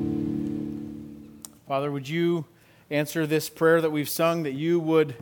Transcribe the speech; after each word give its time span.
Father, 1.67 1.91
would 1.91 2.07
you 2.07 2.45
answer 2.91 3.27
this 3.27 3.49
prayer 3.49 3.81
that 3.81 3.91
we've 3.91 4.11
sung 4.11 4.43
that 4.43 4.53
you 4.53 4.79
would 4.79 5.15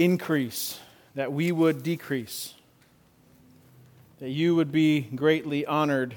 increase, 0.00 0.80
that 1.14 1.32
we 1.32 1.52
would 1.52 1.82
decrease, 1.82 2.54
that 4.18 4.30
you 4.30 4.54
would 4.54 4.72
be 4.72 5.00
greatly 5.00 5.66
honored 5.66 6.16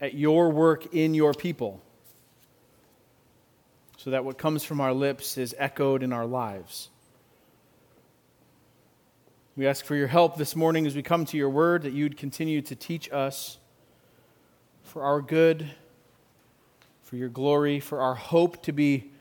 at 0.00 0.14
your 0.14 0.50
work 0.50 0.92
in 0.92 1.14
your 1.14 1.32
people, 1.32 1.80
so 3.96 4.10
that 4.10 4.24
what 4.24 4.36
comes 4.36 4.64
from 4.64 4.80
our 4.80 4.92
lips 4.92 5.38
is 5.38 5.54
echoed 5.58 6.02
in 6.02 6.12
our 6.12 6.26
lives. 6.26 6.88
We 9.56 9.66
ask 9.66 9.84
for 9.84 9.94
your 9.94 10.08
help 10.08 10.36
this 10.36 10.56
morning 10.56 10.86
as 10.86 10.96
we 10.96 11.02
come 11.02 11.24
to 11.26 11.36
your 11.36 11.50
word, 11.50 11.82
that 11.82 11.92
you'd 11.92 12.16
continue 12.16 12.62
to 12.62 12.74
teach 12.74 13.12
us 13.12 13.58
for 14.82 15.04
our 15.04 15.20
good 15.20 15.70
for 17.12 17.16
your 17.16 17.28
glory, 17.28 17.78
for 17.78 18.00
our 18.00 18.14
hope 18.14 18.62
to 18.62 18.72
be 18.72 19.11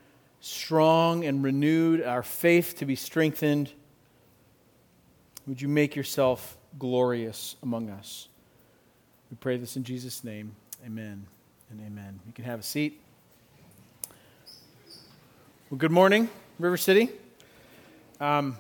strong 0.41 1.23
and 1.23 1.43
renewed, 1.43 2.03
our 2.03 2.23
faith 2.23 2.77
to 2.79 2.85
be 2.85 2.95
strengthened. 2.95 3.71
Would 5.47 5.61
you 5.61 5.67
make 5.67 5.95
yourself 5.95 6.57
glorious 6.77 7.55
among 7.63 7.89
us? 7.89 8.27
We 9.29 9.37
pray 9.37 9.57
this 9.57 9.77
in 9.77 9.83
Jesus' 9.83 10.23
name. 10.23 10.55
Amen 10.85 11.25
and 11.69 11.79
amen. 11.79 12.19
You 12.25 12.33
can 12.33 12.43
have 12.45 12.59
a 12.59 12.63
seat. 12.63 12.99
Well, 15.69 15.77
good 15.77 15.91
morning, 15.91 16.27
River 16.59 16.75
City. 16.75 17.09
Um, 18.19 18.57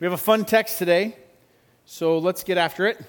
we 0.00 0.04
have 0.04 0.14
a 0.14 0.16
fun 0.16 0.44
text 0.44 0.78
today, 0.78 1.16
so 1.84 2.18
let's 2.18 2.44
get 2.44 2.58
after 2.58 2.86
it. 2.86 3.04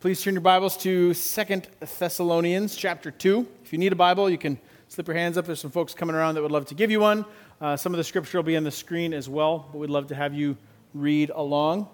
Please 0.00 0.20
turn 0.20 0.34
your 0.34 0.42
Bibles 0.42 0.76
to 0.78 1.14
Second 1.14 1.68
Thessalonians 1.98 2.76
chapter 2.76 3.10
2. 3.10 3.46
If 3.64 3.72
you 3.72 3.78
need 3.78 3.92
a 3.92 3.96
Bible, 3.96 4.28
you 4.28 4.36
can 4.36 4.58
slip 4.88 5.08
your 5.08 5.16
hands 5.16 5.38
up. 5.38 5.46
There's 5.46 5.60
some 5.60 5.70
folks 5.70 5.94
coming 5.94 6.14
around 6.14 6.34
that 6.34 6.42
would 6.42 6.52
love 6.52 6.66
to 6.66 6.74
give 6.74 6.90
you 6.90 7.00
one. 7.00 7.24
Uh, 7.60 7.76
some 7.76 7.92
of 7.92 7.98
the 7.98 8.04
scripture 8.04 8.38
will 8.38 8.42
be 8.44 8.56
on 8.56 8.64
the 8.64 8.70
screen 8.70 9.12
as 9.12 9.28
well, 9.28 9.68
but 9.72 9.78
we'd 9.78 9.90
love 9.90 10.08
to 10.08 10.14
have 10.14 10.34
you 10.34 10.56
read 10.92 11.30
along. 11.30 11.88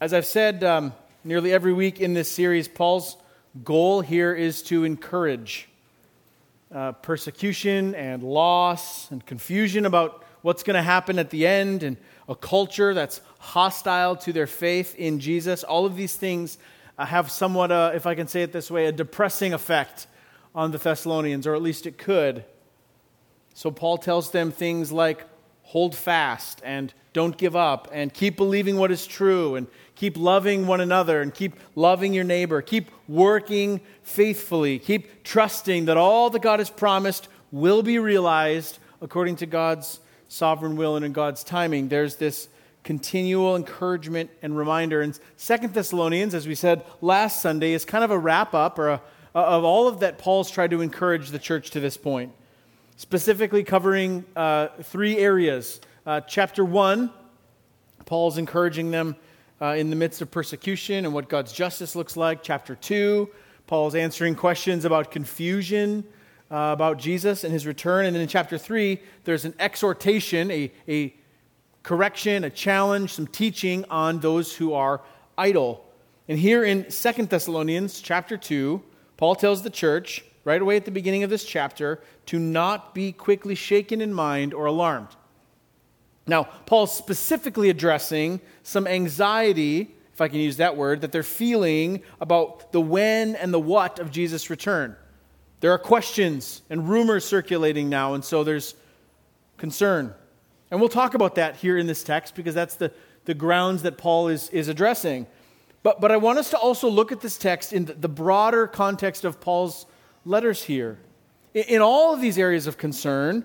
As 0.00 0.14
I've 0.14 0.26
said 0.26 0.64
um, 0.64 0.92
nearly 1.24 1.52
every 1.52 1.72
week 1.72 2.00
in 2.00 2.14
this 2.14 2.30
series, 2.30 2.68
Paul's 2.68 3.16
goal 3.64 4.00
here 4.00 4.32
is 4.32 4.62
to 4.62 4.84
encourage 4.84 5.68
uh, 6.74 6.92
persecution 6.92 7.94
and 7.94 8.22
loss 8.22 9.10
and 9.10 9.24
confusion 9.26 9.86
about 9.86 10.24
what's 10.42 10.62
going 10.62 10.76
to 10.76 10.82
happen 10.82 11.18
at 11.18 11.30
the 11.30 11.46
end 11.46 11.82
and 11.82 11.96
a 12.28 12.34
culture 12.34 12.94
that's 12.94 13.20
hostile 13.38 14.14
to 14.16 14.32
their 14.32 14.46
faith 14.46 14.94
in 14.96 15.18
Jesus. 15.18 15.64
All 15.64 15.84
of 15.84 15.96
these 15.96 16.14
things 16.14 16.58
have 17.06 17.30
somewhat, 17.30 17.70
uh, 17.72 17.92
if 17.94 18.06
I 18.06 18.14
can 18.14 18.28
say 18.28 18.42
it 18.42 18.52
this 18.52 18.70
way, 18.70 18.86
a 18.86 18.92
depressing 18.92 19.52
effect 19.52 20.06
on 20.54 20.72
the 20.72 20.78
Thessalonians, 20.78 21.46
or 21.46 21.54
at 21.54 21.62
least 21.62 21.86
it 21.86 21.98
could. 21.98 22.44
So 23.54 23.70
Paul 23.70 23.98
tells 23.98 24.30
them 24.30 24.50
things 24.50 24.90
like 24.90 25.24
hold 25.62 25.94
fast 25.94 26.60
and 26.64 26.92
don't 27.12 27.36
give 27.36 27.54
up 27.54 27.88
and 27.92 28.12
keep 28.12 28.36
believing 28.36 28.76
what 28.76 28.90
is 28.90 29.06
true 29.06 29.56
and 29.56 29.66
keep 29.94 30.16
loving 30.16 30.66
one 30.66 30.80
another 30.80 31.20
and 31.20 31.34
keep 31.34 31.54
loving 31.74 32.12
your 32.14 32.24
neighbor. 32.24 32.62
Keep 32.62 32.90
working 33.08 33.80
faithfully. 34.02 34.78
Keep 34.78 35.24
trusting 35.24 35.86
that 35.86 35.96
all 35.96 36.30
that 36.30 36.42
God 36.42 36.58
has 36.58 36.70
promised 36.70 37.28
will 37.52 37.82
be 37.82 37.98
realized 37.98 38.78
according 39.00 39.36
to 39.36 39.46
God's 39.46 40.00
sovereign 40.28 40.76
will 40.76 40.96
and 40.96 41.04
in 41.04 41.12
God's 41.12 41.42
timing. 41.42 41.88
There's 41.88 42.16
this 42.16 42.48
continual 42.84 43.56
encouragement 43.56 44.30
and 44.42 44.56
reminder. 44.56 45.00
And 45.00 45.18
Second 45.36 45.74
Thessalonians, 45.74 46.34
as 46.34 46.46
we 46.46 46.54
said 46.54 46.84
last 47.00 47.42
Sunday, 47.42 47.72
is 47.72 47.84
kind 47.84 48.04
of 48.04 48.10
a 48.10 48.18
wrap 48.18 48.54
up 48.54 48.78
or 48.78 48.88
a, 48.88 49.02
of 49.34 49.64
all 49.64 49.88
of 49.88 50.00
that 50.00 50.18
Paul's 50.18 50.50
tried 50.50 50.70
to 50.70 50.80
encourage 50.80 51.30
the 51.30 51.38
church 51.38 51.70
to 51.70 51.80
this 51.80 51.96
point, 51.96 52.32
specifically 52.96 53.62
covering 53.62 54.24
uh, 54.34 54.68
three 54.82 55.18
areas. 55.18 55.80
Uh, 56.06 56.20
chapter 56.20 56.64
1, 56.64 57.10
Paul's 58.06 58.38
encouraging 58.38 58.90
them 58.90 59.16
uh, 59.60 59.74
in 59.74 59.90
the 59.90 59.96
midst 59.96 60.22
of 60.22 60.30
persecution 60.30 61.04
and 61.04 61.12
what 61.12 61.28
God's 61.28 61.52
justice 61.52 61.94
looks 61.94 62.16
like. 62.16 62.42
Chapter 62.42 62.74
2, 62.74 63.28
Paul's 63.66 63.94
answering 63.94 64.34
questions 64.34 64.84
about 64.84 65.10
confusion 65.10 66.04
uh, 66.50 66.70
about 66.72 66.98
Jesus 66.98 67.44
and 67.44 67.52
his 67.52 67.66
return. 67.66 68.06
And 68.06 68.14
then 68.14 68.22
in 68.22 68.28
chapter 68.28 68.58
3, 68.58 69.00
there's 69.24 69.44
an 69.44 69.54
exhortation, 69.58 70.50
a, 70.50 70.72
a 70.88 71.14
correction, 71.82 72.44
a 72.44 72.50
challenge, 72.50 73.12
some 73.12 73.26
teaching 73.26 73.84
on 73.90 74.20
those 74.20 74.54
who 74.54 74.72
are 74.74 75.00
idle. 75.36 75.84
And 76.28 76.38
here 76.38 76.64
in 76.64 76.90
Second 76.90 77.28
Thessalonians 77.28 78.00
chapter 78.00 78.36
2, 78.36 78.82
Paul 79.16 79.34
tells 79.34 79.62
the 79.62 79.70
church, 79.70 80.24
right 80.44 80.60
away 80.60 80.76
at 80.76 80.84
the 80.84 80.90
beginning 80.90 81.22
of 81.22 81.30
this 81.30 81.44
chapter, 81.44 82.00
to 82.26 82.38
not 82.38 82.94
be 82.94 83.12
quickly 83.12 83.54
shaken 83.54 84.00
in 84.00 84.12
mind 84.12 84.54
or 84.54 84.66
alarmed. 84.66 85.08
Now, 86.26 86.44
Paul's 86.44 86.96
specifically 86.96 87.70
addressing 87.70 88.40
some 88.62 88.86
anxiety, 88.86 89.94
if 90.12 90.20
I 90.20 90.28
can 90.28 90.38
use 90.38 90.58
that 90.58 90.76
word, 90.76 91.00
that 91.00 91.12
they're 91.12 91.22
feeling 91.22 92.02
about 92.20 92.72
the 92.72 92.80
when 92.80 93.34
and 93.34 93.52
the 93.52 93.60
what 93.60 93.98
of 93.98 94.10
Jesus' 94.10 94.50
return. 94.50 94.94
There 95.60 95.72
are 95.72 95.78
questions 95.78 96.62
and 96.70 96.88
rumors 96.88 97.24
circulating 97.24 97.88
now, 97.88 98.14
and 98.14 98.24
so 98.24 98.44
there's 98.44 98.74
concern. 99.58 100.14
And 100.70 100.80
we'll 100.80 100.88
talk 100.88 101.14
about 101.14 101.34
that 101.34 101.56
here 101.56 101.76
in 101.76 101.86
this 101.86 102.04
text 102.04 102.34
because 102.34 102.54
that's 102.54 102.76
the, 102.76 102.92
the 103.24 103.34
grounds 103.34 103.82
that 103.82 103.98
Paul 103.98 104.28
is, 104.28 104.48
is 104.50 104.68
addressing. 104.68 105.26
But, 105.82 106.00
but 106.00 106.12
I 106.12 106.16
want 106.16 106.38
us 106.38 106.50
to 106.50 106.58
also 106.58 106.88
look 106.88 107.10
at 107.10 107.20
this 107.20 107.38
text 107.38 107.72
in 107.72 107.86
the, 107.86 108.08
broader 108.08 108.66
context 108.66 109.24
of 109.24 109.40
Paul's 109.40 109.86
letters 110.24 110.62
here. 110.62 110.98
In, 111.54 111.64
in 111.64 111.82
all 111.82 112.12
of 112.12 112.20
these 112.20 112.38
areas 112.38 112.66
of 112.66 112.78
concern, 112.78 113.44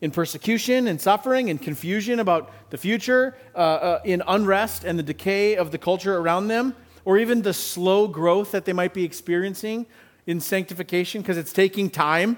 in 0.00 0.10
persecution 0.10 0.88
and 0.88 1.00
suffering 1.00 1.50
and 1.50 1.60
confusion 1.60 2.18
about 2.18 2.50
the 2.70 2.78
future, 2.78 3.36
uh, 3.54 3.58
uh, 3.58 4.00
in 4.04 4.22
unrest 4.26 4.84
and 4.84 4.98
the 4.98 5.02
decay 5.02 5.56
of 5.56 5.70
the 5.70 5.78
culture 5.78 6.16
around 6.16 6.48
them, 6.48 6.74
or 7.04 7.18
even 7.18 7.42
the 7.42 7.54
slow 7.54 8.08
growth 8.08 8.50
that 8.50 8.64
they 8.64 8.72
might 8.72 8.92
be 8.92 9.04
experiencing 9.04 9.86
in 10.26 10.40
sanctification 10.40 11.22
because 11.22 11.38
it's 11.38 11.52
taking 11.52 11.88
time 11.88 12.36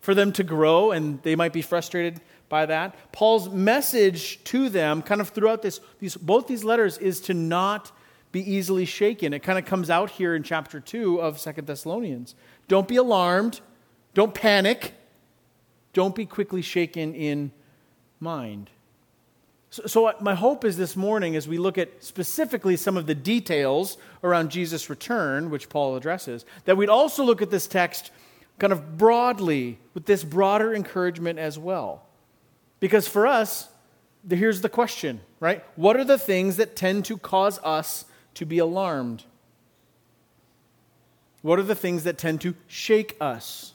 for 0.00 0.14
them 0.14 0.32
to 0.32 0.44
grow 0.44 0.92
and 0.92 1.22
they 1.22 1.34
might 1.34 1.52
be 1.52 1.62
frustrated 1.62 2.20
by 2.50 2.66
that. 2.66 2.94
Paul's 3.12 3.48
message 3.48 4.44
to 4.44 4.68
them, 4.68 5.00
kind 5.00 5.22
of 5.22 5.30
throughout 5.30 5.62
this, 5.62 5.80
these, 6.00 6.16
both 6.16 6.46
these 6.46 6.64
letters, 6.64 6.98
is 6.98 7.20
to 7.22 7.32
not 7.32 7.92
be 8.32 8.52
easily 8.52 8.84
shaken. 8.84 9.32
It 9.32 9.38
kind 9.38 9.58
of 9.58 9.64
comes 9.64 9.88
out 9.88 10.10
here 10.10 10.34
in 10.34 10.42
chapter 10.42 10.78
2 10.80 11.22
of 11.22 11.40
Second 11.40 11.66
Thessalonians. 11.66 12.34
Don't 12.68 12.86
be 12.86 12.96
alarmed. 12.96 13.60
Don't 14.12 14.34
panic. 14.34 14.92
Don't 15.94 16.14
be 16.14 16.26
quickly 16.26 16.60
shaken 16.60 17.14
in 17.14 17.52
mind. 18.20 18.68
So, 19.70 19.86
so, 19.86 20.12
my 20.20 20.34
hope 20.34 20.64
is 20.64 20.76
this 20.76 20.96
morning, 20.96 21.36
as 21.36 21.46
we 21.46 21.56
look 21.56 21.78
at 21.78 22.02
specifically 22.02 22.76
some 22.76 22.96
of 22.96 23.06
the 23.06 23.14
details 23.14 23.98
around 24.24 24.50
Jesus' 24.50 24.90
return, 24.90 25.48
which 25.48 25.68
Paul 25.68 25.94
addresses, 25.94 26.44
that 26.64 26.76
we'd 26.76 26.88
also 26.88 27.22
look 27.22 27.40
at 27.40 27.50
this 27.50 27.68
text 27.68 28.10
kind 28.58 28.72
of 28.72 28.98
broadly 28.98 29.78
with 29.94 30.06
this 30.06 30.24
broader 30.24 30.74
encouragement 30.74 31.38
as 31.38 31.56
well. 31.58 32.02
Because 32.80 33.06
for 33.06 33.26
us, 33.26 33.68
here's 34.28 34.62
the 34.62 34.68
question, 34.68 35.20
right? 35.38 35.64
What 35.76 35.96
are 35.96 36.04
the 36.04 36.18
things 36.18 36.56
that 36.56 36.74
tend 36.74 37.04
to 37.06 37.16
cause 37.16 37.58
us 37.62 38.06
to 38.34 38.44
be 38.44 38.58
alarmed? 38.58 39.24
What 41.42 41.58
are 41.58 41.64
the 41.64 41.74
things 41.74 42.04
that 42.04 42.18
tend 42.18 42.40
to 42.42 42.54
shake 42.66 43.16
us? 43.20 43.74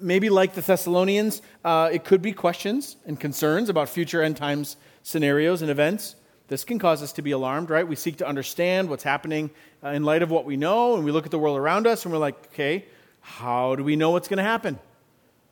maybe 0.00 0.28
like 0.28 0.54
the 0.54 0.60
Thessalonians, 0.60 1.42
uh, 1.64 1.88
it 1.92 2.04
could 2.04 2.22
be 2.22 2.32
questions 2.32 2.96
and 3.06 3.18
concerns 3.18 3.68
about 3.68 3.88
future 3.88 4.22
end 4.22 4.36
times 4.36 4.76
scenarios 5.02 5.62
and 5.62 5.70
events. 5.70 6.16
This 6.48 6.64
can 6.64 6.78
cause 6.78 7.02
us 7.02 7.12
to 7.14 7.22
be 7.22 7.30
alarmed, 7.30 7.70
right? 7.70 7.86
We 7.86 7.96
seek 7.96 8.18
to 8.18 8.26
understand 8.26 8.88
what's 8.88 9.02
happening 9.02 9.50
uh, 9.82 9.88
in 9.88 10.04
light 10.04 10.22
of 10.22 10.30
what 10.30 10.44
we 10.44 10.56
know, 10.56 10.94
and 10.94 11.04
we 11.04 11.10
look 11.10 11.24
at 11.24 11.30
the 11.30 11.38
world 11.38 11.58
around 11.58 11.86
us 11.86 12.04
and 12.04 12.12
we're 12.12 12.18
like, 12.18 12.46
okay, 12.46 12.84
how 13.20 13.74
do 13.74 13.84
we 13.84 13.96
know 13.96 14.10
what's 14.10 14.28
going 14.28 14.38
to 14.38 14.44
happen, 14.44 14.78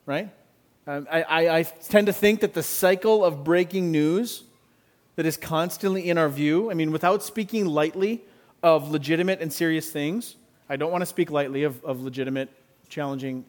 right? 0.05 0.29
Um, 0.87 1.07
I, 1.11 1.23
I, 1.23 1.57
I 1.57 1.63
tend 1.63 2.07
to 2.07 2.13
think 2.13 2.41
that 2.41 2.53
the 2.53 2.61
cycle 2.61 3.25
of 3.25 3.43
breaking 3.43 3.91
news 3.91 4.43
that 5.15 5.25
is 5.25 5.35
constantly 5.35 6.09
in 6.09 6.17
our 6.19 6.29
view, 6.29 6.69
I 6.69 6.75
mean, 6.75 6.91
without 6.91 7.23
speaking 7.23 7.65
lightly 7.65 8.23
of 8.61 8.91
legitimate 8.91 9.41
and 9.41 9.51
serious 9.51 9.89
things, 9.89 10.35
I 10.69 10.75
don't 10.75 10.91
want 10.91 11.01
to 11.01 11.07
speak 11.07 11.31
lightly 11.31 11.63
of, 11.63 11.83
of 11.83 12.01
legitimate, 12.01 12.49
challenging 12.87 13.45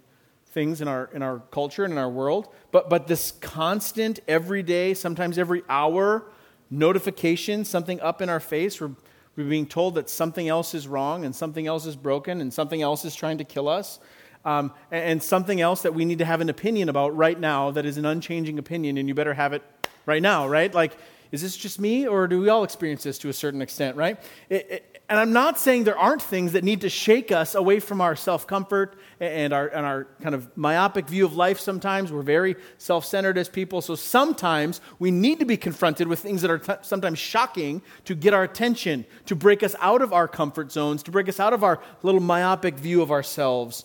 things 0.46 0.80
in 0.80 0.88
our, 0.88 1.10
in 1.12 1.22
our 1.22 1.40
culture 1.50 1.84
and 1.84 1.92
in 1.92 1.98
our 1.98 2.08
world. 2.08 2.48
But, 2.72 2.88
but 2.88 3.06
this 3.06 3.32
constant, 3.32 4.20
everyday, 4.26 4.94
sometimes 4.94 5.36
every 5.36 5.62
hour 5.68 6.24
notification, 6.70 7.66
something 7.66 8.00
up 8.00 8.22
in 8.22 8.30
our 8.30 8.40
face, 8.40 8.80
we're, 8.80 8.92
we're 9.36 9.48
being 9.48 9.66
told 9.66 9.96
that 9.96 10.08
something 10.08 10.48
else 10.48 10.74
is 10.74 10.88
wrong 10.88 11.26
and 11.26 11.36
something 11.36 11.66
else 11.66 11.84
is 11.84 11.96
broken 11.96 12.40
and 12.40 12.52
something 12.52 12.80
else 12.80 13.04
is 13.04 13.14
trying 13.14 13.36
to 13.36 13.44
kill 13.44 13.68
us. 13.68 13.98
Um, 14.46 14.72
and, 14.92 15.20
something 15.20 15.60
else 15.60 15.82
that 15.82 15.92
we 15.92 16.04
need 16.04 16.18
to 16.18 16.24
have 16.24 16.40
an 16.40 16.48
opinion 16.48 16.88
about 16.88 17.16
right 17.16 17.38
now 17.38 17.72
that 17.72 17.84
is 17.84 17.98
an 17.98 18.06
unchanging 18.06 18.60
opinion, 18.60 18.96
and 18.96 19.08
you 19.08 19.14
better 19.14 19.34
have 19.34 19.52
it 19.52 19.62
right 20.06 20.22
now, 20.22 20.46
right? 20.46 20.72
Like, 20.72 20.96
is 21.32 21.42
this 21.42 21.56
just 21.56 21.80
me, 21.80 22.06
or 22.06 22.28
do 22.28 22.40
we 22.40 22.48
all 22.48 22.62
experience 22.62 23.02
this 23.02 23.18
to 23.18 23.28
a 23.28 23.32
certain 23.32 23.60
extent, 23.60 23.96
right? 23.96 24.20
It, 24.48 24.70
it, 24.70 24.96
and 25.08 25.20
I'm 25.20 25.32
not 25.32 25.58
saying 25.58 25.84
there 25.84 25.98
aren't 25.98 26.22
things 26.22 26.52
that 26.52 26.64
need 26.64 26.80
to 26.80 26.88
shake 26.88 27.30
us 27.30 27.54
away 27.54 27.78
from 27.78 28.00
our 28.00 28.16
self 28.16 28.46
comfort 28.46 28.98
and 29.20 29.52
our, 29.52 29.68
and 29.68 29.86
our 29.86 30.04
kind 30.20 30.34
of 30.34 30.56
myopic 30.56 31.06
view 31.06 31.24
of 31.24 31.36
life 31.36 31.60
sometimes. 31.60 32.10
We're 32.10 32.22
very 32.22 32.56
self 32.78 33.04
centered 33.04 33.38
as 33.38 33.48
people. 33.48 33.80
So 33.82 33.94
sometimes 33.94 34.80
we 34.98 35.12
need 35.12 35.38
to 35.38 35.44
be 35.44 35.56
confronted 35.56 36.08
with 36.08 36.18
things 36.18 36.42
that 36.42 36.50
are 36.50 36.58
t- 36.58 36.72
sometimes 36.82 37.20
shocking 37.20 37.82
to 38.04 38.16
get 38.16 38.34
our 38.34 38.42
attention, 38.42 39.04
to 39.26 39.36
break 39.36 39.62
us 39.62 39.76
out 39.78 40.02
of 40.02 40.12
our 40.12 40.26
comfort 40.26 40.72
zones, 40.72 41.04
to 41.04 41.12
break 41.12 41.28
us 41.28 41.38
out 41.38 41.52
of 41.52 41.62
our 41.62 41.80
little 42.02 42.20
myopic 42.20 42.74
view 42.74 43.00
of 43.00 43.12
ourselves. 43.12 43.84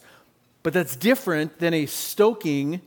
But 0.63 0.73
that's 0.73 0.95
different 0.95 1.59
than 1.59 1.73
a 1.73 1.85
stoking, 1.85 2.81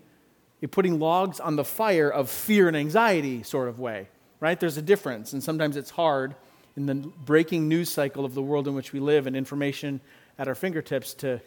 a 0.62 0.69
putting 0.69 0.99
logs 0.99 1.41
on 1.41 1.56
the 1.56 1.65
fire 1.65 2.09
of 2.09 2.31
fear 2.31 2.69
and 2.69 2.76
anxiety 2.76 3.43
sort 3.43 3.69
of 3.69 3.81
way, 3.81 4.09
right? 4.41 4.59
There's 4.59 4.76
a 4.76 4.82
difference. 4.82 5.32
And 5.32 5.43
sometimes 5.43 5.76
it's 5.76 5.91
hard 5.91 6.37
in 6.76 6.87
the 6.87 6.94
breaking 6.94 7.69
news 7.69 7.91
cycle 7.91 8.25
of 8.25 8.35
the 8.35 8.43
world 8.43 8.69
in 8.69 8.75
which 8.75 8.93
we 8.93 9.00
live 9.00 9.26
and 9.26 9.37
information 9.37 10.00
at 10.38 10.49
our 10.49 10.55
fingertips 10.55 11.15
to 11.15 11.41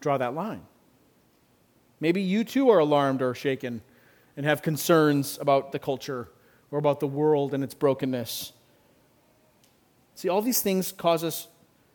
draw 0.00 0.18
that 0.18 0.34
line. 0.34 0.62
Maybe 2.00 2.22
you 2.22 2.44
too 2.44 2.70
are 2.70 2.78
alarmed 2.78 3.22
or 3.22 3.34
shaken 3.34 3.82
and 4.36 4.46
have 4.46 4.62
concerns 4.62 5.38
about 5.40 5.72
the 5.72 5.78
culture 5.78 6.28
or 6.70 6.78
about 6.78 7.00
the 7.00 7.06
world 7.06 7.54
and 7.54 7.64
its 7.64 7.74
brokenness. 7.74 8.52
See, 10.14 10.28
all 10.28 10.42
these 10.42 10.62
things 10.62 10.92
cause 10.92 11.24
us 11.24 11.48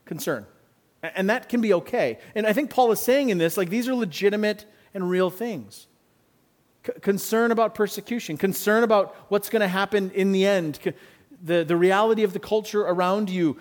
concern. 0.06 0.45
And 1.03 1.29
that 1.29 1.50
can 1.50 1.59
be 1.59 1.73
okay. 1.73 2.17
And 2.33 2.47
I 2.47 2.53
think 2.53 2.69
Paul 2.69 2.91
is 2.94 3.00
saying 3.01 3.29
in 3.29 3.38
this, 3.38 3.57
like, 3.57 3.69
these 3.69 3.89
are 3.89 3.94
legitimate 3.94 4.65
and 4.94 5.09
real 5.09 5.29
things. 5.29 5.88
C- 6.85 6.94
concern 7.01 7.51
about 7.51 7.75
persecution, 7.75 8.38
concern 8.38 8.83
about 8.83 9.13
what's 9.27 9.50
going 9.50 9.61
to 9.61 9.67
happen 9.67 10.11
in 10.11 10.31
the 10.31 10.45
end, 10.45 10.79
the, 11.44 11.65
the 11.65 11.75
reality 11.75 12.23
of 12.23 12.31
the 12.31 12.39
culture 12.39 12.83
around 12.83 13.29
you, 13.29 13.57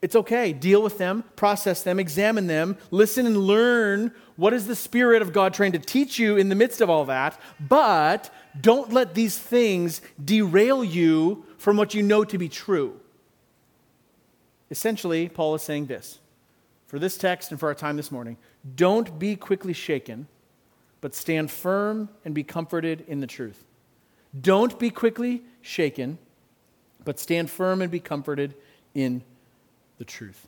it's 0.00 0.16
okay. 0.16 0.52
Deal 0.52 0.80
with 0.82 0.96
them, 0.96 1.24
process 1.36 1.82
them, 1.82 1.98
examine 1.98 2.46
them, 2.46 2.78
listen 2.90 3.26
and 3.26 3.36
learn 3.36 4.12
what 4.36 4.54
is 4.54 4.66
the 4.66 4.76
Spirit 4.76 5.20
of 5.20 5.32
God 5.32 5.52
trying 5.52 5.72
to 5.72 5.78
teach 5.78 6.18
you 6.18 6.36
in 6.36 6.48
the 6.48 6.54
midst 6.54 6.80
of 6.80 6.88
all 6.88 7.04
that. 7.06 7.38
But 7.60 8.32
don't 8.58 8.92
let 8.92 9.14
these 9.14 9.36
things 9.36 10.00
derail 10.24 10.84
you 10.84 11.44
from 11.58 11.76
what 11.76 11.94
you 11.94 12.02
know 12.02 12.24
to 12.24 12.38
be 12.38 12.48
true. 12.48 12.98
Essentially, 14.70 15.28
Paul 15.28 15.54
is 15.54 15.62
saying 15.62 15.86
this 15.86 16.20
for 16.88 16.98
this 16.98 17.16
text 17.16 17.52
and 17.52 17.60
for 17.60 17.68
our 17.68 17.74
time 17.74 17.96
this 17.96 18.10
morning 18.10 18.36
don't 18.74 19.18
be 19.18 19.36
quickly 19.36 19.72
shaken, 19.72 20.26
but 21.00 21.14
stand 21.14 21.50
firm 21.50 22.08
and 22.24 22.34
be 22.34 22.42
comforted 22.42 23.04
in 23.06 23.20
the 23.20 23.26
truth. 23.26 23.64
Don't 24.38 24.78
be 24.78 24.90
quickly 24.90 25.42
shaken 25.62 26.18
but 27.08 27.18
stand 27.18 27.50
firm 27.50 27.80
and 27.80 27.90
be 27.90 28.00
comforted 28.00 28.54
in 28.94 29.22
the 29.96 30.04
truth. 30.04 30.46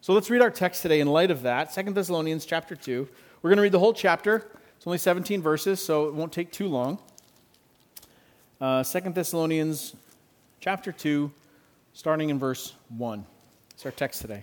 So 0.00 0.14
let's 0.14 0.30
read 0.30 0.40
our 0.40 0.50
text 0.50 0.80
today 0.80 1.00
in 1.00 1.08
light 1.08 1.30
of 1.30 1.42
that. 1.42 1.74
2 1.74 1.92
Thessalonians 1.92 2.46
chapter 2.46 2.74
2. 2.74 3.06
We're 3.42 3.50
going 3.50 3.58
to 3.58 3.62
read 3.62 3.72
the 3.72 3.78
whole 3.78 3.92
chapter. 3.92 4.50
It's 4.78 4.86
only 4.86 4.96
17 4.96 5.42
verses, 5.42 5.84
so 5.84 6.08
it 6.08 6.14
won't 6.14 6.32
take 6.32 6.52
too 6.52 6.68
long. 6.68 6.98
Uh, 8.62 8.82
2 8.82 9.00
Thessalonians 9.10 9.94
chapter 10.60 10.90
2, 10.90 11.30
starting 11.92 12.30
in 12.30 12.38
verse 12.38 12.72
1. 12.96 13.26
It's 13.74 13.84
our 13.84 13.92
text 13.92 14.22
today. 14.22 14.42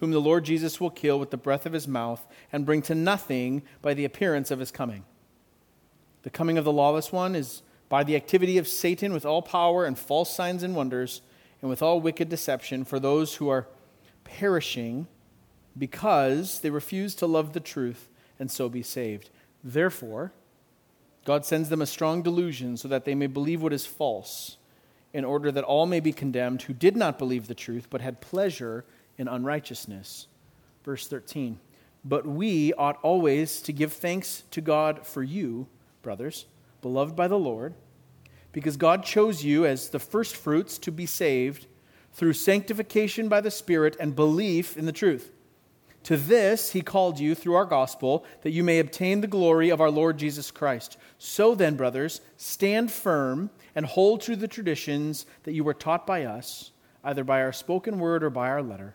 whom 0.00 0.10
the 0.10 0.20
Lord 0.20 0.44
Jesus 0.44 0.80
will 0.80 0.90
kill 0.90 1.18
with 1.18 1.30
the 1.30 1.36
breath 1.36 1.66
of 1.66 1.72
his 1.72 1.88
mouth 1.88 2.26
and 2.52 2.66
bring 2.66 2.82
to 2.82 2.94
nothing 2.94 3.62
by 3.82 3.94
the 3.94 4.04
appearance 4.04 4.50
of 4.50 4.60
his 4.60 4.70
coming. 4.70 5.04
The 6.22 6.30
coming 6.30 6.58
of 6.58 6.64
the 6.64 6.72
lawless 6.72 7.12
one 7.12 7.34
is 7.34 7.62
by 7.88 8.04
the 8.04 8.16
activity 8.16 8.58
of 8.58 8.68
Satan 8.68 9.12
with 9.12 9.24
all 9.24 9.42
power 9.42 9.84
and 9.84 9.98
false 9.98 10.34
signs 10.34 10.62
and 10.62 10.76
wonders, 10.76 11.22
and 11.60 11.70
with 11.70 11.82
all 11.82 12.00
wicked 12.00 12.28
deception 12.28 12.84
for 12.84 13.00
those 13.00 13.36
who 13.36 13.48
are 13.48 13.66
perishing 14.24 15.08
because 15.76 16.60
they 16.60 16.70
refuse 16.70 17.14
to 17.16 17.26
love 17.26 17.52
the 17.52 17.60
truth 17.60 18.08
and 18.38 18.50
so 18.50 18.68
be 18.68 18.82
saved. 18.82 19.30
Therefore, 19.64 20.32
God 21.24 21.44
sends 21.44 21.68
them 21.68 21.82
a 21.82 21.86
strong 21.86 22.22
delusion 22.22 22.76
so 22.76 22.88
that 22.88 23.04
they 23.04 23.14
may 23.14 23.26
believe 23.26 23.62
what 23.62 23.72
is 23.72 23.86
false, 23.86 24.56
in 25.12 25.24
order 25.24 25.50
that 25.50 25.64
all 25.64 25.86
may 25.86 26.00
be 26.00 26.12
condemned 26.12 26.62
who 26.62 26.72
did 26.74 26.96
not 26.96 27.18
believe 27.18 27.48
the 27.48 27.54
truth 27.54 27.88
but 27.90 28.00
had 28.00 28.20
pleasure 28.20 28.84
in 29.18 29.28
unrighteousness. 29.28 30.28
Verse 30.84 31.06
13. 31.06 31.58
But 32.04 32.24
we 32.24 32.72
ought 32.74 32.98
always 33.02 33.60
to 33.62 33.72
give 33.72 33.92
thanks 33.92 34.44
to 34.52 34.60
God 34.60 35.06
for 35.06 35.22
you, 35.22 35.66
brothers, 36.00 36.46
beloved 36.80 37.14
by 37.14 37.28
the 37.28 37.38
Lord, 37.38 37.74
because 38.52 38.76
God 38.76 39.04
chose 39.04 39.44
you 39.44 39.66
as 39.66 39.90
the 39.90 39.98
firstfruits 39.98 40.78
to 40.78 40.92
be 40.92 41.04
saved 41.04 41.66
through 42.12 42.32
sanctification 42.32 43.28
by 43.28 43.40
the 43.40 43.50
Spirit 43.50 43.96
and 44.00 44.16
belief 44.16 44.76
in 44.76 44.86
the 44.86 44.92
truth. 44.92 45.32
To 46.04 46.16
this 46.16 46.72
he 46.72 46.80
called 46.80 47.18
you 47.18 47.34
through 47.34 47.54
our 47.54 47.66
gospel, 47.66 48.24
that 48.42 48.52
you 48.52 48.64
may 48.64 48.78
obtain 48.78 49.20
the 49.20 49.26
glory 49.26 49.68
of 49.68 49.80
our 49.80 49.90
Lord 49.90 50.16
Jesus 50.16 50.50
Christ. 50.50 50.96
So 51.18 51.54
then, 51.54 51.76
brothers, 51.76 52.20
stand 52.36 52.90
firm 52.90 53.50
and 53.74 53.84
hold 53.84 54.22
to 54.22 54.36
the 54.36 54.48
traditions 54.48 55.26
that 55.42 55.52
you 55.52 55.64
were 55.64 55.74
taught 55.74 56.06
by 56.06 56.24
us, 56.24 56.70
either 57.04 57.24
by 57.24 57.42
our 57.42 57.52
spoken 57.52 57.98
word 57.98 58.22
or 58.24 58.30
by 58.30 58.48
our 58.48 58.62
letter. 58.62 58.94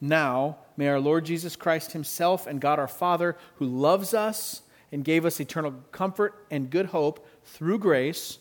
Now, 0.00 0.58
may 0.76 0.88
our 0.88 1.00
Lord 1.00 1.24
Jesus 1.24 1.56
Christ 1.56 1.92
Himself 1.92 2.46
and 2.46 2.60
God 2.60 2.78
our 2.78 2.88
Father, 2.88 3.36
who 3.56 3.66
loves 3.66 4.14
us 4.14 4.62
and 4.92 5.04
gave 5.04 5.24
us 5.24 5.40
eternal 5.40 5.74
comfort 5.92 6.46
and 6.50 6.70
good 6.70 6.86
hope 6.86 7.26
through 7.44 7.78
grace, 7.78 8.38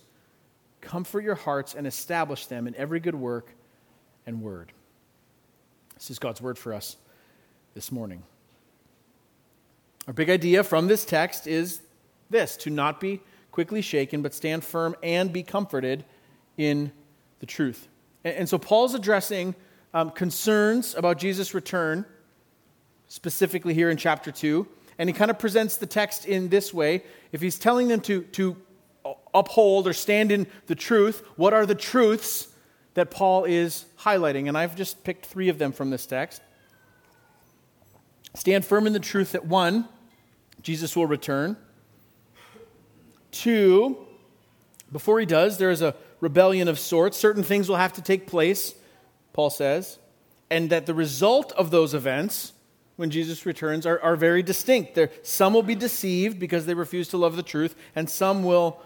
comfort 0.81 1.23
your 1.23 1.35
hearts 1.35 1.73
and 1.73 1.87
establish 1.87 2.45
them 2.47 2.67
in 2.67 2.75
every 2.75 2.99
good 2.99 3.15
work 3.15 3.51
and 4.25 4.41
word. 4.41 4.71
This 5.95 6.11
is 6.11 6.19
God's 6.19 6.41
word 6.41 6.57
for 6.57 6.73
us 6.73 6.97
this 7.73 7.91
morning. 7.91 8.23
Our 10.07 10.13
big 10.13 10.29
idea 10.29 10.63
from 10.63 10.87
this 10.87 11.05
text 11.05 11.47
is 11.47 11.81
this 12.29 12.57
to 12.57 12.69
not 12.69 12.99
be 12.99 13.21
quickly 13.51 13.81
shaken, 13.81 14.21
but 14.21 14.33
stand 14.33 14.63
firm 14.63 14.95
and 15.01 15.31
be 15.31 15.41
comforted 15.41 16.03
in 16.57 16.91
the 17.39 17.45
truth. 17.45 17.87
And 18.23 18.47
so 18.47 18.57
Paul's 18.57 18.93
addressing 18.93 19.55
um, 19.95 20.11
concerns 20.11 20.93
about 20.93 21.17
Jesus' 21.17 21.53
return, 21.53 22.05
specifically 23.07 23.73
here 23.73 23.89
in 23.89 23.95
chapter 23.95 24.29
2. 24.29 24.67
And 24.99 25.09
he 25.09 25.13
kind 25.13 25.31
of 25.31 25.39
presents 25.39 25.77
the 25.77 25.85
text 25.85 26.25
in 26.25 26.49
this 26.49 26.73
way. 26.73 27.03
If 27.31 27.41
he's 27.41 27.57
telling 27.57 27.87
them 27.87 28.01
to, 28.01 28.23
to 28.23 28.57
uphold 29.33 29.87
or 29.87 29.93
stand 29.93 30.33
in 30.33 30.47
the 30.67 30.75
truth, 30.75 31.25
what 31.37 31.53
are 31.53 31.65
the 31.65 31.75
truths 31.75 32.49
that 32.95 33.09
Paul 33.09 33.45
is 33.45 33.85
highlighting? 33.99 34.49
And 34.49 34.57
I've 34.57 34.75
just 34.75 35.01
picked 35.05 35.25
three 35.25 35.47
of 35.47 35.59
them 35.59 35.71
from 35.71 35.91
this 35.91 36.05
text. 36.05 36.41
Stand 38.33 38.65
firm 38.65 38.85
in 38.87 38.91
the 38.91 38.99
truth 38.99 39.31
that 39.31 39.45
one, 39.45 39.87
Jesus 40.61 40.93
will 40.93 41.07
return. 41.07 41.55
2, 43.31 43.97
before 44.91 45.21
he 45.21 45.25
does, 45.25 45.57
there 45.57 45.71
is 45.71 45.81
a 45.81 45.95
rebellion 46.19 46.67
of 46.67 46.79
sorts. 46.79 47.17
Certain 47.17 47.43
things 47.43 47.69
will 47.69 47.77
have 47.77 47.93
to 47.93 48.01
take 48.01 48.27
place, 48.27 48.75
Paul 49.35 49.49
says, 49.49 49.99
and 50.49 50.69
that 50.69 50.85
the 50.85 50.93
result 50.93 51.51
of 51.57 51.69
those 51.69 51.93
events, 51.93 52.53
when 52.95 53.09
Jesus 53.09 53.45
returns, 53.45 53.85
are, 53.85 53.99
are 53.99 54.15
very 54.15 54.41
distinct. 54.41 54.95
There, 54.95 55.09
some 55.23 55.53
will 55.53 55.61
be 55.61 55.75
deceived 55.75 56.39
because 56.39 56.65
they 56.65 56.73
refuse 56.73 57.09
to 57.09 57.17
love 57.17 57.35
the 57.35 57.43
truth, 57.43 57.75
and 57.97 58.09
some 58.09 58.45
will 58.45 58.79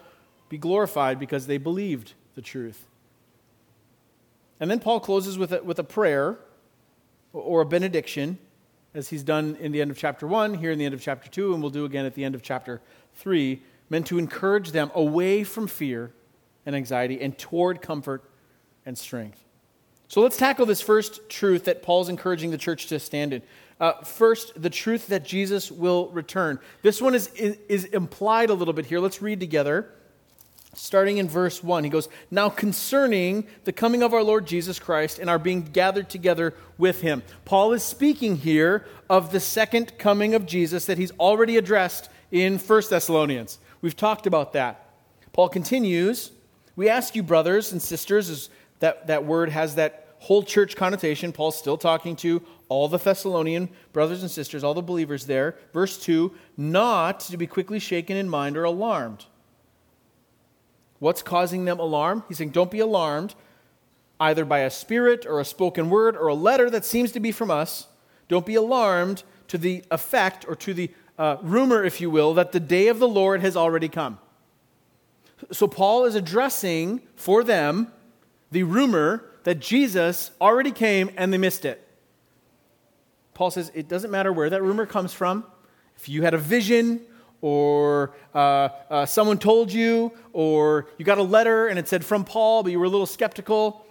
be 0.49 0.57
glorified 0.57 1.19
because 1.19 1.45
they 1.45 1.59
believed 1.59 2.13
the 2.33 2.41
truth. 2.41 2.87
And 4.59 4.71
then 4.71 4.79
Paul 4.79 4.99
closes 4.99 5.37
with 5.37 5.53
a, 5.53 5.61
with 5.61 5.77
a 5.77 5.83
prayer 5.83 6.39
or 7.31 7.61
a 7.61 7.65
benediction, 7.65 8.39
as 8.95 9.09
he's 9.09 9.21
done 9.21 9.55
in 9.59 9.71
the 9.71 9.81
end 9.81 9.91
of 9.91 9.99
chapter 9.99 10.25
1, 10.25 10.55
here 10.55 10.71
in 10.71 10.79
the 10.79 10.85
end 10.85 10.95
of 10.95 11.01
chapter 11.01 11.29
2, 11.29 11.53
and 11.53 11.61
we'll 11.61 11.69
do 11.69 11.85
again 11.85 12.07
at 12.07 12.15
the 12.15 12.23
end 12.23 12.33
of 12.33 12.41
chapter 12.41 12.81
3, 13.17 13.61
meant 13.91 14.07
to 14.07 14.17
encourage 14.17 14.71
them 14.71 14.89
away 14.95 15.43
from 15.43 15.67
fear 15.67 16.11
and 16.65 16.75
anxiety 16.75 17.21
and 17.21 17.37
toward 17.37 17.83
comfort 17.83 18.23
and 18.83 18.97
strength. 18.97 19.43
So 20.09 20.21
let's 20.21 20.37
tackle 20.37 20.65
this 20.65 20.81
first 20.81 21.29
truth 21.29 21.65
that 21.65 21.83
Paul's 21.83 22.09
encouraging 22.09 22.49
the 22.49 22.57
church 22.57 22.87
to 22.87 22.99
stand 22.99 23.31
in. 23.31 23.43
Uh, 23.79 23.93
first, 24.03 24.59
the 24.61 24.69
truth 24.69 25.07
that 25.07 25.23
Jesus 25.23 25.71
will 25.71 26.09
return. 26.09 26.59
This 26.81 27.01
one 27.01 27.13
is, 27.15 27.27
is, 27.27 27.57
is 27.69 27.85
implied 27.85 28.49
a 28.49 28.55
little 28.55 28.73
bit 28.73 28.87
here. 28.87 28.99
Let's 28.99 29.21
read 29.21 29.39
together 29.39 29.89
starting 30.73 31.17
in 31.17 31.27
verse 31.27 31.63
1. 31.63 31.83
He 31.83 31.89
goes, 31.89 32.09
Now 32.31 32.49
concerning 32.49 33.47
the 33.63 33.71
coming 33.71 34.01
of 34.01 34.13
our 34.13 34.23
Lord 34.23 34.47
Jesus 34.47 34.79
Christ 34.79 35.19
and 35.19 35.29
our 35.29 35.39
being 35.39 35.61
gathered 35.61 36.09
together 36.09 36.55
with 36.77 37.01
him. 37.01 37.21
Paul 37.45 37.73
is 37.73 37.83
speaking 37.83 38.37
here 38.37 38.85
of 39.09 39.31
the 39.31 39.39
second 39.39 39.97
coming 39.99 40.33
of 40.33 40.45
Jesus 40.45 40.85
that 40.85 40.97
he's 40.97 41.11
already 41.19 41.57
addressed 41.57 42.09
in 42.31 42.57
1 42.57 42.81
Thessalonians. 42.89 43.59
We've 43.81 43.95
talked 43.95 44.27
about 44.27 44.53
that. 44.53 44.89
Paul 45.33 45.49
continues, 45.49 46.31
We 46.75 46.89
ask 46.89 47.15
you, 47.15 47.23
brothers 47.23 47.71
and 47.71 47.81
sisters, 47.81 48.29
as 48.29 48.49
that, 48.79 49.07
that 49.07 49.25
word 49.25 49.49
has 49.49 49.75
that 49.75 50.07
whole 50.19 50.43
church 50.43 50.75
connotation. 50.75 51.31
Paul's 51.31 51.57
still 51.57 51.77
talking 51.77 52.15
to 52.17 52.41
all 52.67 52.87
the 52.87 52.97
Thessalonian 52.97 53.69
brothers 53.93 54.21
and 54.21 54.29
sisters, 54.29 54.63
all 54.63 54.73
the 54.73 54.81
believers 54.81 55.25
there. 55.25 55.55
Verse 55.73 55.97
2 55.97 56.33
not 56.57 57.21
to 57.21 57.37
be 57.37 57.47
quickly 57.47 57.79
shaken 57.79 58.17
in 58.17 58.29
mind 58.29 58.57
or 58.57 58.63
alarmed 58.63 59.25
What's 60.99 61.21
causing 61.21 61.65
them 61.65 61.79
alarm? 61.79 62.23
He's 62.27 62.37
saying, 62.37 62.51
Don't 62.51 62.69
be 62.69 62.79
alarmed 62.79 63.33
either 64.19 64.43
by 64.43 64.59
a 64.59 64.69
spirit 64.69 65.25
or 65.25 65.39
a 65.39 65.45
spoken 65.45 65.89
word 65.89 66.15
or 66.15 66.27
a 66.27 66.33
letter 66.35 66.69
that 66.69 66.85
seems 66.85 67.13
to 67.13 67.21
be 67.21 67.31
from 67.31 67.49
us. 67.49 67.87
Don't 68.27 68.45
be 68.45 68.55
alarmed 68.55 69.23
to 69.47 69.57
the 69.57 69.83
effect 69.89 70.45
or 70.47 70.55
to 70.57 70.73
the 70.73 70.91
uh, 71.17 71.37
rumor, 71.41 71.83
if 71.83 71.99
you 71.99 72.09
will, 72.09 72.33
that 72.33 72.51
the 72.51 72.59
day 72.59 72.89
of 72.89 72.99
the 72.99 73.07
Lord 73.07 73.41
has 73.41 73.55
already 73.55 73.87
come. 73.87 74.19
So 75.51 75.67
Paul 75.67 76.03
is 76.03 76.15
addressing 76.15 77.01
for 77.15 77.43
them 77.45 77.91
the 78.51 78.63
rumor 78.63 79.25
that 79.43 79.59
Jesus 79.59 80.31
already 80.41 80.71
came 80.71 81.11
and 81.17 81.31
they 81.31 81.37
missed 81.37 81.65
it. 81.65 81.85
Paul 83.33 83.51
says 83.51 83.71
it 83.73 83.87
doesn't 83.87 84.11
matter 84.11 84.33
where 84.33 84.49
that 84.49 84.61
rumor 84.61 84.85
comes 84.85 85.13
from. 85.13 85.45
If 85.95 86.09
you 86.09 86.23
had 86.23 86.33
a 86.33 86.37
vision 86.37 87.01
or 87.41 88.13
uh, 88.35 88.69
uh, 88.89 89.05
someone 89.05 89.37
told 89.37 89.71
you, 89.71 90.11
or 90.33 90.87
you 90.97 91.05
got 91.05 91.17
a 91.17 91.23
letter 91.23 91.67
and 91.67 91.79
it 91.79 91.87
said 91.87 92.03
from 92.03 92.25
Paul, 92.25 92.63
but 92.63 92.71
you 92.71 92.79
were 92.79 92.85
a 92.85 92.89
little 92.89 93.05
skeptical. 93.05 93.85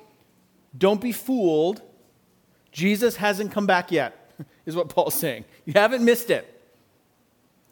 Don't 0.77 1.01
be 1.01 1.13
fooled. 1.13 1.81
Jesus 2.73 3.17
hasn't 3.17 3.53
come 3.53 3.67
back 3.67 3.91
yet, 3.91 4.33
is 4.67 4.77
what 4.77 4.91
Paul's 4.91 5.15
saying. 5.15 5.45
You 5.65 5.73
haven't 5.75 6.05
missed 6.05 6.31
it. 6.31 6.55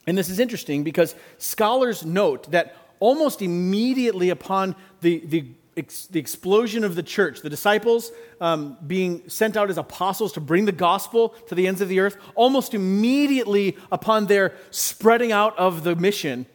And 0.06 0.16
this 0.16 0.28
is 0.28 0.38
interesting 0.38 0.84
because 0.84 1.14
scholars 1.38 2.04
note 2.04 2.50
that 2.52 2.76
almost 3.00 3.42
immediately 3.42 4.30
upon 4.30 4.76
the, 5.00 5.22
the 5.26 5.44
ex- 5.76 6.06
the 6.06 6.18
explosion 6.18 6.84
of 6.84 6.94
the 6.94 7.02
church, 7.02 7.42
the 7.42 7.50
disciples 7.50 8.10
um, 8.40 8.76
being 8.86 9.28
sent 9.28 9.56
out 9.56 9.70
as 9.70 9.78
apostles 9.78 10.32
to 10.32 10.40
bring 10.40 10.64
the 10.64 10.72
gospel 10.72 11.30
to 11.48 11.54
the 11.54 11.66
ends 11.66 11.80
of 11.80 11.88
the 11.88 12.00
earth, 12.00 12.16
almost 12.34 12.74
immediately 12.74 13.76
upon 13.92 14.26
their 14.26 14.54
spreading 14.70 15.32
out 15.32 15.56
of 15.58 15.84
the 15.84 15.94
mission, 15.94 16.46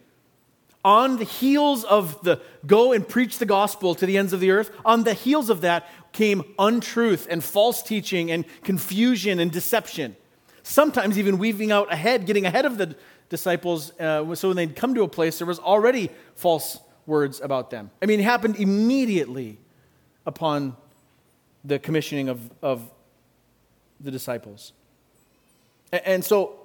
on 0.84 1.18
the 1.18 1.24
heels 1.24 1.84
of 1.84 2.22
the 2.24 2.42
go 2.66 2.92
and 2.92 3.08
preach 3.08 3.38
the 3.38 3.46
gospel 3.46 3.94
to 3.94 4.06
the 4.06 4.18
ends 4.18 4.34
of 4.34 4.40
the 4.40 4.52
earth, 4.52 4.72
on 4.84 5.04
the 5.04 5.14
heels 5.14 5.50
of 5.50 5.62
that 5.62 5.88
came 6.12 6.44
untruth 6.58 7.28
and 7.30 7.44
false 7.44 7.84
teaching 7.84 8.32
and 8.32 8.46
confusion 8.64 9.40
and 9.40 9.52
deception. 9.52 10.16
Sometimes 10.64 11.18
even 11.18 11.38
weaving 11.38 11.72
out 11.72 11.92
ahead, 11.92 12.26
getting 12.26 12.46
ahead 12.46 12.66
of 12.66 12.78
the 12.78 12.96
disciples, 13.30 13.98
uh, 14.00 14.36
so 14.36 14.50
when 14.50 14.58
they'd 14.58 14.76
come 14.76 14.94
to 14.96 15.04
a 15.04 15.08
place, 15.08 15.38
there 15.38 15.48
was 15.48 15.60
already 15.60 16.10
false 16.36 16.80
words 17.06 17.42
about 17.42 17.70
them. 17.70 17.92
I 18.02 18.06
mean, 18.06 18.20
it 18.20 18.24
happened 18.24 18.58
immediately 18.58 19.58
upon 20.26 20.76
the 21.64 21.80
commissioning 21.80 22.30
of, 22.30 22.50
of 22.62 22.90
the 24.00 24.12
disciples. 24.12 24.74
And 25.92 26.24
so 26.24 26.60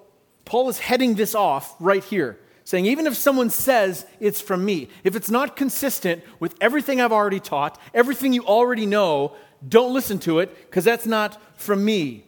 Paul 0.45 0.69
is 0.69 0.79
heading 0.79 1.15
this 1.15 1.35
off 1.35 1.75
right 1.81 2.03
here, 2.03 2.39
saying, 2.65 2.87
even 2.87 3.07
if 3.07 3.17
someone 3.17 3.51
says 3.51 4.07
it's 4.21 4.41
from 4.41 4.65
me, 4.65 4.89
if 5.05 5.17
it's 5.17 5.31
not 5.31 5.57
consistent 5.57 6.23
with 6.41 6.55
everything 6.61 7.01
I've 7.01 7.13
already 7.13 7.41
taught, 7.41 7.81
everything 7.93 8.33
you 8.33 8.45
already 8.45 8.87
know, 8.87 9.35
don't 9.67 9.93
listen 9.93 10.19
to 10.21 10.39
it 10.39 10.55
because 10.67 10.85
that's 10.85 11.07
not 11.07 11.41
from 11.59 11.85
me. 11.85 12.25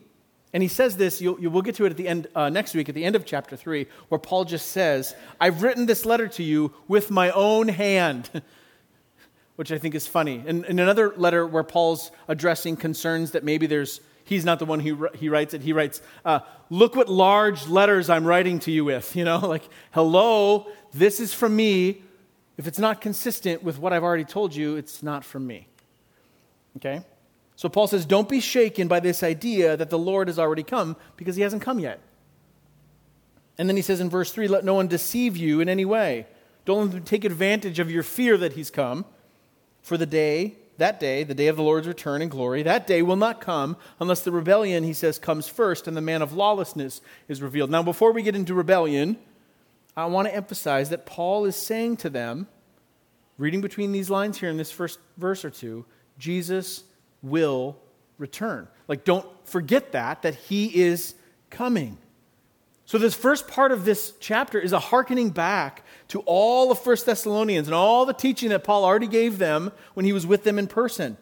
And 0.52 0.62
he 0.62 0.68
says 0.68 0.96
this, 0.96 1.20
you'll, 1.20 1.38
you, 1.38 1.50
we'll 1.50 1.62
get 1.62 1.74
to 1.76 1.84
it 1.84 1.90
at 1.90 1.96
the 1.96 2.08
end 2.08 2.26
uh, 2.34 2.48
next 2.48 2.74
week, 2.74 2.88
at 2.88 2.94
the 2.94 3.04
end 3.04 3.16
of 3.16 3.26
chapter 3.26 3.54
3, 3.54 3.86
where 4.08 4.18
Paul 4.18 4.44
just 4.44 4.68
says, 4.68 5.14
I've 5.40 5.62
written 5.62 5.86
this 5.86 6.06
letter 6.06 6.26
to 6.28 6.42
you 6.42 6.72
with 6.86 7.10
my 7.10 7.30
own 7.30 7.68
hand, 7.68 8.30
which 9.56 9.70
I 9.70 9.78
think 9.78 9.94
is 9.94 10.06
funny. 10.06 10.42
And 10.46 10.64
in 10.64 10.78
another 10.78 11.12
letter 11.16 11.46
where 11.46 11.64
Paul's 11.64 12.10
addressing 12.28 12.76
concerns 12.76 13.32
that 13.32 13.44
maybe 13.44 13.66
there's, 13.66 14.00
he's 14.24 14.44
not 14.44 14.58
the 14.58 14.64
one 14.64 14.80
who 14.80 15.08
he 15.14 15.28
writes 15.28 15.52
it, 15.52 15.60
he 15.60 15.74
writes, 15.74 16.00
uh, 16.24 16.40
Look 16.70 16.96
what 16.96 17.08
large 17.08 17.66
letters 17.66 18.10
I'm 18.10 18.24
writing 18.24 18.58
to 18.60 18.70
you 18.70 18.84
with. 18.84 19.14
You 19.16 19.24
know, 19.24 19.38
like, 19.38 19.68
hello, 19.90 20.66
this 20.92 21.20
is 21.20 21.34
from 21.34 21.56
me. 21.56 22.02
If 22.56 22.66
it's 22.66 22.78
not 22.78 23.00
consistent 23.00 23.62
with 23.62 23.78
what 23.78 23.92
I've 23.92 24.02
already 24.02 24.24
told 24.24 24.54
you, 24.54 24.76
it's 24.76 25.02
not 25.02 25.24
from 25.24 25.46
me. 25.46 25.66
Okay? 26.76 27.02
So 27.58 27.68
Paul 27.68 27.88
says, 27.88 28.06
Don't 28.06 28.28
be 28.28 28.38
shaken 28.38 28.86
by 28.86 29.00
this 29.00 29.24
idea 29.24 29.76
that 29.76 29.90
the 29.90 29.98
Lord 29.98 30.28
has 30.28 30.38
already 30.38 30.62
come 30.62 30.94
because 31.16 31.34
he 31.34 31.42
hasn't 31.42 31.60
come 31.60 31.80
yet. 31.80 31.98
And 33.58 33.68
then 33.68 33.74
he 33.74 33.82
says 33.82 34.00
in 34.00 34.08
verse 34.08 34.30
3 34.30 34.46
Let 34.46 34.64
no 34.64 34.74
one 34.74 34.86
deceive 34.86 35.36
you 35.36 35.60
in 35.60 35.68
any 35.68 35.84
way. 35.84 36.28
Don't 36.64 36.84
let 36.84 36.92
them 36.92 37.02
take 37.02 37.24
advantage 37.24 37.80
of 37.80 37.90
your 37.90 38.04
fear 38.04 38.36
that 38.36 38.52
he's 38.52 38.70
come. 38.70 39.04
For 39.82 39.96
the 39.96 40.06
day, 40.06 40.54
that 40.76 41.00
day, 41.00 41.24
the 41.24 41.34
day 41.34 41.48
of 41.48 41.56
the 41.56 41.64
Lord's 41.64 41.88
return 41.88 42.22
in 42.22 42.28
glory, 42.28 42.62
that 42.62 42.86
day 42.86 43.02
will 43.02 43.16
not 43.16 43.40
come 43.40 43.76
unless 43.98 44.20
the 44.20 44.30
rebellion, 44.30 44.84
he 44.84 44.92
says, 44.92 45.18
comes 45.18 45.48
first 45.48 45.88
and 45.88 45.96
the 45.96 46.00
man 46.00 46.22
of 46.22 46.32
lawlessness 46.34 47.00
is 47.26 47.42
revealed. 47.42 47.72
Now, 47.72 47.82
before 47.82 48.12
we 48.12 48.22
get 48.22 48.36
into 48.36 48.54
rebellion, 48.54 49.18
I 49.96 50.06
want 50.06 50.28
to 50.28 50.34
emphasize 50.34 50.90
that 50.90 51.06
Paul 51.06 51.44
is 51.44 51.56
saying 51.56 51.96
to 51.98 52.10
them, 52.10 52.46
reading 53.36 53.62
between 53.62 53.90
these 53.90 54.10
lines 54.10 54.38
here 54.38 54.48
in 54.48 54.58
this 54.58 54.70
first 54.70 55.00
verse 55.16 55.44
or 55.44 55.50
two, 55.50 55.84
Jesus 56.20 56.84
will 57.22 57.76
return. 58.18 58.68
Like, 58.86 59.04
don't 59.04 59.26
forget 59.46 59.92
that, 59.92 60.22
that 60.22 60.34
he 60.34 60.82
is 60.82 61.14
coming. 61.50 61.98
So, 62.84 62.96
this 62.96 63.14
first 63.14 63.48
part 63.48 63.70
of 63.70 63.84
this 63.84 64.14
chapter 64.18 64.58
is 64.58 64.72
a 64.72 64.78
hearkening 64.78 65.30
back 65.30 65.84
to 66.08 66.20
all 66.20 66.72
of 66.72 66.78
First 66.78 67.04
Thessalonians 67.04 67.68
and 67.68 67.74
all 67.74 68.06
the 68.06 68.14
teaching 68.14 68.48
that 68.48 68.64
Paul 68.64 68.84
already 68.84 69.06
gave 69.06 69.38
them 69.38 69.72
when 69.94 70.06
he 70.06 70.12
was 70.12 70.26
with 70.26 70.44
them 70.44 70.58
in 70.58 70.66
person. 70.66 71.18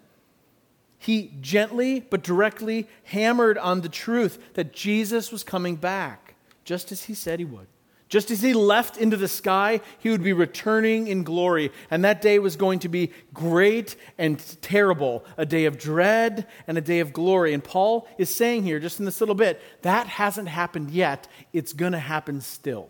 He 0.99 1.33
gently 1.41 2.01
but 2.01 2.23
directly 2.23 2.87
hammered 3.05 3.59
on 3.59 3.81
the 3.81 3.89
truth 3.89 4.39
that 4.55 4.73
Jesus 4.73 5.33
was 5.33 5.43
coming 5.43 5.77
back, 5.77 6.37
just 6.65 6.93
as 6.93 7.05
he 7.05 7.15
said 7.15 7.41
he 7.41 7.45
would. 7.45 7.67
Just 8.09 8.31
as 8.31 8.41
he 8.41 8.55
left 8.55 8.97
into 8.97 9.17
the 9.17 9.27
sky, 9.27 9.81
he 9.99 10.11
would 10.11 10.23
be 10.23 10.33
returning 10.33 11.09
in 11.09 11.25
glory. 11.25 11.73
And 11.91 12.05
that 12.05 12.23
day 12.23 12.39
was 12.39 12.55
going 12.55 12.79
to 12.81 12.89
be 12.89 13.11
great 13.35 13.97
and 14.17 14.39
terrible 14.63 15.25
a 15.37 15.45
day 15.45 15.65
of 15.65 15.77
dread 15.77 16.47
and 16.69 16.79
a 16.79 16.81
day 16.81 17.01
of 17.01 17.13
glory. 17.13 17.53
And 17.53 17.65
Paul 17.65 18.07
is 18.17 18.35
saying 18.35 18.63
here, 18.63 18.79
just 18.79 19.01
in 19.01 19.07
this 19.07 19.21
little 19.21 19.35
bit, 19.35 19.61
that 19.83 20.07
hasn't 20.07 20.49
happened 20.49 20.93
yet. 20.93 21.27
It's 21.53 21.73
going 21.73 21.93
to 21.93 21.99
happen 21.99 22.41
still. 22.41 22.89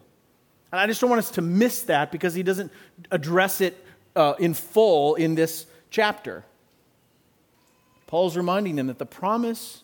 And 0.70 0.80
I 0.80 0.86
just 0.86 1.00
don't 1.00 1.08
want 1.08 1.20
us 1.20 1.30
to 1.32 1.42
miss 1.42 1.82
that 1.84 2.12
because 2.12 2.34
he 2.34 2.42
doesn't 2.42 2.70
address 3.10 3.62
it 3.62 3.82
uh, 4.14 4.34
in 4.38 4.52
full 4.52 5.14
in 5.14 5.34
this 5.34 5.64
chapter. 5.88 6.44
Paul's 8.06 8.36
reminding 8.36 8.76
them 8.76 8.88
that 8.88 8.98
the 8.98 9.06
promise 9.06 9.82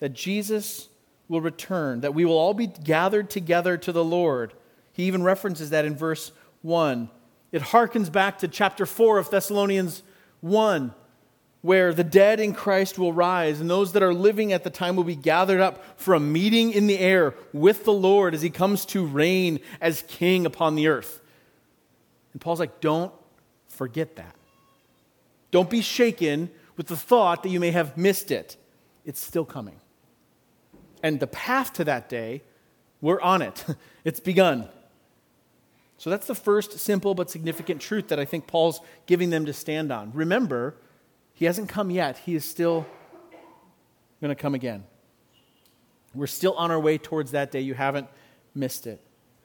that 0.00 0.12
Jesus 0.12 0.88
will 1.28 1.40
return, 1.40 2.00
that 2.00 2.14
we 2.14 2.24
will 2.24 2.36
all 2.36 2.52
be 2.52 2.66
gathered 2.66 3.30
together 3.30 3.76
to 3.76 3.92
the 3.92 4.04
Lord 4.04 4.52
he 4.92 5.04
even 5.04 5.22
references 5.22 5.70
that 5.70 5.84
in 5.84 5.96
verse 5.96 6.32
1. 6.62 7.08
It 7.50 7.62
harkens 7.62 8.10
back 8.10 8.38
to 8.38 8.48
chapter 8.48 8.86
4 8.86 9.18
of 9.18 9.30
Thessalonians 9.30 10.02
1, 10.40 10.94
where 11.60 11.92
the 11.92 12.04
dead 12.04 12.40
in 12.40 12.54
Christ 12.54 12.98
will 12.98 13.12
rise, 13.12 13.60
and 13.60 13.68
those 13.68 13.92
that 13.92 14.02
are 14.02 14.14
living 14.14 14.52
at 14.52 14.64
the 14.64 14.70
time 14.70 14.96
will 14.96 15.04
be 15.04 15.16
gathered 15.16 15.60
up 15.60 16.00
for 16.00 16.14
a 16.14 16.20
meeting 16.20 16.72
in 16.72 16.86
the 16.86 16.98
air 16.98 17.34
with 17.52 17.84
the 17.84 17.92
Lord 17.92 18.34
as 18.34 18.42
he 18.42 18.50
comes 18.50 18.84
to 18.86 19.06
reign 19.06 19.60
as 19.80 20.02
king 20.08 20.46
upon 20.46 20.74
the 20.74 20.88
earth. 20.88 21.20
And 22.32 22.40
Paul's 22.40 22.60
like, 22.60 22.80
don't 22.80 23.12
forget 23.68 24.16
that. 24.16 24.34
Don't 25.50 25.68
be 25.70 25.82
shaken 25.82 26.50
with 26.76 26.86
the 26.86 26.96
thought 26.96 27.42
that 27.42 27.50
you 27.50 27.60
may 27.60 27.70
have 27.70 27.96
missed 27.96 28.30
it. 28.30 28.56
It's 29.04 29.20
still 29.20 29.44
coming. 29.44 29.76
And 31.02 31.20
the 31.20 31.26
path 31.26 31.74
to 31.74 31.84
that 31.84 32.08
day, 32.08 32.42
we're 33.00 33.20
on 33.20 33.42
it. 33.42 33.64
it's 34.04 34.20
begun. 34.20 34.68
So 36.02 36.10
that's 36.10 36.26
the 36.26 36.34
first 36.34 36.80
simple 36.80 37.14
but 37.14 37.30
significant 37.30 37.80
truth 37.80 38.08
that 38.08 38.18
I 38.18 38.24
think 38.24 38.48
Paul's 38.48 38.80
giving 39.06 39.30
them 39.30 39.46
to 39.46 39.52
stand 39.52 39.92
on. 39.92 40.10
Remember, 40.12 40.74
he 41.32 41.44
hasn't 41.44 41.68
come 41.68 41.92
yet, 41.92 42.18
he 42.18 42.34
is 42.34 42.44
still 42.44 42.84
going 44.20 44.34
to 44.34 44.34
come 44.34 44.56
again. 44.56 44.82
We're 46.12 46.26
still 46.26 46.54
on 46.54 46.72
our 46.72 46.80
way 46.80 46.98
towards 46.98 47.30
that 47.30 47.52
day. 47.52 47.60
You 47.60 47.74
haven't 47.74 48.08
missed 48.52 48.88
it. 48.88 49.00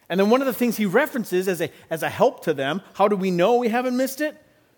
And 0.09 0.19
then 0.19 0.31
one 0.31 0.41
of 0.41 0.47
the 0.47 0.53
things 0.53 0.77
he 0.77 0.87
references 0.87 1.47
as 1.47 1.61
a, 1.61 1.69
as 1.91 2.01
a 2.01 2.09
help 2.09 2.43
to 2.45 2.55
them, 2.55 2.81
how 2.95 3.07
do 3.07 3.15
we 3.15 3.29
know 3.29 3.57
we 3.57 3.69
haven't 3.69 3.95
missed 3.95 4.19
it, 4.19 4.35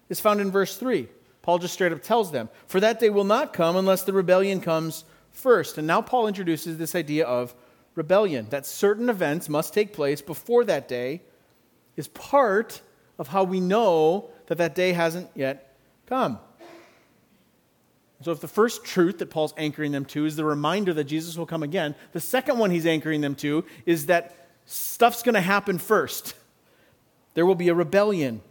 is 0.09 0.19
found 0.19 0.41
in 0.41 0.51
verse 0.51 0.75
3. 0.75 1.07
Paul 1.41 1.59
just 1.59 1.75
straight 1.75 1.93
up 1.93 2.03
tells 2.03 2.33
them, 2.33 2.49
For 2.67 2.81
that 2.81 2.99
day 2.99 3.09
will 3.09 3.23
not 3.23 3.53
come 3.53 3.77
unless 3.77 4.03
the 4.03 4.11
rebellion 4.11 4.59
comes 4.59 5.05
first. 5.31 5.77
And 5.77 5.87
now 5.87 6.01
Paul 6.01 6.27
introduces 6.27 6.77
this 6.77 6.93
idea 6.93 7.25
of 7.25 7.55
rebellion, 7.95 8.47
that 8.49 8.65
certain 8.65 9.07
events 9.07 9.47
must 9.47 9.73
take 9.73 9.93
place 9.93 10.21
before 10.21 10.65
that 10.65 10.89
day, 10.89 11.21
is 11.95 12.07
part 12.07 12.81
of 13.17 13.27
how 13.27 13.43
we 13.43 13.59
know 13.59 14.29
that 14.47 14.57
that 14.57 14.75
day 14.75 14.93
hasn't 14.93 15.29
yet 15.35 15.75
come. 16.05 16.39
So, 18.21 18.31
if 18.31 18.41
the 18.41 18.49
first 18.49 18.83
truth 18.83 19.19
that 19.19 19.29
Paul's 19.29 19.53
anchoring 19.57 19.93
them 19.93 20.03
to 20.05 20.25
is 20.25 20.35
the 20.35 20.43
reminder 20.43 20.93
that 20.93 21.05
Jesus 21.05 21.37
will 21.37 21.45
come 21.45 21.63
again, 21.63 21.95
the 22.11 22.19
second 22.19 22.57
one 22.57 22.69
he's 22.69 22.85
anchoring 22.85 23.21
them 23.21 23.35
to 23.35 23.63
is 23.85 24.07
that 24.07 24.49
stuff's 24.65 25.23
going 25.23 25.35
to 25.35 25.41
happen 25.41 25.77
first. 25.77 26.33
There 27.33 27.45
will 27.45 27.55
be 27.55 27.69
a 27.69 27.73
rebellion. 27.73 28.41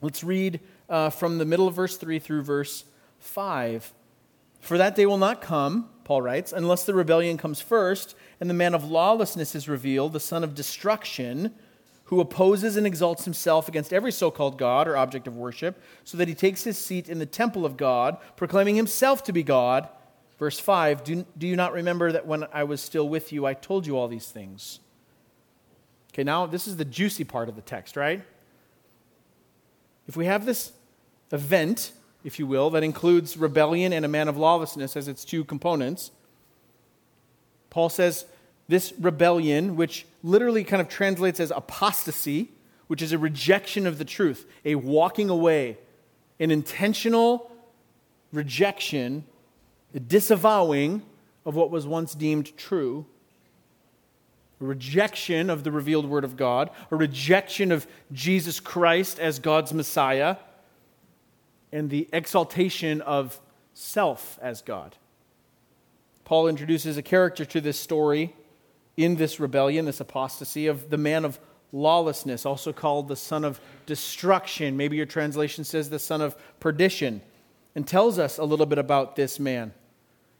Let's 0.00 0.24
read 0.24 0.60
uh, 0.88 1.10
from 1.10 1.36
the 1.36 1.44
middle 1.44 1.68
of 1.68 1.74
verse 1.74 1.98
3 1.98 2.18
through 2.18 2.42
verse 2.42 2.84
5. 3.18 3.92
For 4.60 4.78
that 4.78 4.96
day 4.96 5.04
will 5.04 5.18
not 5.18 5.42
come, 5.42 5.90
Paul 6.04 6.22
writes, 6.22 6.52
unless 6.52 6.84
the 6.84 6.94
rebellion 6.94 7.36
comes 7.36 7.60
first 7.60 8.14
and 8.40 8.48
the 8.48 8.54
man 8.54 8.74
of 8.74 8.90
lawlessness 8.90 9.54
is 9.54 9.68
revealed, 9.68 10.12
the 10.14 10.20
son 10.20 10.42
of 10.42 10.54
destruction 10.54 11.54
who 12.10 12.20
opposes 12.20 12.76
and 12.76 12.88
exalts 12.88 13.24
himself 13.24 13.68
against 13.68 13.92
every 13.92 14.10
so 14.10 14.32
called 14.32 14.58
God 14.58 14.88
or 14.88 14.96
object 14.96 15.28
of 15.28 15.36
worship, 15.36 15.80
so 16.02 16.18
that 16.18 16.26
he 16.26 16.34
takes 16.34 16.64
his 16.64 16.76
seat 16.76 17.08
in 17.08 17.20
the 17.20 17.24
temple 17.24 17.64
of 17.64 17.76
God, 17.76 18.18
proclaiming 18.34 18.74
himself 18.74 19.22
to 19.24 19.32
be 19.32 19.44
God. 19.44 19.88
Verse 20.36 20.58
5 20.58 21.04
Do, 21.04 21.24
do 21.38 21.46
you 21.46 21.54
not 21.54 21.72
remember 21.72 22.10
that 22.10 22.26
when 22.26 22.46
I 22.52 22.64
was 22.64 22.80
still 22.80 23.08
with 23.08 23.32
you, 23.32 23.46
I 23.46 23.54
told 23.54 23.86
you 23.86 23.96
all 23.96 24.08
these 24.08 24.26
things? 24.26 24.80
Okay, 26.12 26.24
now 26.24 26.46
this 26.46 26.66
is 26.66 26.78
the 26.78 26.84
juicy 26.84 27.22
part 27.22 27.48
of 27.48 27.54
the 27.54 27.62
text, 27.62 27.94
right? 27.94 28.24
If 30.08 30.16
we 30.16 30.26
have 30.26 30.46
this 30.46 30.72
event, 31.30 31.92
if 32.24 32.40
you 32.40 32.46
will, 32.48 32.70
that 32.70 32.82
includes 32.82 33.36
rebellion 33.36 33.92
and 33.92 34.04
a 34.04 34.08
man 34.08 34.26
of 34.26 34.36
lawlessness 34.36 34.96
as 34.96 35.06
its 35.06 35.24
two 35.24 35.44
components, 35.44 36.10
Paul 37.70 37.88
says, 37.88 38.26
this 38.70 38.92
rebellion, 39.00 39.74
which 39.74 40.06
literally 40.22 40.62
kind 40.62 40.80
of 40.80 40.88
translates 40.88 41.40
as 41.40 41.50
apostasy, 41.50 42.52
which 42.86 43.02
is 43.02 43.10
a 43.10 43.18
rejection 43.18 43.84
of 43.84 43.98
the 43.98 44.04
truth, 44.04 44.46
a 44.64 44.76
walking 44.76 45.28
away, 45.28 45.76
an 46.38 46.52
intentional 46.52 47.50
rejection, 48.32 49.24
a 49.92 49.98
disavowing 49.98 51.02
of 51.44 51.56
what 51.56 51.72
was 51.72 51.84
once 51.84 52.14
deemed 52.14 52.56
true, 52.56 53.04
a 54.60 54.64
rejection 54.64 55.50
of 55.50 55.64
the 55.64 55.72
revealed 55.72 56.06
Word 56.06 56.22
of 56.22 56.36
God, 56.36 56.70
a 56.92 56.96
rejection 56.96 57.72
of 57.72 57.88
Jesus 58.12 58.60
Christ 58.60 59.18
as 59.18 59.40
God's 59.40 59.74
Messiah, 59.74 60.36
and 61.72 61.90
the 61.90 62.08
exaltation 62.12 63.00
of 63.00 63.40
self 63.74 64.38
as 64.40 64.62
God. 64.62 64.94
Paul 66.24 66.46
introduces 66.46 66.96
a 66.96 67.02
character 67.02 67.44
to 67.46 67.60
this 67.60 67.78
story 67.78 68.36
in 68.96 69.16
this 69.16 69.40
rebellion, 69.40 69.84
this 69.84 70.00
apostasy, 70.00 70.66
of 70.66 70.90
the 70.90 70.98
man 70.98 71.24
of 71.24 71.38
lawlessness, 71.72 72.44
also 72.44 72.72
called 72.72 73.08
the 73.08 73.16
son 73.16 73.44
of 73.44 73.60
destruction. 73.86 74.76
Maybe 74.76 74.96
your 74.96 75.06
translation 75.06 75.64
says 75.64 75.90
the 75.90 75.98
son 75.98 76.20
of 76.20 76.36
perdition, 76.58 77.22
and 77.74 77.86
tells 77.86 78.18
us 78.18 78.38
a 78.38 78.44
little 78.44 78.66
bit 78.66 78.78
about 78.78 79.16
this 79.16 79.38
man. 79.38 79.72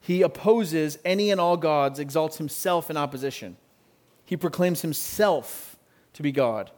He 0.01 0.23
opposes 0.23 0.99
any 1.05 1.31
and 1.31 1.41
all 1.41 1.57
gods, 1.57 1.99
exalts 1.99 2.39
himself 2.39 2.91
in 2.91 2.97
opposition. 2.97 3.57
He 4.25 4.37
proclaims 4.37 4.83
himself 4.83 5.77
to 6.15 6.23
be 6.23 6.33
God. 6.33 6.71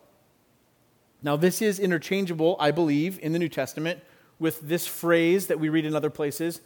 Now, 1.23 1.37
this 1.37 1.63
is 1.63 1.79
interchangeable, 1.79 2.57
I 2.59 2.73
believe, 2.73 3.19
in 3.21 3.33
the 3.33 3.39
New 3.39 3.49
Testament 3.49 4.01
with 4.39 4.61
this 4.61 4.87
phrase 4.87 5.47
that 5.47 5.61
we 5.61 5.69
read 5.69 5.85
in 5.85 5.95
other 5.95 6.11
places, 6.11 6.61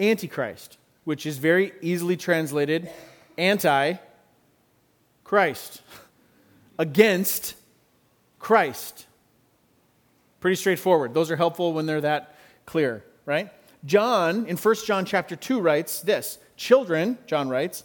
Antichrist, 0.00 0.78
which 1.04 1.26
is 1.26 1.36
very 1.36 1.72
easily 1.82 2.16
translated 2.16 2.90
anti 3.36 3.96
Christ. 5.28 5.82
Against 6.78 7.54
Christ. 8.38 9.04
Pretty 10.40 10.56
straightforward. 10.56 11.12
Those 11.12 11.30
are 11.30 11.36
helpful 11.36 11.74
when 11.74 11.84
they're 11.84 12.00
that 12.00 12.34
clear, 12.64 13.04
right? 13.26 13.50
John, 13.84 14.46
in 14.46 14.56
1 14.56 14.74
John 14.86 15.04
chapter 15.04 15.36
2, 15.36 15.60
writes 15.60 16.00
this 16.00 16.38
Children, 16.56 17.18
John 17.26 17.50
writes, 17.50 17.84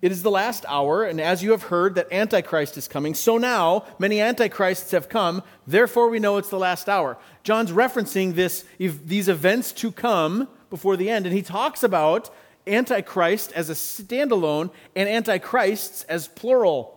it 0.00 0.12
is 0.12 0.22
the 0.22 0.30
last 0.30 0.64
hour, 0.68 1.02
and 1.02 1.20
as 1.20 1.42
you 1.42 1.50
have 1.50 1.64
heard 1.64 1.96
that 1.96 2.12
Antichrist 2.12 2.76
is 2.76 2.86
coming, 2.86 3.14
so 3.14 3.36
now 3.36 3.84
many 3.98 4.20
Antichrists 4.20 4.92
have 4.92 5.08
come, 5.08 5.42
therefore 5.66 6.08
we 6.08 6.20
know 6.20 6.36
it's 6.36 6.50
the 6.50 6.58
last 6.60 6.88
hour. 6.88 7.18
John's 7.42 7.72
referencing 7.72 8.36
this, 8.36 8.64
these 8.78 9.28
events 9.28 9.72
to 9.72 9.90
come 9.90 10.46
before 10.70 10.96
the 10.96 11.10
end, 11.10 11.26
and 11.26 11.34
he 11.34 11.42
talks 11.42 11.82
about 11.82 12.32
Antichrist 12.68 13.52
as 13.52 13.70
a 13.70 13.74
standalone 13.74 14.70
and 14.94 15.08
Antichrists 15.08 16.04
as 16.04 16.28
plural. 16.28 16.94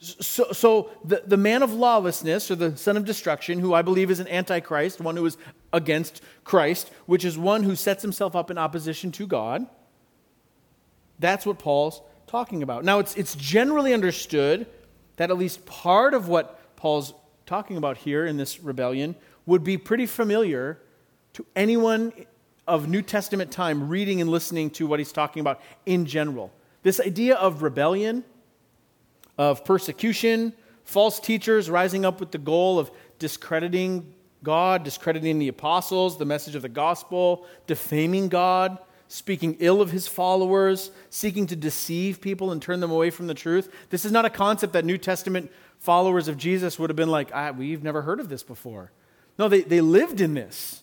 So, 0.00 0.52
so 0.52 0.90
the, 1.04 1.22
the 1.26 1.36
man 1.36 1.62
of 1.62 1.72
lawlessness, 1.72 2.50
or 2.50 2.56
the 2.56 2.76
son 2.76 2.96
of 2.96 3.04
destruction, 3.04 3.58
who 3.58 3.74
I 3.74 3.82
believe 3.82 4.10
is 4.10 4.20
an 4.20 4.28
Antichrist, 4.28 5.00
one 5.00 5.16
who 5.16 5.26
is 5.26 5.36
against 5.72 6.22
Christ, 6.44 6.90
which 7.06 7.24
is 7.24 7.36
one 7.36 7.64
who 7.64 7.74
sets 7.74 8.02
himself 8.02 8.36
up 8.36 8.50
in 8.50 8.58
opposition 8.58 9.10
to 9.12 9.26
God, 9.26 9.66
that's 11.18 11.44
what 11.44 11.58
Paul's 11.58 12.00
talking 12.26 12.62
about. 12.62 12.84
Now, 12.84 13.00
it's, 13.00 13.16
it's 13.16 13.34
generally 13.34 13.92
understood 13.92 14.66
that 15.16 15.30
at 15.30 15.38
least 15.38 15.66
part 15.66 16.14
of 16.14 16.28
what 16.28 16.76
Paul's 16.76 17.12
talking 17.44 17.76
about 17.76 17.96
here 17.96 18.24
in 18.24 18.36
this 18.36 18.60
rebellion 18.60 19.16
would 19.46 19.64
be 19.64 19.76
pretty 19.76 20.06
familiar 20.06 20.78
to 21.32 21.44
anyone 21.56 22.12
of 22.68 22.88
New 22.88 23.02
Testament 23.02 23.50
time 23.50 23.88
reading 23.88 24.20
and 24.20 24.30
listening 24.30 24.70
to 24.70 24.86
what 24.86 25.00
he's 25.00 25.10
talking 25.10 25.40
about 25.40 25.60
in 25.86 26.06
general. 26.06 26.52
This 26.82 27.00
idea 27.00 27.34
of 27.34 27.62
rebellion, 27.62 28.24
of 29.36 29.64
persecution, 29.64 30.52
false 30.84 31.18
teachers 31.18 31.68
rising 31.68 32.04
up 32.04 32.20
with 32.20 32.30
the 32.30 32.38
goal 32.38 32.78
of 32.78 32.90
discrediting 33.18 34.14
God, 34.42 34.84
discrediting 34.84 35.38
the 35.38 35.48
apostles, 35.48 36.18
the 36.18 36.24
message 36.24 36.54
of 36.54 36.62
the 36.62 36.68
gospel, 36.68 37.46
defaming 37.66 38.28
God, 38.28 38.78
speaking 39.08 39.56
ill 39.58 39.80
of 39.80 39.90
his 39.90 40.06
followers, 40.06 40.90
seeking 41.10 41.46
to 41.46 41.56
deceive 41.56 42.20
people 42.20 42.52
and 42.52 42.60
turn 42.60 42.80
them 42.80 42.90
away 42.90 43.10
from 43.10 43.26
the 43.26 43.34
truth. 43.34 43.72
This 43.90 44.04
is 44.04 44.12
not 44.12 44.24
a 44.24 44.30
concept 44.30 44.74
that 44.74 44.84
New 44.84 44.98
Testament 44.98 45.50
followers 45.78 46.28
of 46.28 46.36
Jesus 46.36 46.78
would 46.78 46.90
have 46.90 46.96
been 46.96 47.10
like, 47.10 47.30
ah, 47.34 47.50
we've 47.50 47.82
never 47.82 48.02
heard 48.02 48.20
of 48.20 48.28
this 48.28 48.42
before. 48.42 48.92
No, 49.38 49.48
they, 49.48 49.62
they 49.62 49.80
lived 49.80 50.20
in 50.20 50.34
this 50.34 50.82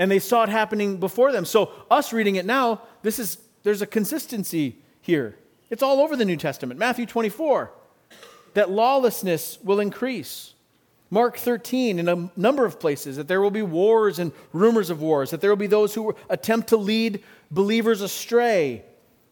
and 0.00 0.10
they 0.10 0.18
saw 0.18 0.42
it 0.42 0.48
happening 0.48 0.96
before 0.96 1.30
them. 1.30 1.44
So, 1.44 1.70
us 1.90 2.10
reading 2.10 2.36
it 2.36 2.46
now, 2.46 2.80
this 3.02 3.18
is, 3.18 3.36
there's 3.64 3.82
a 3.82 3.86
consistency 3.86 4.78
here. 5.02 5.36
It's 5.68 5.82
all 5.82 6.00
over 6.00 6.16
the 6.16 6.24
New 6.24 6.38
Testament. 6.38 6.80
Matthew 6.80 7.04
24, 7.04 7.70
that 8.54 8.70
lawlessness 8.70 9.58
will 9.62 9.78
increase. 9.78 10.54
Mark 11.10 11.36
13, 11.36 11.98
in 11.98 12.08
a 12.08 12.30
number 12.34 12.64
of 12.64 12.80
places, 12.80 13.18
that 13.18 13.28
there 13.28 13.42
will 13.42 13.50
be 13.50 13.60
wars 13.60 14.18
and 14.18 14.32
rumors 14.54 14.88
of 14.88 15.02
wars, 15.02 15.32
that 15.32 15.42
there 15.42 15.50
will 15.50 15.56
be 15.56 15.66
those 15.66 15.92
who 15.92 16.16
attempt 16.30 16.68
to 16.68 16.78
lead 16.78 17.22
believers 17.50 18.00
astray, 18.00 18.82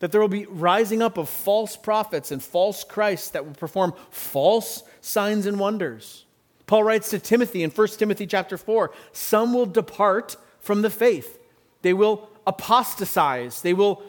that 0.01 0.13
there 0.13 0.21
will 0.21 0.29
be 0.29 0.45
rising 0.45 1.01
up 1.01 1.17
of 1.17 1.31
false 1.31 1.79
prophets 1.79 2.31
and 2.31 2.43
false 2.43 2.85
Christs 2.85 3.31
that 3.31 3.47
will 3.47 3.55
perform 3.55 3.95
false 4.11 4.83
signs 5.01 5.47
and 5.47 5.59
wonders. 5.59 6.27
Paul 6.67 6.85
writes 6.85 7.09
to 7.09 7.19
Timothy 7.19 7.63
in 7.63 7.71
1 7.71 7.89
Timothy 7.89 8.27
chapter 8.27 8.59
4 8.59 8.93
some 9.13 9.55
will 9.55 9.65
depart 9.65 10.37
from 10.69 10.83
the 10.83 10.91
faith. 10.91 11.39
They 11.81 11.95
will 11.95 12.29
apostatize. 12.47 13.63
They 13.63 13.73
will 13.73 14.03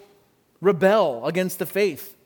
rebel 0.60 1.26
against 1.26 1.58
the 1.58 1.66
faith. 1.66 2.18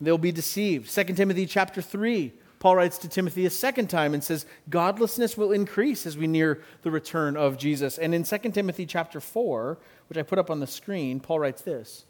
They'll 0.00 0.16
be 0.16 0.32
deceived. 0.32 0.90
2 0.90 1.04
Timothy 1.12 1.44
chapter 1.44 1.82
3, 1.82 2.32
Paul 2.60 2.76
writes 2.76 2.96
to 2.96 3.10
Timothy 3.10 3.44
a 3.44 3.50
second 3.50 3.90
time 3.90 4.14
and 4.14 4.24
says, 4.24 4.46
Godlessness 4.70 5.36
will 5.36 5.52
increase 5.52 6.06
as 6.06 6.16
we 6.16 6.26
near 6.26 6.62
the 6.80 6.90
return 6.90 7.36
of 7.36 7.58
Jesus. 7.58 7.98
And 7.98 8.14
in 8.14 8.24
2 8.24 8.38
Timothy 8.52 8.86
chapter 8.86 9.20
4, 9.20 9.76
which 10.08 10.16
I 10.16 10.22
put 10.22 10.38
up 10.38 10.50
on 10.50 10.60
the 10.60 10.66
screen, 10.66 11.20
Paul 11.20 11.40
writes 11.40 11.60
this 11.60 12.06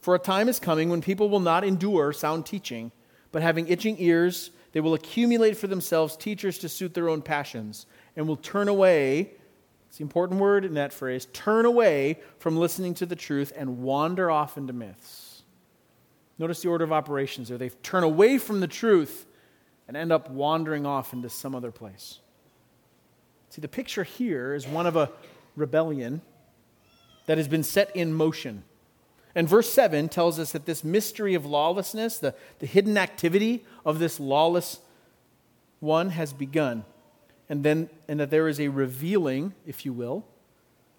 For 0.00 0.14
a 0.14 0.20
time 0.20 0.48
is 0.48 0.60
coming 0.60 0.90
when 0.90 1.00
people 1.00 1.28
will 1.28 1.40
not 1.40 1.64
endure 1.64 2.12
sound 2.12 2.46
teaching, 2.46 2.92
but 3.32 3.42
having 3.42 3.66
itching 3.66 3.96
ears, 3.98 4.52
they 4.70 4.80
will 4.80 4.94
accumulate 4.94 5.56
for 5.56 5.66
themselves 5.66 6.16
teachers 6.16 6.56
to 6.58 6.68
suit 6.68 6.94
their 6.94 7.08
own 7.08 7.20
passions 7.20 7.86
and 8.14 8.28
will 8.28 8.36
turn 8.36 8.68
away. 8.68 9.32
It's 9.90 9.98
the 9.98 10.02
important 10.02 10.38
word 10.38 10.64
in 10.64 10.74
that 10.74 10.92
phrase 10.92 11.26
turn 11.32 11.66
away 11.66 12.20
from 12.38 12.56
listening 12.56 12.94
to 12.94 13.06
the 13.06 13.16
truth 13.16 13.52
and 13.56 13.78
wander 13.82 14.30
off 14.30 14.56
into 14.56 14.72
myths. 14.72 15.42
Notice 16.38 16.62
the 16.62 16.68
order 16.68 16.84
of 16.84 16.92
operations 16.92 17.48
there. 17.48 17.58
They 17.58 17.70
turn 17.70 18.04
away 18.04 18.38
from 18.38 18.60
the 18.60 18.68
truth 18.68 19.26
and 19.88 19.96
end 19.96 20.12
up 20.12 20.30
wandering 20.30 20.86
off 20.86 21.12
into 21.12 21.28
some 21.28 21.56
other 21.56 21.72
place. 21.72 22.20
See, 23.48 23.60
the 23.60 23.66
picture 23.66 24.04
here 24.04 24.54
is 24.54 24.64
one 24.64 24.86
of 24.86 24.94
a 24.94 25.10
rebellion 25.56 26.20
that 27.26 27.36
has 27.36 27.48
been 27.48 27.64
set 27.64 27.94
in 27.96 28.14
motion. 28.14 28.62
And 29.34 29.48
verse 29.48 29.68
7 29.72 30.08
tells 30.08 30.38
us 30.38 30.52
that 30.52 30.66
this 30.66 30.84
mystery 30.84 31.34
of 31.34 31.44
lawlessness, 31.44 32.18
the, 32.18 32.36
the 32.60 32.66
hidden 32.66 32.96
activity 32.96 33.64
of 33.84 33.98
this 33.98 34.20
lawless 34.20 34.78
one, 35.80 36.10
has 36.10 36.32
begun. 36.32 36.84
And 37.50 37.64
then, 37.64 37.90
and 38.08 38.20
that 38.20 38.30
there 38.30 38.48
is 38.48 38.60
a 38.60 38.68
revealing, 38.68 39.54
if 39.66 39.84
you 39.84 39.92
will, 39.92 40.24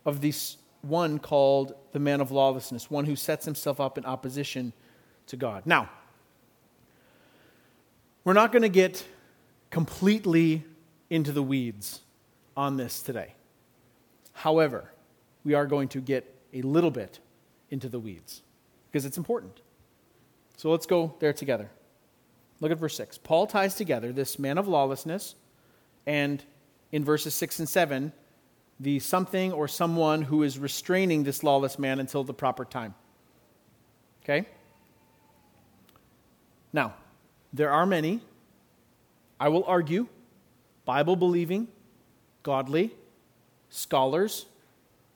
of 0.05 0.19
this 0.19 0.57
one 0.81 1.17
called 1.17 1.73
the 1.93 1.99
man 1.99 2.19
of 2.19 2.29
lawlessness, 2.29 2.91
one 2.91 3.05
who 3.05 3.15
sets 3.15 3.45
himself 3.45 3.79
up 3.79 3.97
in 3.97 4.05
opposition 4.05 4.73
to 5.27 5.37
God. 5.37 5.63
Now, 5.65 5.89
we're 8.25 8.33
not 8.33 8.51
going 8.51 8.63
to 8.63 8.69
get 8.69 9.05
completely 9.69 10.65
into 11.09 11.31
the 11.31 11.41
weeds 11.41 12.01
on 12.57 12.75
this 12.75 13.01
today. 13.01 13.33
However, 14.33 14.91
we 15.45 15.53
are 15.53 15.65
going 15.65 15.87
to 15.89 16.01
get 16.01 16.35
a 16.53 16.61
little 16.63 16.91
bit 16.91 17.19
into 17.69 17.87
the 17.87 17.99
weeds 17.99 18.41
because 18.91 19.05
it's 19.05 19.17
important. 19.17 19.61
So 20.57 20.69
let's 20.69 20.85
go 20.85 21.15
there 21.19 21.31
together. 21.31 21.69
Look 22.59 22.71
at 22.71 22.77
verse 22.77 22.97
6. 22.97 23.19
Paul 23.19 23.47
ties 23.47 23.75
together 23.75 24.11
this 24.11 24.37
man 24.37 24.57
of 24.57 24.67
lawlessness 24.67 25.35
and 26.05 26.43
in 26.91 27.03
verses 27.05 27.33
6 27.35 27.59
and 27.59 27.69
7, 27.69 28.13
the 28.79 28.99
something 28.99 29.51
or 29.51 29.67
someone 29.67 30.23
who 30.23 30.43
is 30.43 30.57
restraining 30.57 31.23
this 31.23 31.43
lawless 31.43 31.77
man 31.77 31.99
until 31.99 32.23
the 32.23 32.33
proper 32.33 32.65
time. 32.65 32.95
Okay? 34.23 34.47
Now, 36.73 36.95
there 37.53 37.71
are 37.71 37.85
many, 37.85 38.21
I 39.39 39.49
will 39.49 39.63
argue, 39.65 40.07
Bible 40.85 41.15
believing, 41.15 41.67
godly 42.43 42.95
scholars 43.69 44.47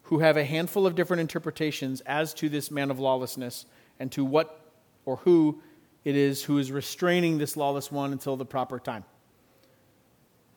who 0.03 0.19
have 0.19 0.37
a 0.37 0.45
handful 0.45 0.85
of 0.85 0.95
different 0.95 1.21
interpretations 1.21 2.01
as 2.01 2.33
to 2.35 2.49
this 2.49 2.69
man 2.69 2.91
of 2.91 2.99
lawlessness 2.99 3.65
and 3.99 4.11
to 4.11 4.23
what 4.23 4.61
or 5.05 5.17
who 5.17 5.61
it 6.03 6.15
is 6.15 6.43
who 6.43 6.59
is 6.59 6.71
restraining 6.71 7.39
this 7.39 7.57
lawless 7.57 7.91
one 7.91 8.11
until 8.11 8.37
the 8.37 8.45
proper 8.45 8.79
time. 8.79 9.03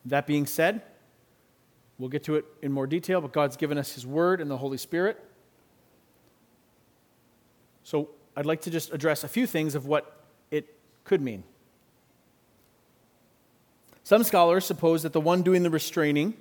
That 0.04 0.26
being 0.26 0.46
said, 0.46 0.82
we'll 1.98 2.08
get 2.08 2.24
to 2.24 2.37
it 2.37 2.44
in 2.62 2.72
more 2.72 2.87
detail, 2.87 3.20
but 3.20 3.32
God's 3.32 3.56
given 3.56 3.78
us 3.78 3.92
His 3.92 4.06
Word 4.06 4.40
and 4.40 4.50
the 4.50 4.56
Holy 4.56 4.78
Spirit. 4.78 5.22
So 7.82 8.11
I'd 8.37 8.46
like 8.46 8.62
to 8.62 8.70
just 8.70 8.92
address 8.92 9.24
a 9.24 9.28
few 9.28 9.46
things 9.46 9.74
of 9.74 9.87
what 9.87 10.24
it 10.50 10.74
could 11.04 11.20
mean. 11.20 11.42
Some 14.04 14.22
scholars 14.22 14.64
suppose 14.64 15.02
that 15.02 15.12
the 15.12 15.20
one 15.20 15.42
doing 15.42 15.62
the 15.62 15.70
restraining 15.70 16.34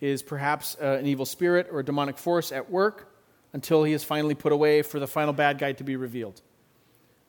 is 0.00 0.22
perhaps 0.22 0.76
uh, 0.80 0.96
an 0.98 1.06
evil 1.06 1.26
spirit 1.26 1.68
or 1.70 1.80
a 1.80 1.84
demonic 1.84 2.18
force 2.18 2.52
at 2.52 2.70
work 2.70 3.14
until 3.52 3.84
he 3.84 3.92
is 3.92 4.02
finally 4.02 4.34
put 4.34 4.52
away 4.52 4.82
for 4.82 4.98
the 4.98 5.06
final 5.06 5.32
bad 5.32 5.58
guy 5.58 5.72
to 5.72 5.84
be 5.84 5.96
revealed. 5.96 6.40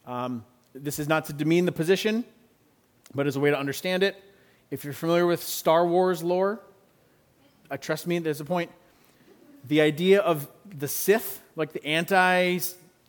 Um, 0.06 0.44
this 0.74 0.98
is 0.98 1.08
not 1.08 1.26
to 1.26 1.32
demean 1.32 1.66
the 1.66 1.72
position, 1.72 2.24
but 3.14 3.26
as 3.26 3.36
a 3.36 3.40
way 3.40 3.50
to 3.50 3.58
understand 3.58 4.02
it. 4.02 4.16
If 4.72 4.84
you're 4.84 4.94
familiar 4.94 5.26
with 5.26 5.42
Star 5.42 5.86
Wars 5.86 6.22
lore, 6.22 6.58
uh, 7.70 7.76
trust 7.76 8.06
me, 8.06 8.18
there's 8.20 8.40
a 8.40 8.44
point. 8.46 8.70
The 9.68 9.82
idea 9.82 10.20
of 10.22 10.48
the 10.66 10.88
Sith, 10.88 11.42
like 11.56 11.74
the 11.74 11.84
anti 11.84 12.58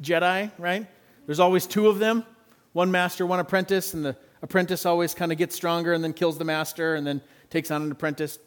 Jedi, 0.01 0.51
right? 0.57 0.85
There's 1.25 1.39
always 1.39 1.65
two 1.65 1.87
of 1.87 1.99
them 1.99 2.25
one 2.73 2.91
master, 2.91 3.25
one 3.25 3.39
apprentice, 3.39 3.93
and 3.93 4.03
the 4.03 4.17
apprentice 4.41 4.85
always 4.85 5.13
kind 5.13 5.31
of 5.31 5.37
gets 5.37 5.55
stronger 5.55 5.93
and 5.93 6.03
then 6.03 6.11
kills 6.11 6.37
the 6.37 6.43
master 6.43 6.95
and 6.95 7.07
then 7.07 7.21
takes 7.49 7.71
on 7.71 7.83
an 7.83 7.93
apprentice. 7.93 8.39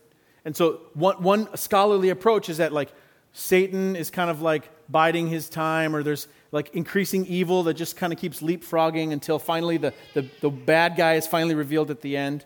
And 0.44 0.54
so, 0.54 0.82
one, 0.92 1.22
one 1.22 1.56
scholarly 1.56 2.10
approach 2.10 2.50
is 2.50 2.58
that, 2.58 2.74
like, 2.74 2.92
Satan 3.32 3.96
is 3.96 4.10
kind 4.10 4.28
of 4.28 4.42
like 4.42 4.68
biding 4.90 5.28
his 5.28 5.48
time, 5.48 5.96
or 5.96 6.02
there's 6.02 6.28
like 6.52 6.74
increasing 6.74 7.24
evil 7.24 7.62
that 7.62 7.74
just 7.74 7.96
kind 7.96 8.12
of 8.12 8.18
keeps 8.18 8.42
leapfrogging 8.42 9.12
until 9.12 9.38
finally 9.38 9.78
the, 9.78 9.94
the, 10.12 10.28
the 10.42 10.50
bad 10.50 10.96
guy 10.96 11.14
is 11.14 11.26
finally 11.26 11.54
revealed 11.54 11.90
at 11.90 12.02
the 12.02 12.14
end. 12.14 12.44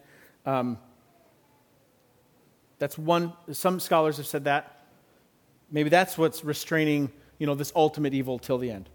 Um, 0.50 0.78
that's 2.80 2.98
one, 2.98 3.34
some 3.52 3.78
scholars 3.78 4.16
have 4.16 4.26
said 4.26 4.44
that. 4.44 4.84
Maybe 5.70 5.90
that's 5.90 6.18
what's 6.18 6.42
restraining, 6.42 7.12
you 7.38 7.46
know, 7.46 7.54
this 7.54 7.72
ultimate 7.76 8.14
evil 8.14 8.40
till 8.40 8.58
the 8.58 8.72
end. 8.72 8.88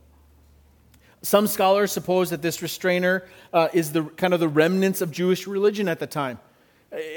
Some 1.22 1.48
scholars 1.48 1.94
suppose 1.94 2.32
that 2.32 2.42
this 2.42 2.62
restrainer 2.62 3.24
uh, 3.54 3.70
is 3.72 3.94
the 3.94 4.04
kind 4.04 4.34
of 4.34 4.42
the 4.42 4.50
remnants 4.50 5.00
of 5.00 5.12
Jewish 5.12 5.48
religion 5.48 5.88
at 5.88 6.00
the 6.00 6.08
time. 6.08 6.40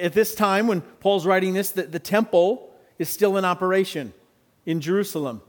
At 0.00 0.12
this 0.12 0.36
time, 0.36 0.68
when 0.68 0.82
Paul's 0.82 1.26
writing 1.26 1.54
this, 1.54 1.72
the, 1.72 1.82
the 1.82 1.98
temple 1.98 2.72
is 2.96 3.08
still 3.08 3.38
in 3.38 3.44
operation 3.44 4.12
in 4.64 4.80
Jerusalem. 4.80 5.42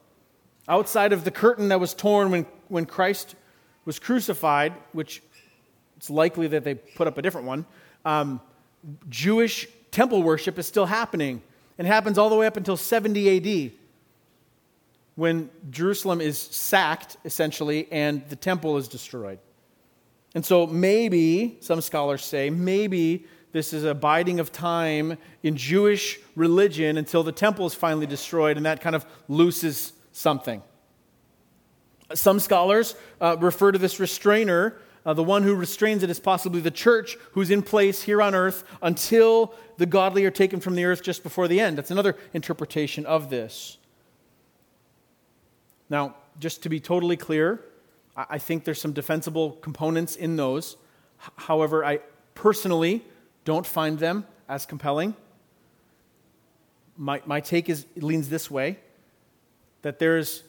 Outside 0.67 1.13
of 1.13 1.25
the 1.25 1.32
curtain 1.32 1.67
that 1.67 1.80
was 1.80 1.93
torn 1.93 2.32
when, 2.32 2.47
when 2.69 2.88
Christ 2.88 3.36
was 3.86 3.99
crucified, 3.99 4.73
which 4.93 5.21
it's 5.97 6.10
likely 6.10 6.47
that 6.47 6.63
they 6.63 6.73
put 6.73 7.08
up 7.08 7.19
a 7.19 7.21
different 7.21 7.45
one, 7.45 7.67
um, 8.04 8.41
Jewish 9.10 9.68
temple 9.92 10.24
worship 10.24 10.58
is 10.60 10.68
still 10.68 10.86
happening. 10.86 11.42
It 11.78 11.86
happens 11.86 12.18
all 12.18 12.30
the 12.30 12.36
way 12.36 12.48
up 12.48 12.58
until 12.58 12.78
70 12.78 13.68
AD 13.68 13.72
when 15.15 15.50
Jerusalem 15.70 16.22
is 16.22 16.38
sacked, 16.38 17.18
essentially, 17.26 17.88
and 17.92 18.28
the 18.30 18.36
temple 18.38 18.78
is 18.78 18.88
destroyed. 18.88 19.39
And 20.34 20.46
so 20.46 20.65
maybe, 20.65 21.58
some 21.60 21.82
scholars 21.82 22.24
say, 22.24 22.50
maybe 22.50 23.26
this 23.52 23.74
is 23.74 23.84
a 23.84 23.94
biding 23.96 24.39
of 24.39 24.52
time 24.52 25.18
in 25.44 25.58
Jewish 25.58 26.20
religion 26.36 26.98
until 26.98 27.24
the 27.24 27.32
temple 27.32 27.65
is 27.65 27.74
finally 27.74 28.06
destroyed, 28.06 28.58
and 28.58 28.65
that 28.65 28.80
kind 28.80 28.96
of 28.96 29.06
looses 29.28 29.92
something. 30.13 30.62
Some 32.13 32.39
scholars 32.39 32.96
uh, 33.20 33.36
refer 33.39 33.72
to 33.72 33.80
this 33.80 34.00
restrainer, 34.00 34.78
uh, 35.06 35.14
the 35.14 35.24
one 35.24 35.44
who 35.44 35.56
restrains 35.56 36.04
it 36.04 36.10
is 36.10 36.20
possibly 36.20 36.62
the 36.62 36.72
church 36.72 37.18
who's 37.32 37.50
in 37.50 37.62
place 37.62 38.04
here 38.04 38.22
on 38.22 38.36
earth 38.36 38.64
until 38.82 39.54
the 39.78 39.86
godly 39.86 40.26
are 40.26 40.32
taken 40.32 40.60
from 40.60 40.76
the 40.76 40.86
earth 40.86 41.02
just 41.02 41.24
before 41.24 41.48
the 41.48 41.60
end. 41.60 41.78
That's 41.78 41.92
another 41.92 42.16
interpretation 42.34 43.06
of 43.06 43.30
this. 43.30 43.78
Now, 45.90 46.16
just 46.40 46.64
to 46.64 46.70
be 46.70 46.80
totally 46.80 47.18
clear, 47.18 47.64
I, 48.16 48.38
think 48.38 48.66
there's 48.66 48.82
some 48.82 48.94
defensible 48.94 49.54
components 49.54 50.16
in 50.16 50.36
those. 50.36 50.78
However, 51.36 51.86
I 51.86 52.00
personally 52.36 53.04
don't 53.46 53.66
find 53.66 53.98
them 54.00 54.26
as 54.48 54.66
compelling. 54.66 55.16
My, 56.98 57.22
my 57.26 57.40
take 57.40 57.70
is, 57.70 57.86
leans 57.96 58.30
this 58.30 58.52
way 58.52 58.80
that 59.82 60.00
there's 60.00 60.44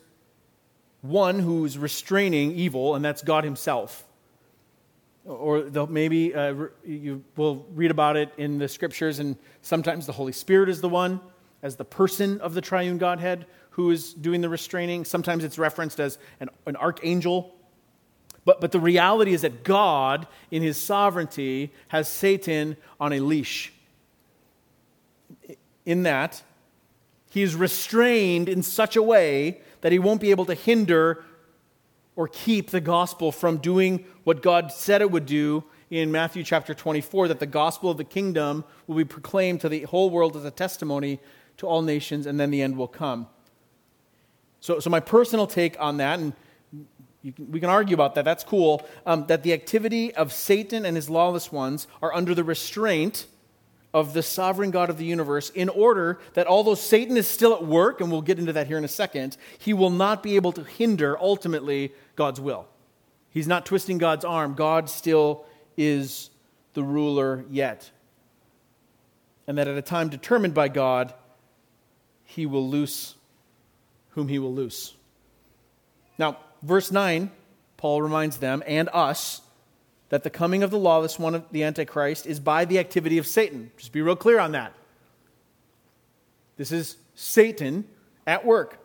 one 1.02 1.38
who's 1.38 1.78
restraining 1.78 2.52
evil, 2.52 2.94
and 2.94 3.04
that's 3.04 3.22
God 3.22 3.44
Himself. 3.44 4.04
Or 5.24 5.64
maybe 5.86 6.34
uh, 6.34 6.54
you 6.84 7.22
will 7.36 7.66
read 7.74 7.90
about 7.90 8.16
it 8.16 8.32
in 8.38 8.58
the 8.58 8.68
scriptures, 8.68 9.18
and 9.18 9.36
sometimes 9.62 10.06
the 10.06 10.12
Holy 10.12 10.32
Spirit 10.32 10.68
is 10.68 10.80
the 10.80 10.88
one, 10.88 11.20
as 11.62 11.76
the 11.76 11.84
person 11.84 12.40
of 12.40 12.54
the 12.54 12.60
triune 12.60 12.98
Godhead, 12.98 13.46
who 13.70 13.90
is 13.90 14.14
doing 14.14 14.40
the 14.40 14.48
restraining. 14.48 15.04
Sometimes 15.04 15.44
it's 15.44 15.58
referenced 15.58 16.00
as 16.00 16.18
an, 16.40 16.48
an 16.66 16.76
archangel 16.76 17.54
but, 18.44 18.60
but 18.60 18.72
the 18.72 18.80
reality 18.80 19.32
is 19.32 19.42
that 19.42 19.64
God, 19.64 20.26
in 20.50 20.62
his 20.62 20.76
sovereignty, 20.76 21.72
has 21.88 22.08
Satan 22.08 22.76
on 22.98 23.12
a 23.12 23.20
leash. 23.20 23.72
In 25.84 26.04
that, 26.04 26.42
he 27.30 27.42
is 27.42 27.54
restrained 27.54 28.48
in 28.48 28.62
such 28.62 28.96
a 28.96 29.02
way 29.02 29.60
that 29.82 29.92
he 29.92 29.98
won't 29.98 30.20
be 30.20 30.30
able 30.30 30.46
to 30.46 30.54
hinder 30.54 31.24
or 32.16 32.28
keep 32.28 32.70
the 32.70 32.80
gospel 32.80 33.32
from 33.32 33.58
doing 33.58 34.04
what 34.24 34.42
God 34.42 34.72
said 34.72 35.00
it 35.00 35.10
would 35.10 35.26
do 35.26 35.64
in 35.90 36.12
Matthew 36.12 36.44
chapter 36.44 36.74
24 36.74 37.28
that 37.28 37.40
the 37.40 37.46
gospel 37.46 37.90
of 37.90 37.96
the 37.96 38.04
kingdom 38.04 38.64
will 38.86 38.96
be 38.96 39.04
proclaimed 39.04 39.60
to 39.62 39.68
the 39.68 39.82
whole 39.82 40.10
world 40.10 40.36
as 40.36 40.44
a 40.44 40.50
testimony 40.50 41.20
to 41.56 41.66
all 41.66 41.82
nations, 41.82 42.26
and 42.26 42.40
then 42.40 42.50
the 42.50 42.62
end 42.62 42.76
will 42.76 42.88
come. 42.88 43.26
So, 44.60 44.78
so 44.78 44.88
my 44.88 45.00
personal 45.00 45.46
take 45.46 45.78
on 45.80 45.98
that, 45.98 46.18
and 46.18 46.32
can, 47.22 47.50
we 47.50 47.60
can 47.60 47.68
argue 47.68 47.94
about 47.94 48.14
that, 48.14 48.24
that's 48.24 48.44
cool, 48.44 48.86
um, 49.04 49.26
that 49.26 49.42
the 49.42 49.52
activity 49.52 50.14
of 50.14 50.32
Satan 50.32 50.86
and 50.86 50.96
his 50.96 51.10
lawless 51.10 51.52
ones 51.52 51.86
are 52.02 52.14
under 52.14 52.34
the 52.34 52.44
restraint 52.44 53.26
of 53.92 54.12
the 54.12 54.22
sovereign 54.22 54.70
God 54.70 54.88
of 54.88 54.98
the 54.98 55.04
universe 55.04 55.50
in 55.50 55.68
order 55.68 56.20
that 56.34 56.46
although 56.46 56.74
Satan 56.74 57.16
is 57.16 57.26
still 57.26 57.54
at 57.54 57.64
work, 57.64 58.00
and 58.00 58.10
we'll 58.10 58.22
get 58.22 58.38
into 58.38 58.52
that 58.52 58.66
here 58.66 58.78
in 58.78 58.84
a 58.84 58.88
second, 58.88 59.36
he 59.58 59.74
will 59.74 59.90
not 59.90 60.22
be 60.22 60.36
able 60.36 60.52
to 60.52 60.62
hinder 60.62 61.18
ultimately 61.18 61.92
God's 62.14 62.40
will. 62.40 62.68
He's 63.30 63.48
not 63.48 63.66
twisting 63.66 63.98
God's 63.98 64.24
arm. 64.24 64.54
God 64.54 64.88
still 64.88 65.44
is 65.76 66.30
the 66.74 66.82
ruler 66.82 67.44
yet. 67.50 67.90
And 69.46 69.58
that 69.58 69.66
at 69.66 69.76
a 69.76 69.82
time 69.82 70.08
determined 70.08 70.54
by 70.54 70.68
God, 70.68 71.12
he 72.24 72.46
will 72.46 72.68
loose 72.68 73.16
whom 74.10 74.28
he 74.28 74.38
will 74.38 74.54
loose. 74.54 74.94
Now, 76.18 76.38
verse 76.62 76.92
9, 76.92 77.30
Paul 77.76 78.02
reminds 78.02 78.36
them 78.36 78.62
and 78.66 78.88
us 78.92 79.40
that 80.10 80.24
the 80.24 80.30
coming 80.30 80.62
of 80.62 80.70
the 80.70 80.78
lawless 80.78 81.18
one 81.18 81.34
of 81.34 81.50
the 81.50 81.62
Antichrist 81.64 82.26
is 82.26 82.38
by 82.38 82.64
the 82.64 82.78
activity 82.78 83.16
of 83.18 83.26
Satan. 83.26 83.70
Just 83.76 83.92
be 83.92 84.02
real 84.02 84.16
clear 84.16 84.38
on 84.38 84.52
that. 84.52 84.74
This 86.56 86.72
is 86.72 86.96
Satan 87.14 87.86
at 88.26 88.44
work. 88.44 88.78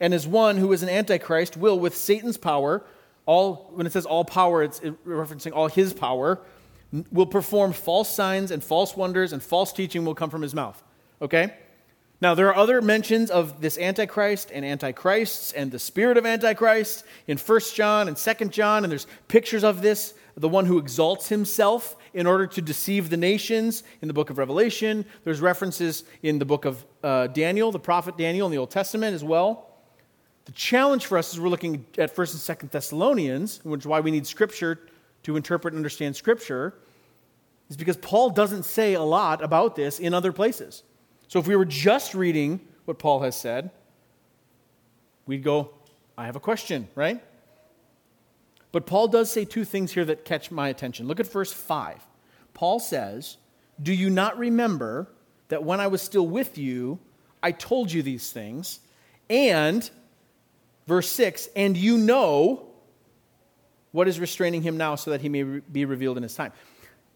And 0.00 0.12
as 0.12 0.26
one 0.26 0.56
who 0.56 0.72
is 0.72 0.82
an 0.82 0.88
Antichrist 0.88 1.56
will, 1.56 1.78
with 1.78 1.96
Satan's 1.96 2.36
power, 2.36 2.84
all 3.24 3.70
when 3.72 3.86
it 3.86 3.92
says 3.92 4.04
all 4.04 4.24
power, 4.24 4.62
it's 4.62 4.80
referencing 4.80 5.52
all 5.54 5.68
his 5.68 5.92
power, 5.92 6.40
will 7.10 7.26
perform 7.26 7.72
false 7.72 8.14
signs 8.14 8.50
and 8.50 8.62
false 8.62 8.96
wonders, 8.96 9.32
and 9.32 9.42
false 9.42 9.72
teaching 9.72 10.04
will 10.04 10.16
come 10.16 10.28
from 10.28 10.42
his 10.42 10.54
mouth. 10.54 10.82
Okay? 11.22 11.54
Now, 12.20 12.34
there 12.34 12.48
are 12.48 12.56
other 12.56 12.82
mentions 12.82 13.30
of 13.30 13.60
this 13.60 13.78
Antichrist 13.78 14.50
and 14.52 14.64
Antichrists 14.64 15.52
and 15.52 15.70
the 15.70 15.78
spirit 15.78 16.16
of 16.16 16.26
Antichrist 16.26 17.04
in 17.26 17.38
1 17.38 17.60
John 17.74 18.08
and 18.08 18.16
2 18.16 18.34
John, 18.46 18.84
and 18.84 18.90
there's 18.90 19.06
pictures 19.28 19.64
of 19.64 19.82
this 19.82 20.14
the 20.36 20.48
one 20.48 20.66
who 20.66 20.78
exalts 20.78 21.28
himself 21.28 21.96
in 22.14 22.26
order 22.26 22.46
to 22.46 22.62
deceive 22.62 23.10
the 23.10 23.16
nations 23.16 23.82
in 24.00 24.08
the 24.08 24.14
book 24.14 24.30
of 24.30 24.38
Revelation. 24.38 25.04
There's 25.24 25.40
references 25.40 26.04
in 26.22 26.38
the 26.38 26.44
book 26.44 26.64
of 26.64 26.84
uh, 27.02 27.28
Daniel, 27.28 27.72
the 27.72 27.78
prophet 27.78 28.16
Daniel 28.16 28.46
in 28.46 28.52
the 28.52 28.58
Old 28.58 28.70
Testament 28.70 29.14
as 29.14 29.24
well. 29.24 29.68
The 30.44 30.52
challenge 30.52 31.06
for 31.06 31.18
us 31.18 31.32
is 31.32 31.40
we're 31.40 31.48
looking 31.48 31.86
at 31.98 32.14
1st 32.14 32.48
and 32.48 32.58
2nd 32.58 32.70
Thessalonians, 32.70 33.60
which 33.64 33.82
is 33.82 33.86
why 33.86 34.00
we 34.00 34.10
need 34.10 34.26
Scripture 34.26 34.80
to 35.22 35.36
interpret 35.36 35.72
and 35.72 35.78
understand 35.78 36.16
Scripture, 36.16 36.74
is 37.70 37.76
because 37.76 37.96
Paul 37.96 38.30
doesn't 38.30 38.64
say 38.64 38.94
a 38.94 39.02
lot 39.02 39.42
about 39.42 39.76
this 39.76 40.00
in 40.00 40.14
other 40.14 40.32
places. 40.32 40.82
So 41.28 41.38
if 41.38 41.46
we 41.46 41.56
were 41.56 41.64
just 41.64 42.14
reading 42.14 42.60
what 42.84 42.98
Paul 42.98 43.20
has 43.20 43.38
said, 43.38 43.70
we'd 45.26 45.44
go, 45.44 45.70
I 46.18 46.26
have 46.26 46.36
a 46.36 46.40
question, 46.40 46.88
right? 46.94 47.22
But 48.72 48.86
Paul 48.86 49.08
does 49.08 49.30
say 49.30 49.44
two 49.44 49.64
things 49.64 49.92
here 49.92 50.04
that 50.06 50.24
catch 50.24 50.50
my 50.50 50.68
attention. 50.68 51.06
Look 51.06 51.20
at 51.20 51.30
verse 51.30 51.52
5. 51.52 52.06
Paul 52.54 52.80
says, 52.80 53.36
Do 53.80 53.92
you 53.92 54.10
not 54.10 54.38
remember 54.38 55.08
that 55.48 55.62
when 55.62 55.78
I 55.78 55.86
was 55.86 56.00
still 56.00 56.26
with 56.26 56.56
you, 56.56 56.98
I 57.42 57.52
told 57.52 57.92
you 57.92 58.02
these 58.02 58.32
things? 58.32 58.80
And, 59.28 59.88
verse 60.86 61.08
6, 61.10 61.48
and 61.54 61.76
you 61.76 61.98
know 61.98 62.66
what 63.92 64.08
is 64.08 64.18
restraining 64.18 64.62
him 64.62 64.78
now 64.78 64.94
so 64.94 65.10
that 65.10 65.20
he 65.20 65.28
may 65.28 65.42
be 65.42 65.84
revealed 65.84 66.16
in 66.16 66.22
his 66.22 66.34
time. 66.34 66.52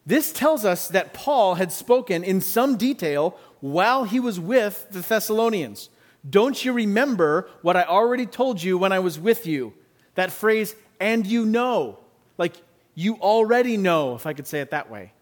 This 0.05 0.33
tells 0.33 0.65
us 0.65 0.89
that 0.89 1.15
Paul 1.15 1.57
had 1.57 1.73
spoken 1.73 2.23
in 2.23 2.41
some 2.41 2.77
detail 2.77 3.37
while 3.61 4.05
he 4.05 4.21
was 4.21 4.39
with 4.39 4.87
the 4.91 5.01
Thessalonians. 5.01 5.89
Don't 6.29 6.65
you 6.65 6.73
remember 6.73 7.49
what 7.63 7.77
I 7.77 7.85
already 7.85 8.27
told 8.27 8.63
you 8.63 8.79
when 8.79 8.93
I 8.93 8.99
was 8.99 9.19
with 9.19 9.47
you? 9.47 9.73
That 10.15 10.31
phrase, 10.31 10.75
and 11.01 11.27
you 11.27 11.45
know. 11.45 11.99
Like, 12.39 12.55
you 12.95 13.17
already 13.17 13.77
know, 13.77 14.15
if 14.15 14.27
I 14.27 14.33
could 14.33 14.47
say 14.47 14.61
it 14.61 14.71
that 14.71 14.91
way. 14.91 15.13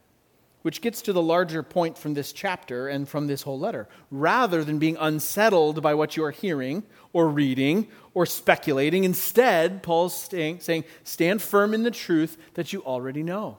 Which 0.63 0.81
gets 0.81 1.03
to 1.03 1.13
the 1.13 1.21
larger 1.21 1.63
point 1.63 1.99
from 1.99 2.15
this 2.15 2.33
chapter 2.33 2.89
and 2.89 3.07
from 3.07 3.27
this 3.27 3.43
whole 3.43 3.59
letter. 3.59 3.87
Rather 4.11 4.65
than 4.65 4.79
being 4.79 4.97
unsettled 4.99 5.83
by 5.83 5.93
what 5.93 6.17
you 6.17 6.25
are 6.25 6.31
hearing 6.31 6.85
or 7.13 7.29
reading 7.29 7.89
or 8.15 8.25
speculating, 8.25 9.05
instead, 9.05 9.83
Paul's 9.83 10.15
saying, 10.15 10.61
saying 10.61 10.85
stand 11.03 11.43
firm 11.43 11.75
in 11.75 11.83
the 11.83 11.91
truth 11.91 12.39
that 12.55 12.73
you 12.73 12.83
already 12.83 13.23
know. 13.23 13.59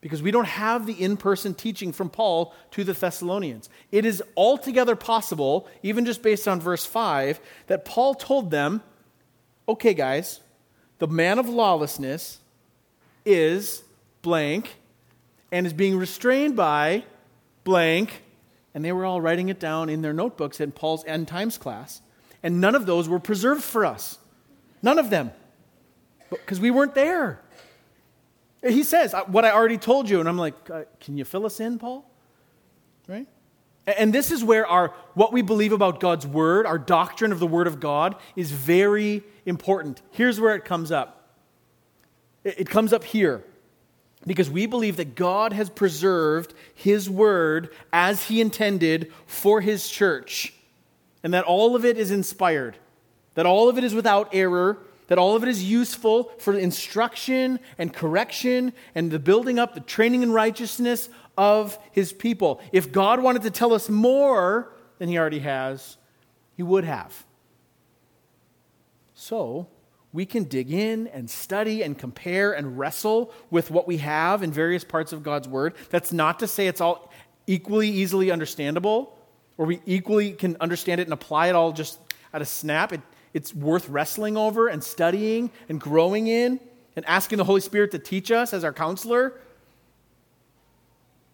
Because 0.00 0.22
we 0.22 0.30
don't 0.30 0.46
have 0.46 0.86
the 0.86 1.00
in 1.00 1.16
person 1.16 1.54
teaching 1.54 1.92
from 1.92 2.10
Paul 2.10 2.54
to 2.72 2.84
the 2.84 2.92
Thessalonians. 2.92 3.68
It 3.90 4.04
is 4.04 4.22
altogether 4.36 4.96
possible, 4.96 5.68
even 5.82 6.04
just 6.04 6.22
based 6.22 6.48
on 6.48 6.60
verse 6.60 6.84
5, 6.84 7.40
that 7.68 7.84
Paul 7.84 8.14
told 8.14 8.50
them, 8.50 8.82
okay, 9.68 9.94
guys, 9.94 10.40
the 10.98 11.06
man 11.06 11.38
of 11.38 11.48
lawlessness 11.48 12.38
is 13.24 13.82
blank 14.22 14.76
and 15.52 15.66
is 15.66 15.72
being 15.72 15.96
restrained 15.96 16.56
by 16.56 17.04
blank. 17.64 18.22
And 18.74 18.84
they 18.84 18.92
were 18.92 19.04
all 19.04 19.20
writing 19.20 19.48
it 19.48 19.58
down 19.58 19.88
in 19.88 20.02
their 20.02 20.12
notebooks 20.12 20.60
in 20.60 20.72
Paul's 20.72 21.04
end 21.06 21.28
times 21.28 21.58
class. 21.58 22.00
And 22.42 22.60
none 22.60 22.74
of 22.74 22.86
those 22.86 23.08
were 23.08 23.18
preserved 23.18 23.64
for 23.64 23.84
us. 23.84 24.18
None 24.82 24.98
of 24.98 25.10
them. 25.10 25.32
Because 26.30 26.60
we 26.60 26.70
weren't 26.70 26.94
there. 26.94 27.40
He 28.62 28.82
says, 28.82 29.14
What 29.26 29.44
I 29.44 29.52
already 29.52 29.78
told 29.78 30.08
you. 30.08 30.20
And 30.20 30.28
I'm 30.28 30.38
like, 30.38 30.54
uh, 30.70 30.82
Can 31.00 31.16
you 31.16 31.24
fill 31.24 31.46
us 31.46 31.60
in, 31.60 31.78
Paul? 31.78 32.08
Right? 33.08 33.26
And 33.86 34.12
this 34.12 34.32
is 34.32 34.42
where 34.42 34.66
our 34.66 34.92
what 35.14 35.32
we 35.32 35.42
believe 35.42 35.72
about 35.72 36.00
God's 36.00 36.26
word, 36.26 36.66
our 36.66 36.78
doctrine 36.78 37.30
of 37.30 37.38
the 37.38 37.46
word 37.46 37.68
of 37.68 37.78
God 37.78 38.16
is 38.34 38.50
very 38.50 39.22
important. 39.46 40.02
Here's 40.10 40.38
where 40.38 40.54
it 40.54 40.64
comes 40.64 40.92
up. 40.92 41.30
It 42.44 42.68
comes 42.68 42.92
up 42.92 43.04
here 43.04 43.42
because 44.26 44.50
we 44.50 44.66
believe 44.66 44.96
that 44.96 45.14
God 45.14 45.52
has 45.52 45.70
preserved 45.70 46.52
his 46.74 47.08
word 47.08 47.70
as 47.92 48.24
he 48.24 48.40
intended 48.40 49.12
for 49.26 49.60
his 49.60 49.88
church 49.88 50.52
and 51.22 51.32
that 51.32 51.44
all 51.44 51.74
of 51.74 51.84
it 51.84 51.96
is 51.96 52.10
inspired, 52.10 52.76
that 53.34 53.46
all 53.46 53.68
of 53.68 53.78
it 53.78 53.84
is 53.84 53.94
without 53.94 54.28
error, 54.32 54.78
that 55.08 55.18
all 55.18 55.36
of 55.36 55.42
it 55.42 55.48
is 55.48 55.62
useful 55.62 56.32
for 56.38 56.54
instruction 56.54 57.58
and 57.78 57.92
correction 57.92 58.72
and 58.94 59.10
the 59.10 59.18
building 59.18 59.58
up, 59.58 59.74
the 59.74 59.80
training 59.80 60.22
in 60.22 60.32
righteousness 60.32 61.08
of 61.38 61.78
his 61.92 62.12
people. 62.12 62.60
If 62.72 62.92
God 62.92 63.20
wanted 63.20 63.42
to 63.42 63.50
tell 63.50 63.72
us 63.72 63.88
more 63.88 64.72
than 64.98 65.08
he 65.08 65.18
already 65.18 65.40
has, 65.40 65.96
he 66.56 66.62
would 66.62 66.84
have. 66.84 67.24
So, 69.18 69.66
we 70.12 70.26
can 70.26 70.44
dig 70.44 70.70
in 70.70 71.06
and 71.08 71.28
study 71.28 71.82
and 71.82 71.98
compare 71.98 72.52
and 72.52 72.78
wrestle 72.78 73.32
with 73.50 73.70
what 73.70 73.88
we 73.88 73.96
have 73.96 74.42
in 74.42 74.52
various 74.52 74.84
parts 74.84 75.10
of 75.10 75.22
God's 75.22 75.48
Word. 75.48 75.74
That's 75.88 76.12
not 76.12 76.38
to 76.40 76.46
say 76.46 76.66
it's 76.66 76.82
all 76.82 77.10
equally 77.46 77.88
easily 77.88 78.30
understandable, 78.30 79.18
or 79.56 79.64
we 79.64 79.80
equally 79.86 80.32
can 80.32 80.58
understand 80.60 81.00
it 81.00 81.04
and 81.04 81.14
apply 81.14 81.48
it 81.48 81.54
all 81.54 81.72
just 81.72 81.98
at 82.34 82.42
a 82.42 82.44
snap. 82.44 82.92
It, 82.92 83.00
it's 83.32 83.54
worth 83.54 83.88
wrestling 83.88 84.36
over 84.36 84.68
and 84.68 84.84
studying 84.84 85.50
and 85.70 85.80
growing 85.80 86.26
in 86.26 86.60
and 86.94 87.04
asking 87.06 87.38
the 87.38 87.44
Holy 87.44 87.62
Spirit 87.62 87.92
to 87.92 87.98
teach 87.98 88.30
us 88.30 88.52
as 88.52 88.64
our 88.64 88.72
counselor. 88.72 89.40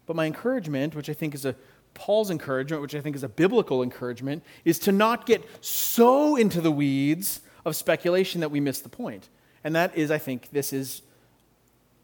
But 0.07 0.15
my 0.15 0.27
encouragement, 0.27 0.95
which 0.95 1.11
I 1.11 1.15
think 1.15 1.35
is 1.35 1.45
a 1.45 1.57
Paul's 1.95 2.31
encouragement, 2.31 2.81
which 2.81 2.95
I 2.95 3.01
think 3.01 3.17
is 3.17 3.25
a 3.25 3.29
biblical 3.29 3.83
encouragement, 3.83 4.45
is 4.65 4.79
to 4.81 4.93
not 4.93 5.27
get 5.27 5.45
so 5.61 6.37
into 6.37 6.61
the 6.61 6.71
weeds 6.71 7.42
of 7.65 7.77
speculation 7.77 8.41
that 8.41 8.51
we 8.51 8.61
miss 8.61 8.81
the 8.81 8.89
point. 8.89 9.29
And 9.65 9.75
that 9.77 9.97
is, 9.97 10.11
I 10.11 10.19
think, 10.19 10.51
this 10.51 10.73
is 10.73 11.03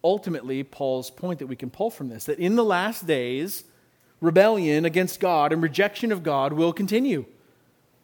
ultimately 0.02 0.62
Paul's 0.62 1.10
point 1.10 1.40
that 1.40 1.46
we 1.46 1.56
can 1.56 1.70
pull 1.70 1.90
from 1.90 2.08
this 2.08 2.24
that 2.26 2.38
in 2.38 2.56
the 2.56 2.64
last 2.64 3.06
days, 3.06 3.64
rebellion 4.20 4.84
against 4.84 5.20
God 5.20 5.52
and 5.52 5.62
rejection 5.62 6.12
of 6.12 6.22
God 6.22 6.52
will 6.52 6.72
continue. 6.72 7.24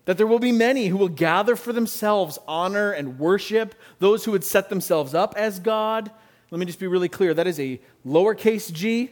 That 0.07 0.19
there 0.19 0.27
will 0.27 0.39
be 0.39 0.53
many 0.53 0.89
who 0.89 0.99
will 0.99 1.09
gather 1.09 1.57
for 1.57 1.73
themselves 1.73 2.39
honor 2.47 2.93
and 2.93 3.19
worship, 3.19 3.75
those 4.01 4.25
who 4.25 4.33
would 4.33 4.45
set 4.45 4.69
themselves 4.69 5.15
up 5.15 5.35
as 5.37 5.59
God. 5.61 6.11
Let 6.51 6.59
me 6.59 6.67
just 6.67 6.79
be 6.79 6.87
really 6.87 7.09
clear 7.09 7.33
that 7.33 7.47
is 7.47 7.59
a 7.59 7.81
lowercase 8.07 8.71
g, 8.73 9.11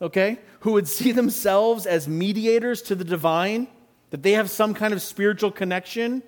okay? 0.00 0.38
Who 0.60 0.72
would 0.72 0.88
see 0.88 1.12
themselves 1.12 1.86
as 1.86 2.08
mediators 2.08 2.80
to 2.82 2.94
the 2.94 3.04
divine, 3.04 3.68
that 4.10 4.22
they 4.22 4.32
have 4.32 4.48
some 4.48 4.72
kind 4.72 4.94
of 4.94 5.02
spiritual 5.02 5.50
connection 5.50 6.22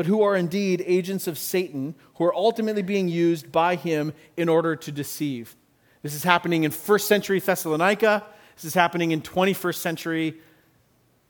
but 0.00 0.06
who 0.06 0.22
are 0.22 0.34
indeed 0.34 0.82
agents 0.86 1.26
of 1.26 1.36
Satan, 1.36 1.94
who 2.14 2.24
are 2.24 2.34
ultimately 2.34 2.80
being 2.80 3.06
used 3.06 3.52
by 3.52 3.76
him 3.76 4.14
in 4.34 4.48
order 4.48 4.74
to 4.74 4.90
deceive. 4.90 5.54
This 6.00 6.14
is 6.14 6.24
happening 6.24 6.64
in 6.64 6.70
first 6.70 7.06
century 7.06 7.38
Thessalonica. 7.38 8.24
This 8.54 8.64
is 8.64 8.72
happening 8.72 9.10
in 9.10 9.20
21st 9.20 9.74
century 9.74 10.40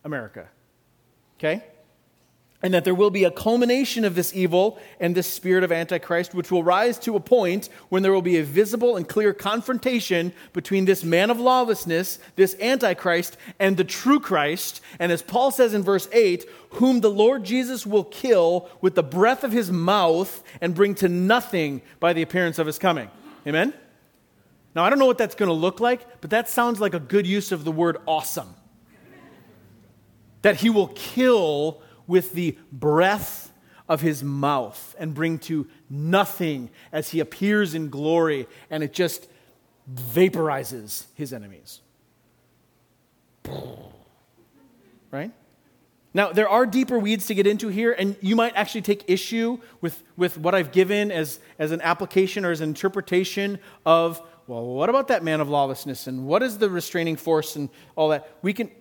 America. 0.05 0.49
Okay? 1.37 1.65
And 2.63 2.75
that 2.75 2.85
there 2.85 2.95
will 2.95 3.11
be 3.11 3.25
a 3.25 3.31
culmination 3.31 4.05
of 4.05 4.15
this 4.15 4.35
evil 4.35 4.79
and 4.99 5.15
this 5.15 5.27
spirit 5.27 5.65
of 5.65 5.73
Antichrist, 5.73 6.35
which 6.35 6.51
will 6.51 6.63
rise 6.63 6.99
to 6.99 7.17
a 7.17 7.21
point 7.21 7.71
when 7.89 8.03
there 8.03 8.13
will 8.13 8.21
be 8.21 8.37
a 8.37 8.45
visible 8.45 8.97
and 8.97 9.09
clear 9.09 9.33
confrontation 9.33 10.33
between 10.53 10.85
this 10.85 11.03
man 11.03 11.31
of 11.31 11.41
lawlessness, 11.41 12.19
this 12.37 12.55
Antichrist, 12.61 13.39
and 13.59 13.77
the 13.77 13.85
true 13.85 14.21
Christ. 14.21 14.83
And 14.99 15.11
as 15.11 15.23
Paul 15.23 15.51
says 15.51 15.73
in 15.73 15.83
verse 15.83 16.09
8, 16.13 16.45
whom 16.73 17.01
the 17.01 17.11
Lord 17.11 17.45
Jesus 17.45 17.87
will 17.87 18.05
kill 18.05 18.69
with 18.81 18.95
the 18.95 19.03
breath 19.03 19.43
of 19.43 19.53
his 19.53 19.71
mouth 19.71 20.43
and 20.61 20.75
bring 20.75 20.95
to 20.97 21.09
nothing 21.09 21.81
by 21.99 22.13
the 22.13 22.23
appearance 22.23 22.59
of 22.59 22.67
his 22.67 22.79
coming. 22.79 23.11
Amen? 23.47 23.73
Now, 24.75 24.85
I 24.85 24.91
don't 24.91 24.99
know 24.99 25.07
what 25.07 25.19
that's 25.19 25.35
going 25.35 25.49
to 25.49 25.55
look 25.55 25.81
like, 25.81 26.21
but 26.21 26.31
that 26.31 26.49
sounds 26.49 26.79
like 26.79 26.95
a 26.95 27.01
good 27.01 27.27
use 27.27 27.53
of 27.53 27.65
the 27.65 27.73
word 27.73 27.97
awesome. 28.07 28.55
That 30.43 30.57
he 30.57 30.71
will 30.71 30.89
kill 30.89 31.83
with 32.11 32.33
the 32.33 32.59
breath 32.73 33.53
of 33.89 34.01
his 34.01 34.23
mouth 34.23 34.97
and 34.99 35.15
bring 35.15 35.39
to 35.39 35.69
nothing 35.89 36.69
as 36.91 37.11
he 37.11 37.21
appears 37.21 37.73
in 37.73 37.89
glory. 37.89 38.49
And 38.69 38.83
it 38.83 38.93
just 38.93 39.29
vaporizes 39.89 41.07
his 41.15 41.33
enemies. 41.33 41.81
Right? 45.13 45.31
Now, 46.13 46.33
there 46.33 46.49
are 46.49 46.67
deeper 46.67 46.99
weeds 46.99 47.29
to 47.29 47.35
get 47.35 47.47
into 47.47 47.69
here, 47.69 47.93
and 47.93 48.17
you 48.21 48.35
might 48.35 48.57
actually 48.57 48.83
take 48.83 49.05
issue 49.07 49.59
with, 49.81 50.03
with 50.17 50.37
what 50.37 50.53
I've 50.53 50.73
given 50.73 51.13
as, 51.13 51.39
as 51.61 51.71
an 51.71 51.81
application 51.81 52.45
or 52.45 52.51
as 52.51 52.61
an 52.61 52.71
interpretation 52.71 53.61
of, 53.87 54.21
well, 54.49 54.67
what 54.67 54.89
about 54.89 55.07
that 55.09 55.23
man 55.23 55.41
of 55.41 55.49
lawlessness, 55.49 56.09
and 56.09 56.27
what 56.27 56.43
is 56.43 56.59
the 56.59 56.69
restraining 56.69 57.15
force, 57.15 57.55
and 57.55 57.71
all 57.95 58.09
that. 58.09 58.29
We 58.43 58.53
can, 58.53 58.73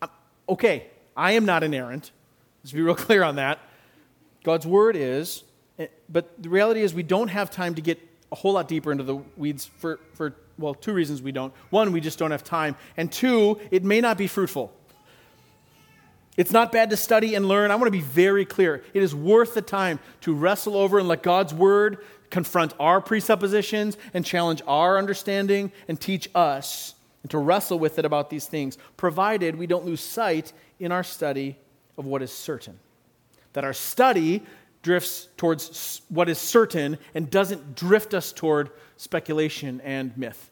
uh, 0.00 0.06
okay, 0.48 0.86
I 1.14 1.32
am 1.32 1.44
not 1.44 1.62
inerrant. 1.62 2.12
Let's 2.62 2.72
be 2.72 2.82
real 2.82 2.94
clear 2.96 3.22
on 3.22 3.36
that. 3.36 3.58
God's 4.44 4.66
word 4.66 4.96
is, 4.96 5.44
eh, 5.78 5.88
but 6.08 6.42
the 6.42 6.48
reality 6.48 6.82
is 6.82 6.94
we 6.94 7.02
don't 7.02 7.28
have 7.28 7.50
time 7.50 7.74
to 7.74 7.82
get 7.82 7.98
a 8.32 8.36
whole 8.36 8.52
lot 8.52 8.68
deeper 8.68 8.92
into 8.92 9.04
the 9.04 9.16
weeds 9.36 9.66
for, 9.78 9.98
for 10.14 10.34
well, 10.58 10.74
two 10.74 10.92
reasons 10.92 11.22
we 11.22 11.32
don't. 11.32 11.52
One, 11.70 11.92
we 11.92 12.00
just 12.00 12.18
don't 12.18 12.30
have 12.30 12.44
time. 12.44 12.76
And 12.96 13.10
two, 13.10 13.58
it 13.70 13.82
may 13.82 14.00
not 14.00 14.18
be 14.18 14.26
fruitful. 14.26 14.72
It's 16.36 16.52
not 16.52 16.70
bad 16.70 16.90
to 16.90 16.96
study 16.96 17.34
and 17.34 17.48
learn. 17.48 17.70
I 17.70 17.74
want 17.74 17.86
to 17.86 17.90
be 17.90 18.00
very 18.00 18.44
clear. 18.44 18.84
It 18.94 19.02
is 19.02 19.14
worth 19.14 19.54
the 19.54 19.62
time 19.62 19.98
to 20.22 20.32
wrestle 20.32 20.76
over 20.76 20.98
and 20.98 21.08
let 21.08 21.22
God's 21.22 21.52
word 21.52 21.98
confront 22.30 22.72
our 22.78 23.00
presuppositions 23.00 23.96
and 24.14 24.24
challenge 24.24 24.62
our 24.66 24.96
understanding 24.96 25.72
and 25.88 26.00
teach 26.00 26.30
us 26.34 26.94
and 27.22 27.30
to 27.30 27.38
wrestle 27.38 27.78
with 27.78 27.98
it 27.98 28.04
about 28.04 28.30
these 28.30 28.46
things, 28.46 28.78
provided 28.96 29.56
we 29.56 29.66
don't 29.66 29.84
lose 29.84 30.00
sight 30.00 30.52
in 30.78 30.92
our 30.92 31.02
study 31.02 31.58
of 32.00 32.06
what 32.06 32.22
is 32.22 32.32
certain. 32.32 32.80
That 33.52 33.64
our 33.64 33.72
study 33.72 34.42
drifts 34.82 35.28
towards 35.36 36.02
what 36.08 36.28
is 36.28 36.38
certain 36.38 36.98
and 37.14 37.30
doesn't 37.30 37.76
drift 37.76 38.14
us 38.14 38.32
toward 38.32 38.70
speculation 38.96 39.80
and 39.84 40.16
myth. 40.16 40.50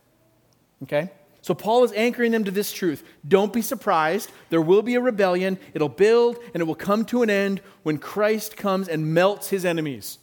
Okay? 0.85 1.11
So 1.41 1.55
Paul 1.55 1.85
is 1.85 1.93
anchoring 1.93 2.31
them 2.31 2.45
to 2.45 2.51
this 2.51 2.73
truth. 2.73 3.03
Don't 3.27 3.53
be 3.53 3.63
surprised. 3.63 4.31
There 4.51 4.61
will 4.61 4.83
be 4.83 4.97
a 4.97 5.01
rebellion. 5.01 5.59
It'll 5.73 5.89
build 5.89 6.39
and 6.53 6.61
it 6.61 6.67
will 6.67 6.75
come 6.75 7.05
to 7.07 7.23
an 7.23 7.31
end 7.31 7.63
when 7.83 7.99
Christ 7.99 8.57
comes 8.57 8.89
and 8.89 9.15
melts 9.15 9.49
his 9.49 9.65
enemies, 9.65 10.19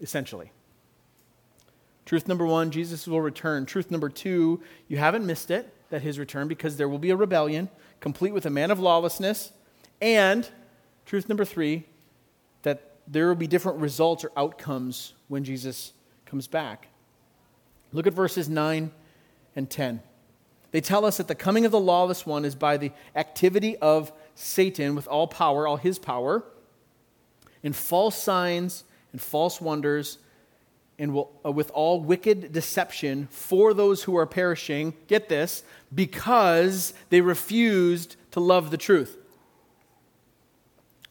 essentially. 0.00 0.52
Truth 2.04 2.28
number 2.28 2.44
one, 2.44 2.70
Jesus 2.70 3.06
will 3.06 3.22
return. 3.22 3.64
Truth 3.64 3.90
number 3.90 4.10
two, 4.10 4.60
you 4.86 4.98
haven't 4.98 5.24
missed 5.24 5.50
it, 5.50 5.72
that 5.88 6.02
his 6.02 6.18
return, 6.18 6.48
because 6.48 6.76
there 6.76 6.88
will 6.88 6.98
be 6.98 7.10
a 7.10 7.16
rebellion, 7.16 7.70
complete 8.00 8.34
with 8.34 8.44
a 8.44 8.50
man 8.50 8.70
of 8.70 8.78
lawlessness. 8.78 9.52
And 10.02 10.46
truth 11.06 11.28
number 11.28 11.44
three, 11.44 11.84
that 12.62 12.96
there 13.06 13.28
will 13.28 13.36
be 13.36 13.46
different 13.46 13.78
results 13.78 14.24
or 14.24 14.32
outcomes 14.36 15.14
when 15.28 15.44
Jesus 15.44 15.92
comes 16.26 16.48
back. 16.48 16.88
Look 17.92 18.08
at 18.08 18.12
verses 18.12 18.48
9 18.48 18.90
and 19.54 19.70
10. 19.70 20.02
They 20.72 20.80
tell 20.80 21.04
us 21.04 21.18
that 21.18 21.28
the 21.28 21.34
coming 21.36 21.64
of 21.64 21.70
the 21.70 21.78
lawless 21.78 22.26
one 22.26 22.44
is 22.44 22.56
by 22.56 22.78
the 22.78 22.90
activity 23.14 23.76
of 23.76 24.10
Satan 24.34 24.96
with 24.96 25.06
all 25.06 25.28
power, 25.28 25.68
all 25.68 25.76
his 25.76 25.98
power, 26.00 26.42
in 27.62 27.72
false 27.72 28.20
signs 28.20 28.82
and 29.12 29.20
false 29.20 29.60
wonders, 29.60 30.18
and 30.98 31.14
will, 31.14 31.30
uh, 31.44 31.52
with 31.52 31.70
all 31.72 32.00
wicked 32.00 32.52
deception 32.52 33.28
for 33.30 33.72
those 33.72 34.02
who 34.02 34.16
are 34.16 34.26
perishing. 34.26 34.94
Get 35.06 35.28
this, 35.28 35.62
because 35.94 36.92
they 37.10 37.20
refused 37.20 38.16
to 38.32 38.40
love 38.40 38.70
the 38.70 38.76
truth. 38.76 39.18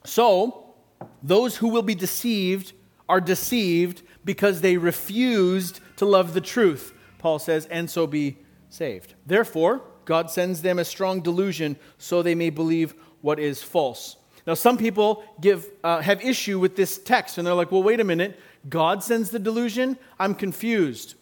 So, 0.04 0.74
those 1.22 1.58
who 1.58 1.68
will 1.70 1.82
be 1.84 1.96
deceived 1.96 2.74
are 3.08 3.22
deceived 3.22 4.02
because 4.24 4.62
they 4.62 4.78
refused 4.78 5.80
to 5.98 6.06
love 6.06 6.34
the 6.34 6.42
truth. 6.42 6.94
Paul 7.18 7.40
says, 7.40 7.66
and 7.68 7.90
so 7.90 8.08
be 8.08 8.38
saved. 8.70 9.14
Therefore, 9.26 9.82
God 10.06 10.32
sends 10.32 10.62
them 10.62 10.80
a 10.80 10.86
strong 10.86 11.22
delusion 11.22 11.78
so 11.98 12.22
they 12.22 12.36
may 12.36 12.50
believe 12.50 12.96
what 13.22 13.40
is 13.40 13.62
false. 13.62 14.18
Now, 14.48 14.56
some 14.56 14.78
people 14.78 15.24
give, 15.40 15.68
uh, 15.84 16.02
have 16.02 16.24
issue 16.24 16.60
with 16.60 16.76
this 16.76 16.98
text, 16.98 17.38
and 17.38 17.46
they're 17.46 17.54
like, 17.54 17.72
well, 17.72 17.84
wait 17.84 18.00
a 18.00 18.04
minute. 18.04 18.40
God 18.68 19.04
sends 19.04 19.30
the 19.30 19.40
delusion? 19.40 19.98
I'm 20.20 20.34
confused. 20.34 21.16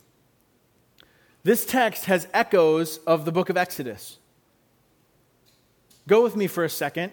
This 1.44 1.66
text 1.66 2.06
has 2.06 2.28
echoes 2.34 3.00
of 3.00 3.26
the 3.26 3.32
book 3.32 3.50
of 3.50 3.58
Exodus. 3.58 4.20
Go 6.08 6.24
with 6.24 6.36
me 6.36 6.48
for 6.48 6.64
a 6.64 6.70
second. 6.70 7.12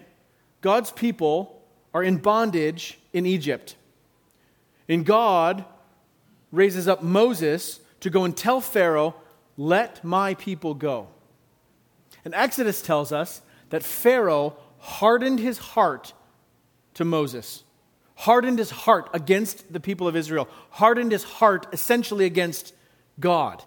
God's 0.61 0.91
people 0.91 1.56
are 1.97 2.05
in 2.05 2.19
bondage 2.19 2.99
in 3.15 3.25
Egypt. 3.25 3.75
And 4.87 5.07
God 5.07 5.65
raises 6.53 6.87
up 6.87 7.03
Moses 7.03 7.81
to 8.01 8.11
go 8.11 8.25
and 8.25 8.37
tell 8.37 8.61
Pharaoh, 8.61 9.15
Let 9.57 10.05
my 10.05 10.35
people 10.35 10.75
go. 10.75 11.09
And 12.23 12.35
Exodus 12.35 12.83
tells 12.83 13.13
us 13.13 13.41
that 13.71 13.83
Pharaoh 13.83 14.59
hardened 14.79 15.41
his 15.41 15.57
heart 15.57 16.13
to 16.93 17.05
Moses, 17.07 17.65
hardened 18.15 18.59
his 18.59 18.71
heart 18.71 19.09
against 19.15 19.73
the 19.73 19.81
people 19.81 20.07
of 20.07 20.17
Israel, 20.17 20.51
hardened 20.73 21.13
his 21.13 21.25
heart 21.25 21.67
essentially 21.73 22.27
against 22.27 22.75
God. 23.19 23.65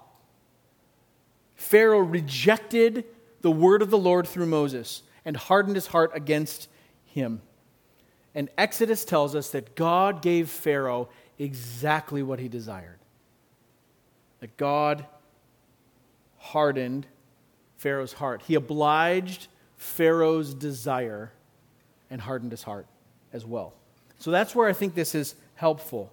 Pharaoh 1.55 1.97
rejected 1.97 3.05
the 3.41 3.49
word 3.49 3.81
of 3.81 3.89
the 3.89 3.97
Lord 3.97 4.27
through 4.27 4.45
Moses 4.45 5.01
and 5.25 5.35
hardened 5.35 5.75
his 5.75 5.87
heart 5.87 6.11
against 6.13 6.69
him. 7.05 7.41
And 8.35 8.49
Exodus 8.57 9.05
tells 9.05 9.35
us 9.35 9.49
that 9.51 9.75
God 9.75 10.21
gave 10.21 10.49
Pharaoh 10.49 11.09
exactly 11.37 12.21
what 12.21 12.39
he 12.39 12.47
desired 12.47 12.99
that 14.39 14.55
God 14.57 15.05
hardened 16.37 17.05
Pharaoh's 17.77 18.13
heart. 18.13 18.41
He 18.47 18.55
obliged 18.55 19.47
Pharaoh's 19.77 20.53
desire 20.53 21.31
and 22.09 22.21
hardened 22.21 22.51
his 22.51 22.63
heart 22.63 22.87
as 23.33 23.45
well. 23.45 23.73
So 24.17 24.31
that's 24.31 24.55
where 24.55 24.67
I 24.67 24.73
think 24.73 24.95
this 24.95 25.15
is 25.15 25.35
helpful. 25.55 26.11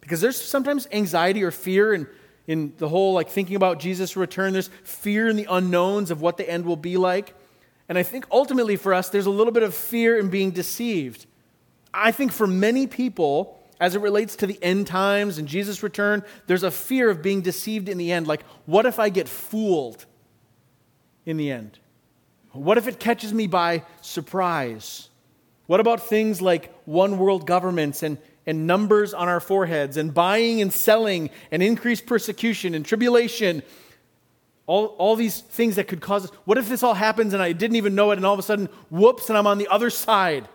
Because 0.00 0.20
there's 0.20 0.40
sometimes 0.40 0.88
anxiety 0.92 1.42
or 1.42 1.50
fear 1.50 1.94
in, 1.94 2.06
in 2.46 2.72
the 2.78 2.88
whole 2.88 3.14
like 3.14 3.28
thinking 3.28 3.56
about 3.56 3.78
Jesus' 3.78 4.16
return. 4.16 4.52
There's 4.52 4.70
fear 4.84 5.28
in 5.28 5.36
the 5.36 5.46
unknowns 5.48 6.10
of 6.10 6.20
what 6.20 6.36
the 6.36 6.48
end 6.48 6.64
will 6.64 6.76
be 6.76 6.96
like. 6.96 7.34
And 7.88 7.98
I 7.98 8.02
think 8.02 8.26
ultimately 8.30 8.76
for 8.76 8.94
us, 8.94 9.08
there's 9.08 9.26
a 9.26 9.30
little 9.30 9.52
bit 9.52 9.62
of 9.62 9.74
fear 9.74 10.18
in 10.18 10.28
being 10.28 10.50
deceived. 10.50 11.26
I 11.94 12.12
think 12.12 12.32
for 12.32 12.46
many 12.46 12.86
people, 12.86 13.60
as 13.80 13.94
it 13.94 14.00
relates 14.00 14.36
to 14.36 14.46
the 14.46 14.58
end 14.62 14.86
times 14.86 15.38
and 15.38 15.48
Jesus' 15.48 15.82
return, 15.82 16.22
there's 16.46 16.62
a 16.62 16.70
fear 16.70 17.10
of 17.10 17.22
being 17.22 17.42
deceived 17.42 17.88
in 17.88 17.98
the 17.98 18.12
end. 18.12 18.26
Like, 18.26 18.42
what 18.66 18.86
if 18.86 18.98
I 18.98 19.08
get 19.08 19.28
fooled 19.28 20.06
in 21.26 21.36
the 21.36 21.50
end? 21.50 21.78
What 22.52 22.78
if 22.78 22.86
it 22.86 23.00
catches 23.00 23.32
me 23.32 23.46
by 23.46 23.84
surprise? 24.00 25.08
What 25.66 25.80
about 25.80 26.06
things 26.06 26.42
like 26.42 26.72
one 26.84 27.18
world 27.18 27.46
governments 27.46 28.02
and, 28.02 28.18
and 28.46 28.66
numbers 28.66 29.14
on 29.14 29.28
our 29.28 29.40
foreheads 29.40 29.96
and 29.96 30.12
buying 30.12 30.60
and 30.60 30.72
selling 30.72 31.30
and 31.50 31.62
increased 31.62 32.06
persecution 32.06 32.74
and 32.74 32.84
tribulation? 32.84 33.62
All, 34.66 34.86
all 34.98 35.16
these 35.16 35.40
things 35.40 35.76
that 35.76 35.88
could 35.88 36.00
cause 36.00 36.26
us. 36.26 36.30
What 36.44 36.58
if 36.58 36.68
this 36.68 36.82
all 36.82 36.94
happens 36.94 37.32
and 37.32 37.42
I 37.42 37.52
didn't 37.52 37.76
even 37.76 37.94
know 37.94 38.10
it 38.12 38.16
and 38.16 38.26
all 38.26 38.34
of 38.34 38.38
a 38.38 38.42
sudden, 38.42 38.68
whoops, 38.90 39.28
and 39.28 39.36
I'm 39.36 39.46
on 39.46 39.58
the 39.58 39.68
other 39.68 39.90
side? 39.90 40.48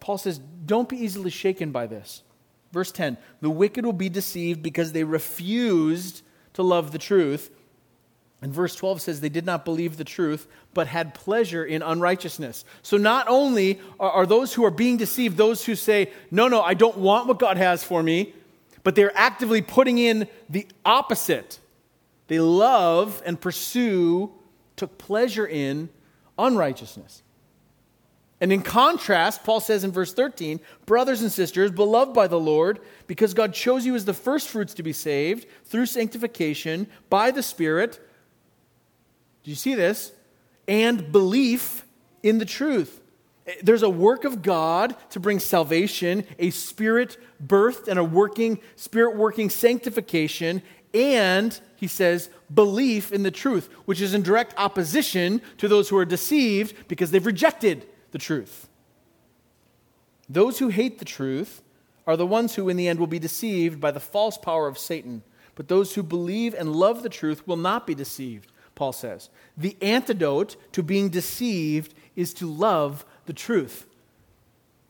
Paul 0.00 0.18
says, 0.18 0.38
don't 0.38 0.88
be 0.88 0.96
easily 0.96 1.30
shaken 1.30 1.72
by 1.72 1.86
this. 1.86 2.22
Verse 2.72 2.92
10 2.92 3.16
The 3.40 3.50
wicked 3.50 3.84
will 3.84 3.92
be 3.92 4.08
deceived 4.08 4.62
because 4.62 4.92
they 4.92 5.04
refused 5.04 6.22
to 6.54 6.62
love 6.62 6.92
the 6.92 6.98
truth. 6.98 7.50
And 8.40 8.52
verse 8.52 8.76
12 8.76 9.00
says 9.00 9.20
they 9.20 9.28
did 9.28 9.46
not 9.46 9.64
believe 9.64 9.96
the 9.96 10.04
truth, 10.04 10.46
but 10.72 10.86
had 10.86 11.12
pleasure 11.12 11.64
in 11.64 11.82
unrighteousness. 11.82 12.64
So 12.82 12.96
not 12.96 13.26
only 13.28 13.80
are, 13.98 14.10
are 14.10 14.26
those 14.26 14.54
who 14.54 14.64
are 14.64 14.70
being 14.70 14.96
deceived 14.96 15.36
those 15.36 15.64
who 15.64 15.74
say, 15.74 16.12
No, 16.30 16.46
no, 16.46 16.62
I 16.62 16.74
don't 16.74 16.98
want 16.98 17.26
what 17.26 17.40
God 17.40 17.56
has 17.56 17.82
for 17.82 18.02
me, 18.02 18.34
but 18.84 18.94
they're 18.94 19.16
actively 19.16 19.62
putting 19.62 19.98
in 19.98 20.28
the 20.48 20.68
opposite. 20.84 21.58
They 22.28 22.38
love 22.38 23.22
and 23.26 23.40
pursue, 23.40 24.30
took 24.76 24.98
pleasure 24.98 25.46
in 25.46 25.88
unrighteousness. 26.38 27.22
And 28.40 28.52
in 28.52 28.62
contrast, 28.62 29.42
Paul 29.42 29.60
says 29.60 29.82
in 29.82 29.90
verse 29.90 30.12
13, 30.14 30.60
Brothers 30.86 31.22
and 31.22 31.32
sisters, 31.32 31.72
beloved 31.72 32.14
by 32.14 32.28
the 32.28 32.38
Lord, 32.38 32.80
because 33.06 33.34
God 33.34 33.52
chose 33.52 33.84
you 33.84 33.94
as 33.94 34.04
the 34.04 34.14
firstfruits 34.14 34.74
to 34.74 34.82
be 34.82 34.92
saved 34.92 35.46
through 35.64 35.86
sanctification 35.86 36.86
by 37.10 37.30
the 37.30 37.42
Spirit. 37.42 38.00
Do 39.42 39.50
you 39.50 39.56
see 39.56 39.74
this? 39.74 40.12
And 40.68 41.10
belief 41.10 41.84
in 42.22 42.38
the 42.38 42.44
truth. 42.44 43.00
There's 43.62 43.82
a 43.82 43.90
work 43.90 44.24
of 44.24 44.42
God 44.42 44.94
to 45.10 45.20
bring 45.20 45.38
salvation, 45.38 46.24
a 46.38 46.50
spirit 46.50 47.16
birthed 47.44 47.88
and 47.88 47.98
a 47.98 48.04
working, 48.04 48.60
spirit 48.76 49.16
working 49.16 49.48
sanctification, 49.48 50.62
and, 50.92 51.58
he 51.76 51.86
says, 51.86 52.28
belief 52.52 53.10
in 53.10 53.22
the 53.22 53.30
truth, 53.30 53.70
which 53.86 54.00
is 54.00 54.12
in 54.12 54.22
direct 54.22 54.54
opposition 54.58 55.40
to 55.56 55.66
those 55.66 55.88
who 55.88 55.96
are 55.96 56.04
deceived 56.04 56.88
because 56.88 57.10
they've 57.10 57.24
rejected 57.24 57.86
the 58.10 58.18
truth. 58.18 58.68
Those 60.28 60.58
who 60.58 60.68
hate 60.68 60.98
the 60.98 61.04
truth 61.04 61.62
are 62.06 62.16
the 62.16 62.26
ones 62.26 62.54
who, 62.54 62.68
in 62.68 62.76
the 62.76 62.88
end, 62.88 62.98
will 62.98 63.06
be 63.06 63.18
deceived 63.18 63.80
by 63.80 63.90
the 63.90 64.00
false 64.00 64.38
power 64.38 64.66
of 64.66 64.78
Satan. 64.78 65.22
but 65.58 65.66
those 65.66 65.96
who 65.96 66.04
believe 66.04 66.54
and 66.54 66.76
love 66.76 67.02
the 67.02 67.08
truth 67.08 67.44
will 67.44 67.56
not 67.56 67.84
be 67.84 67.92
deceived, 67.92 68.52
Paul 68.76 68.92
says. 68.92 69.28
The 69.56 69.76
antidote 69.82 70.54
to 70.70 70.84
being 70.84 71.08
deceived 71.08 71.94
is 72.14 72.32
to 72.34 72.48
love 72.48 73.04
the 73.26 73.32
truth. 73.32 73.84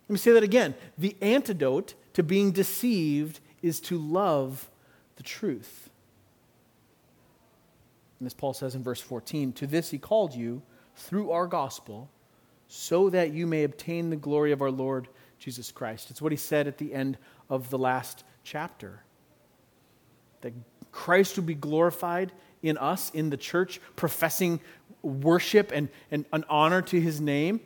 Let 0.07 0.13
me 0.13 0.19
say 0.19 0.33
that 0.33 0.43
again. 0.43 0.75
The 0.99 1.17
antidote 1.23 1.95
to 2.13 2.23
being 2.23 2.53
deceived 2.53 3.41
is 3.63 3.81
to 3.81 3.97
love 3.97 4.69
the 5.17 5.23
truth. 5.23 5.89
And 8.21 8.27
as 8.27 8.35
Paul 8.35 8.53
says 8.53 8.75
in 8.75 8.83
verse 8.83 9.01
14, 9.01 9.55
to 9.55 9.67
this 9.67 9.91
he 9.91 9.97
called 9.97 10.35
you 10.35 10.61
through 10.97 11.31
our 11.31 11.47
gospel, 11.47 12.11
so 12.69 13.11
that 13.11 13.33
you 13.33 13.47
may 13.47 13.65
obtain 13.65 14.11
the 14.11 14.17
glory 14.17 14.53
of 14.53 14.63
our 14.63 14.71
Lord 14.71 15.09
Jesus 15.39 15.73
Christ. 15.73 16.11
It's 16.11 16.23
what 16.23 16.33
he 16.33 16.37
said 16.37 16.69
at 16.69 16.79
the 16.79 16.93
end 16.95 17.19
of 17.49 17.71
the 17.71 17.79
last 17.79 18.25
chapter. 18.45 19.03
That 20.43 20.53
Christ 20.93 21.37
would 21.37 21.47
be 21.47 21.55
glorified 21.55 22.33
in 22.63 22.77
us, 22.77 23.11
in 23.11 23.31
the 23.31 23.37
church, 23.37 23.81
professing 23.97 24.61
worship 25.03 25.73
and, 25.75 25.89
and 26.11 26.25
an 26.33 26.45
honor 26.49 26.83
to 26.83 27.01
his 27.01 27.21
name 27.21 27.61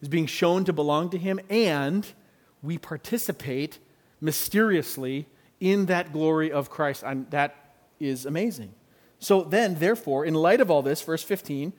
is 0.00 0.08
being 0.08 0.26
shown 0.26 0.64
to 0.64 0.72
belong 0.72 1.10
to 1.10 1.18
him, 1.18 1.40
and 1.50 2.06
we 2.62 2.78
participate 2.78 3.78
mysteriously 4.20 5.26
in 5.60 5.86
that 5.86 6.12
glory 6.12 6.52
of 6.52 6.70
Christ. 6.70 7.02
And 7.04 7.30
that 7.30 7.74
is 7.98 8.26
amazing. 8.26 8.72
So 9.18 9.42
then, 9.42 9.74
therefore, 9.76 10.24
in 10.24 10.34
light 10.34 10.60
of 10.60 10.70
all 10.70 10.82
this, 10.82 11.02
verse 11.02 11.22
15, 11.22 11.72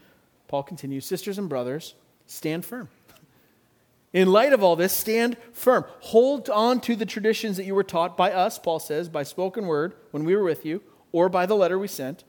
Paul 0.47 0.63
continues 0.63 1.05
Sisters 1.05 1.38
and 1.38 1.47
brothers, 1.47 1.95
stand 2.30 2.63
firm. 2.63 2.89
In 4.13 4.32
light 4.32 4.53
of 4.53 4.63
all 4.63 4.75
this, 4.75 4.93
stand 4.93 5.38
firm. 5.51 5.86
Hold 5.99 6.49
on 6.49 6.80
to 6.82 6.95
the 6.95 7.05
traditions 7.05 7.57
that 7.57 7.65
you 7.65 7.75
were 7.75 7.84
taught 7.84 8.17
by 8.17 8.32
us, 8.32 8.57
Paul 8.57 8.80
says, 8.80 9.09
by 9.09 9.23
spoken 9.23 9.67
word 9.67 9.93
when 10.11 10.23
we 10.23 10.36
were 10.36 10.43
with 10.43 10.65
you, 10.65 10.82
or 11.11 11.30
by 11.30 11.45
the 11.45 11.55
letter 11.55 11.77
we 11.77 11.88
sent. 11.88 12.23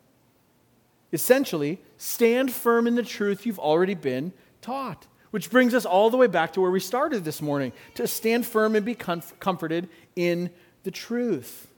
Essentially, 1.13 1.81
stand 1.97 2.53
firm 2.53 2.87
in 2.87 2.97
the 2.97 3.03
truth 3.03 3.47
you've 3.47 3.59
already 3.59 3.95
been 3.95 4.33
taught. 4.61 5.07
Which 5.31 5.51
brings 5.51 5.75
us 5.75 5.87
all 5.87 6.11
the 6.11 6.17
way 6.17 6.27
back 6.27 6.53
to 6.55 6.61
where 6.61 6.71
we 6.71 6.81
started 6.81 7.25
this 7.25 7.41
morning 7.41 7.73
to 7.95 8.07
stand 8.07 8.47
firm 8.47 8.75
and 8.75 8.85
be 8.85 8.95
comf- 8.95 9.39
comforted 9.39 9.89
in 10.17 10.51
the 10.83 10.91
truth. 10.91 11.69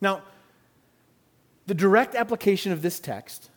Now, 0.00 0.22
the 1.66 1.74
direct 1.74 2.14
application 2.14 2.70
of 2.70 2.82
this 2.82 3.00
text 3.00 3.49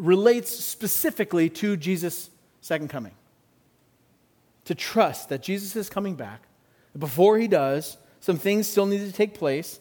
relates 0.00 0.50
specifically 0.50 1.48
to 1.50 1.76
Jesus' 1.76 2.30
second 2.60 2.88
coming. 2.88 3.12
To 4.64 4.74
trust 4.74 5.28
that 5.28 5.42
Jesus 5.42 5.76
is 5.76 5.90
coming 5.90 6.14
back. 6.14 6.42
Before 6.98 7.38
he 7.38 7.48
does, 7.48 7.96
some 8.20 8.36
things 8.36 8.66
still 8.66 8.86
need 8.86 9.06
to 9.06 9.12
take 9.12 9.34
place, 9.34 9.80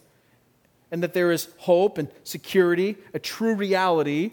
and 0.91 1.03
that 1.03 1.13
there 1.13 1.31
is 1.31 1.49
hope 1.57 1.97
and 1.97 2.09
security, 2.23 2.97
a 3.13 3.19
true 3.19 3.55
reality 3.55 4.31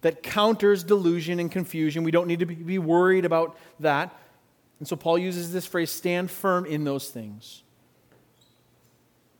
that 0.00 0.22
counters 0.22 0.84
delusion 0.84 1.40
and 1.40 1.50
confusion. 1.50 2.04
We 2.04 2.10
don't 2.10 2.26
need 2.26 2.38
to 2.40 2.46
be 2.46 2.78
worried 2.78 3.24
about 3.24 3.58
that. 3.80 4.16
And 4.78 4.86
so 4.86 4.96
Paul 4.96 5.18
uses 5.18 5.52
this 5.52 5.66
phrase 5.66 5.90
stand 5.90 6.30
firm 6.30 6.66
in 6.66 6.84
those 6.84 7.08
things. 7.08 7.62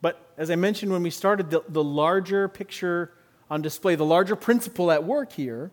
But 0.00 0.32
as 0.36 0.50
I 0.50 0.56
mentioned 0.56 0.92
when 0.92 1.02
we 1.02 1.10
started, 1.10 1.50
the, 1.50 1.62
the 1.68 1.82
larger 1.82 2.48
picture 2.48 3.12
on 3.50 3.62
display, 3.62 3.94
the 3.94 4.04
larger 4.04 4.36
principle 4.36 4.90
at 4.90 5.04
work 5.04 5.32
here, 5.32 5.70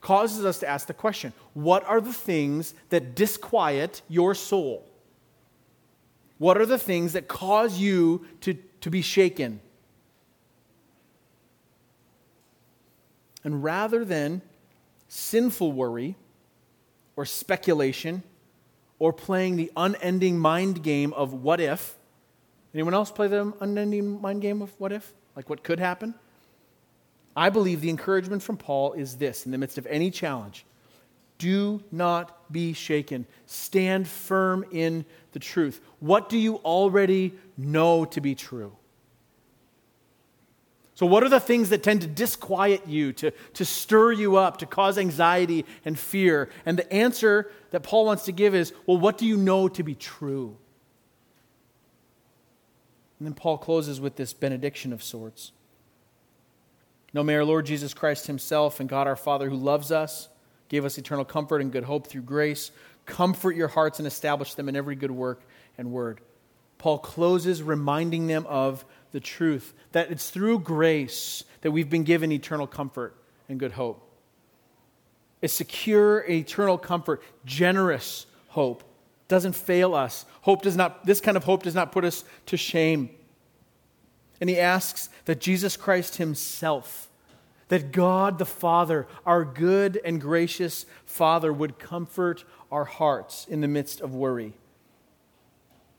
causes 0.00 0.44
us 0.44 0.60
to 0.60 0.68
ask 0.68 0.86
the 0.86 0.94
question 0.94 1.32
what 1.52 1.84
are 1.84 2.00
the 2.00 2.12
things 2.12 2.74
that 2.90 3.14
disquiet 3.14 4.02
your 4.08 4.34
soul? 4.34 4.86
What 6.38 6.58
are 6.58 6.66
the 6.66 6.78
things 6.78 7.14
that 7.14 7.28
cause 7.28 7.78
you 7.78 8.26
to, 8.42 8.54
to 8.82 8.90
be 8.90 9.02
shaken? 9.02 9.60
And 13.42 13.64
rather 13.64 14.04
than 14.04 14.42
sinful 15.08 15.72
worry 15.72 16.14
or 17.16 17.24
speculation 17.24 18.22
or 18.98 19.12
playing 19.12 19.56
the 19.56 19.72
unending 19.76 20.38
mind 20.38 20.82
game 20.82 21.12
of 21.14 21.32
what 21.32 21.60
if, 21.60 21.96
anyone 22.74 22.92
else 22.92 23.10
play 23.10 23.28
the 23.28 23.52
unending 23.60 24.20
mind 24.20 24.42
game 24.42 24.62
of 24.62 24.72
what 24.78 24.92
if? 24.92 25.12
Like 25.36 25.48
what 25.48 25.62
could 25.62 25.78
happen? 25.78 26.14
I 27.36 27.50
believe 27.50 27.82
the 27.82 27.90
encouragement 27.90 28.42
from 28.42 28.56
Paul 28.56 28.94
is 28.94 29.18
this 29.18 29.44
in 29.44 29.52
the 29.52 29.58
midst 29.58 29.78
of 29.78 29.86
any 29.86 30.10
challenge 30.10 30.64
do 31.38 31.82
not 31.92 32.50
be 32.50 32.72
shaken. 32.72 33.26
Stand 33.44 34.08
firm 34.08 34.64
in 34.72 35.04
the 35.32 35.38
truth. 35.38 35.80
What 36.00 36.28
do 36.30 36.38
you 36.38 36.56
already 36.56 37.34
know 37.58 38.04
to 38.06 38.20
be 38.20 38.34
true? 38.34 38.74
So, 40.94 41.04
what 41.04 41.22
are 41.22 41.28
the 41.28 41.40
things 41.40 41.68
that 41.68 41.82
tend 41.82 42.00
to 42.00 42.06
disquiet 42.06 42.88
you, 42.88 43.12
to, 43.14 43.30
to 43.30 43.64
stir 43.66 44.12
you 44.12 44.36
up, 44.36 44.56
to 44.58 44.66
cause 44.66 44.96
anxiety 44.96 45.66
and 45.84 45.98
fear? 45.98 46.48
And 46.64 46.78
the 46.78 46.90
answer 46.90 47.50
that 47.70 47.82
Paul 47.82 48.06
wants 48.06 48.24
to 48.24 48.32
give 48.32 48.54
is 48.54 48.72
well, 48.86 48.96
what 48.96 49.18
do 49.18 49.26
you 49.26 49.36
know 49.36 49.68
to 49.68 49.82
be 49.82 49.94
true? 49.94 50.56
And 53.18 53.26
then 53.26 53.34
Paul 53.34 53.58
closes 53.58 54.00
with 54.00 54.16
this 54.16 54.32
benediction 54.32 54.92
of 54.92 55.02
sorts. 55.02 55.52
Now, 57.14 57.22
may 57.22 57.36
our 57.36 57.44
Lord 57.44 57.64
Jesus 57.64 57.94
Christ 57.94 58.26
Himself 58.26 58.78
and 58.78 58.88
God 58.88 59.06
our 59.06 59.16
Father, 59.16 59.48
who 59.48 59.56
loves 59.56 59.90
us, 59.90 60.28
gave 60.68 60.84
us 60.84 60.98
eternal 60.98 61.24
comfort 61.24 61.60
and 61.60 61.72
good 61.72 61.84
hope 61.84 62.06
through 62.06 62.22
grace, 62.22 62.72
comfort 63.06 63.56
your 63.56 63.68
hearts 63.68 63.98
and 63.98 64.06
establish 64.06 64.54
them 64.54 64.68
in 64.68 64.76
every 64.76 64.96
good 64.96 65.10
work 65.10 65.40
and 65.78 65.92
word. 65.92 66.20
Paul 66.78 66.98
closes 66.98 67.62
reminding 67.62 68.26
them 68.26 68.44
of 68.46 68.84
the 69.12 69.20
truth 69.20 69.72
that 69.92 70.10
it's 70.10 70.28
through 70.28 70.58
grace 70.58 71.44
that 71.62 71.70
we've 71.70 71.88
been 71.88 72.04
given 72.04 72.32
eternal 72.32 72.66
comfort 72.66 73.14
and 73.48 73.58
good 73.58 73.72
hope. 73.72 74.02
A 75.42 75.48
secure, 75.48 76.24
eternal 76.28 76.76
comfort, 76.76 77.22
generous 77.44 78.26
hope 78.48 78.82
doesn't 79.28 79.54
fail 79.54 79.94
us. 79.94 80.24
Hope 80.42 80.62
does 80.62 80.76
not, 80.76 81.04
this 81.04 81.20
kind 81.20 81.36
of 81.36 81.44
hope 81.44 81.62
does 81.62 81.74
not 81.74 81.92
put 81.92 82.04
us 82.04 82.24
to 82.46 82.56
shame. 82.56 83.10
And 84.40 84.50
he 84.50 84.58
asks 84.58 85.08
that 85.24 85.40
Jesus 85.40 85.76
Christ 85.76 86.16
himself, 86.16 87.08
that 87.68 87.92
God 87.92 88.38
the 88.38 88.46
Father, 88.46 89.06
our 89.24 89.44
good 89.44 90.00
and 90.04 90.20
gracious 90.20 90.86
Father, 91.04 91.52
would 91.52 91.78
comfort 91.78 92.44
our 92.70 92.84
hearts 92.84 93.46
in 93.48 93.60
the 93.60 93.68
midst 93.68 94.00
of 94.00 94.14
worry 94.14 94.54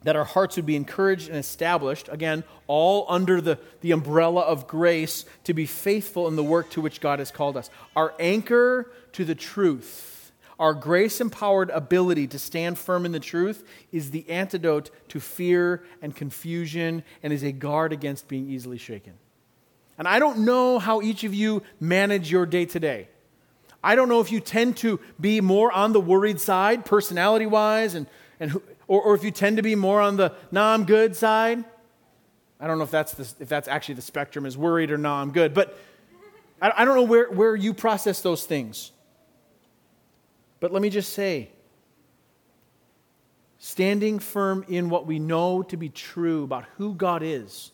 that 0.03 0.15
our 0.15 0.23
hearts 0.23 0.55
would 0.55 0.65
be 0.65 0.75
encouraged 0.75 1.27
and 1.27 1.37
established, 1.37 2.07
again, 2.09 2.43
all 2.67 3.05
under 3.09 3.41
the, 3.41 3.59
the 3.81 3.91
umbrella 3.91 4.41
of 4.41 4.67
grace, 4.67 5.25
to 5.43 5.53
be 5.53 5.65
faithful 5.65 6.27
in 6.27 6.35
the 6.35 6.43
work 6.43 6.69
to 6.69 6.81
which 6.81 7.01
God 7.01 7.19
has 7.19 7.31
called 7.31 7.57
us. 7.57 7.69
Our 7.95 8.13
anchor 8.19 8.91
to 9.13 9.25
the 9.25 9.35
truth, 9.35 10.16
our 10.59 10.73
grace 10.73 11.21
empowered 11.21 11.69
ability 11.69 12.27
to 12.27 12.39
stand 12.39 12.77
firm 12.79 13.05
in 13.05 13.11
the 13.11 13.19
truth, 13.19 13.63
is 13.91 14.11
the 14.11 14.27
antidote 14.29 14.89
to 15.09 15.19
fear 15.19 15.83
and 16.01 16.15
confusion 16.15 17.03
and 17.21 17.31
is 17.31 17.43
a 17.43 17.51
guard 17.51 17.93
against 17.93 18.27
being 18.27 18.49
easily 18.49 18.77
shaken. 18.77 19.13
And 19.97 20.07
I 20.07 20.19
don't 20.19 20.39
know 20.39 20.79
how 20.79 21.01
each 21.01 21.23
of 21.23 21.33
you 21.33 21.63
manage 21.79 22.31
your 22.31 22.45
day 22.45 22.65
to 22.65 22.79
day. 22.79 23.07
I 23.83 23.95
don't 23.95 24.09
know 24.09 24.19
if 24.19 24.31
you 24.31 24.39
tend 24.39 24.77
to 24.77 24.99
be 25.19 25.41
more 25.41 25.71
on 25.71 25.93
the 25.93 26.01
worried 26.01 26.39
side, 26.39 26.85
personality 26.85 27.45
wise, 27.45 27.93
and, 27.93 28.07
and 28.39 28.59
or, 28.87 29.01
or 29.01 29.15
if 29.15 29.23
you 29.23 29.31
tend 29.31 29.57
to 29.57 29.63
be 29.63 29.75
more 29.75 30.01
on 30.01 30.17
the 30.17 30.33
nah, 30.51 30.73
I'm 30.73 30.85
good 30.85 31.15
side. 31.15 31.63
I 32.59 32.65
don't 32.65 32.79
know 32.79 32.83
if 32.83 32.91
that's, 32.91 33.13
the, 33.13 33.43
if 33.43 33.49
that's 33.49 33.67
actually 33.67 33.95
the 33.95 34.01
spectrum, 34.01 34.45
is 34.45 34.57
worried 34.57 34.89
or 34.89 34.97
nah, 34.97 35.21
I'm 35.21 35.31
good. 35.31 35.53
But 35.53 35.77
I, 36.61 36.73
I 36.77 36.85
don't 36.85 36.95
know 36.95 37.03
where, 37.03 37.29
where 37.29 37.55
you 37.55 37.73
process 37.73 38.21
those 38.21 38.45
things. 38.45 38.91
But 40.59 40.71
let 40.71 40.81
me 40.81 40.89
just 40.89 41.13
say 41.13 41.51
standing 43.59 44.19
firm 44.19 44.65
in 44.67 44.89
what 44.89 45.05
we 45.05 45.19
know 45.19 45.63
to 45.63 45.77
be 45.77 45.89
true 45.89 46.43
about 46.43 46.65
who 46.77 46.93
God 46.93 47.23
is, 47.23 47.71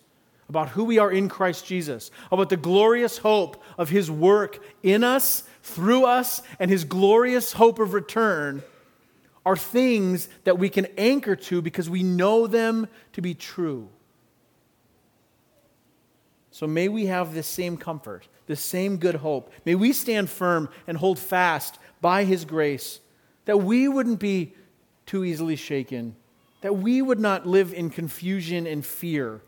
about 0.50 0.70
who 0.70 0.86
we 0.86 0.98
are 0.98 1.12
in 1.12 1.30
Christ 1.30 1.66
Jesus, 1.66 2.12
about 2.32 2.50
the 2.50 2.58
glorious 2.58 3.18
hope 3.18 3.62
of 3.78 3.90
His 3.90 4.10
work 4.10 4.64
in 4.82 5.04
us, 5.04 5.44
through 5.62 6.06
us, 6.06 6.42
and 6.60 6.70
His 6.70 6.84
glorious 6.84 7.54
hope 7.54 7.80
of 7.80 7.94
return 7.94 8.64
are 9.46 9.58
things 9.58 10.30
that 10.46 10.58
we 10.58 10.70
can 10.70 10.88
anchor 10.98 11.36
to 11.36 11.62
because 11.62 11.90
we 11.90 12.04
know 12.04 12.48
them 12.48 12.88
to 13.14 13.22
be 13.22 13.34
true. 13.34 13.90
So 16.54 16.68
may 16.68 16.88
we 16.88 17.08
have 17.08 17.34
this 17.34 17.48
same 17.48 17.76
comfort, 17.76 18.30
this 18.46 18.62
same 18.62 18.98
good 18.98 19.16
hope. 19.16 19.52
May 19.66 19.76
we 19.76 19.92
stand 19.92 20.30
firm 20.30 20.70
and 20.88 20.98
hold 20.98 21.18
fast 21.18 21.80
by 22.00 22.24
His 22.24 22.46
grace 22.46 23.00
that 23.46 23.58
we 23.58 23.90
wouldn't 23.90 24.20
be 24.20 24.54
too 25.06 25.26
easily 25.26 25.58
shaken, 25.58 26.16
that 26.62 26.78
we 26.78 27.02
would 27.02 27.20
not 27.20 27.46
live 27.46 27.74
in 27.74 27.90
confusion 27.90 28.66
and 28.66 28.86
fear, 28.86 29.42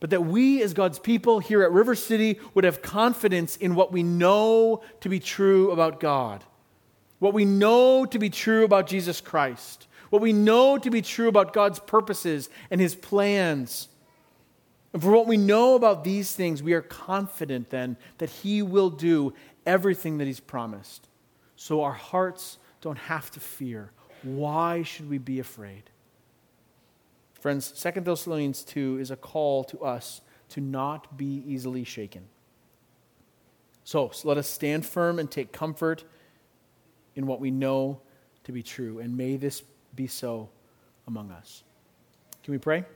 but 0.00 0.08
that 0.10 0.24
we, 0.24 0.62
as 0.62 0.72
God's 0.72 0.98
people 0.98 1.40
here 1.40 1.62
at 1.62 1.72
River 1.72 1.94
City, 1.94 2.38
would 2.54 2.64
have 2.64 2.80
confidence 2.80 3.56
in 3.56 3.74
what 3.74 3.92
we 3.92 4.02
know 4.02 4.82
to 5.00 5.10
be 5.10 5.20
true 5.20 5.70
about 5.72 6.00
God 6.00 6.42
what 7.18 7.34
we 7.34 7.44
know 7.44 8.04
to 8.04 8.18
be 8.18 8.30
true 8.30 8.64
about 8.64 8.86
Jesus 8.86 9.20
Christ, 9.20 9.86
what 10.10 10.22
we 10.22 10.32
know 10.32 10.78
to 10.78 10.90
be 10.90 11.02
true 11.02 11.28
about 11.28 11.52
God's 11.52 11.78
purposes 11.80 12.48
and 12.70 12.80
his 12.80 12.94
plans, 12.94 13.88
And 14.96 15.02
for 15.02 15.10
what 15.10 15.26
we 15.26 15.36
know 15.36 15.74
about 15.74 16.04
these 16.04 16.32
things, 16.32 16.62
we 16.62 16.72
are 16.72 16.80
confident 16.80 17.68
then 17.68 17.98
that 18.16 18.30
He 18.30 18.62
will 18.62 18.88
do 18.88 19.34
everything 19.66 20.16
that 20.16 20.24
He's 20.24 20.40
promised. 20.40 21.06
So 21.54 21.82
our 21.82 21.92
hearts 21.92 22.56
don't 22.80 22.96
have 22.96 23.30
to 23.32 23.40
fear. 23.40 23.90
Why 24.22 24.84
should 24.84 25.10
we 25.10 25.18
be 25.18 25.38
afraid? 25.38 25.90
Friends, 27.34 27.72
2 27.72 28.00
Thessalonians 28.00 28.62
2 28.62 28.96
is 28.98 29.10
a 29.10 29.16
call 29.16 29.64
to 29.64 29.80
us 29.80 30.22
to 30.48 30.62
not 30.62 31.18
be 31.18 31.44
easily 31.46 31.84
shaken. 31.84 32.24
So, 33.84 34.08
so 34.14 34.28
let 34.28 34.38
us 34.38 34.48
stand 34.48 34.86
firm 34.86 35.18
and 35.18 35.30
take 35.30 35.52
comfort 35.52 36.04
in 37.14 37.26
what 37.26 37.38
we 37.38 37.50
know 37.50 38.00
to 38.44 38.52
be 38.52 38.62
true. 38.62 39.00
And 39.00 39.14
may 39.14 39.36
this 39.36 39.62
be 39.94 40.06
so 40.06 40.48
among 41.06 41.32
us. 41.32 41.64
Can 42.42 42.52
we 42.52 42.58
pray? 42.58 42.86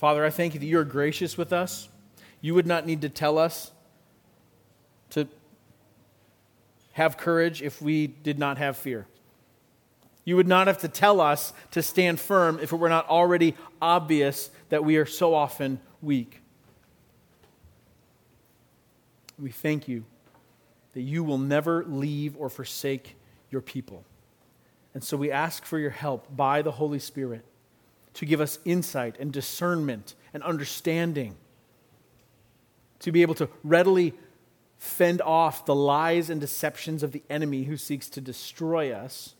Father, 0.00 0.24
I 0.24 0.30
thank 0.30 0.54
you 0.54 0.60
that 0.60 0.64
you 0.64 0.78
are 0.78 0.84
gracious 0.84 1.36
with 1.36 1.52
us. 1.52 1.90
You 2.40 2.54
would 2.54 2.66
not 2.66 2.86
need 2.86 3.02
to 3.02 3.10
tell 3.10 3.36
us 3.36 3.70
to 5.10 5.28
have 6.92 7.18
courage 7.18 7.60
if 7.60 7.82
we 7.82 8.06
did 8.06 8.38
not 8.38 8.56
have 8.56 8.78
fear. 8.78 9.06
You 10.24 10.36
would 10.36 10.48
not 10.48 10.68
have 10.68 10.78
to 10.78 10.88
tell 10.88 11.20
us 11.20 11.52
to 11.72 11.82
stand 11.82 12.18
firm 12.18 12.58
if 12.62 12.72
it 12.72 12.76
were 12.76 12.88
not 12.88 13.10
already 13.10 13.54
obvious 13.82 14.50
that 14.70 14.86
we 14.86 14.96
are 14.96 15.04
so 15.04 15.34
often 15.34 15.78
weak. 16.00 16.40
We 19.38 19.50
thank 19.50 19.86
you 19.86 20.06
that 20.94 21.02
you 21.02 21.22
will 21.22 21.36
never 21.36 21.84
leave 21.84 22.38
or 22.38 22.48
forsake 22.48 23.16
your 23.50 23.60
people. 23.60 24.06
And 24.94 25.04
so 25.04 25.18
we 25.18 25.30
ask 25.30 25.66
for 25.66 25.78
your 25.78 25.90
help 25.90 26.34
by 26.34 26.62
the 26.62 26.72
Holy 26.72 27.00
Spirit 27.00 27.44
to 28.14 28.26
give 28.26 28.40
us 28.40 28.58
insight 28.64 29.16
and 29.18 29.32
discernment 29.32 30.14
and 30.34 30.42
understanding, 30.42 31.36
to 33.00 33.12
be 33.12 33.22
able 33.22 33.34
to 33.34 33.48
readily 33.64 34.14
fend 34.78 35.20
off 35.20 35.64
the 35.66 35.74
lies 35.74 36.30
and 36.30 36.40
deceptions 36.40 37.02
of 37.02 37.12
the 37.12 37.22
enemy 37.28 37.64
who 37.64 37.76
seeks 37.76 38.08
to 38.10 38.20
destroy 38.20 38.92
us, 38.92 39.34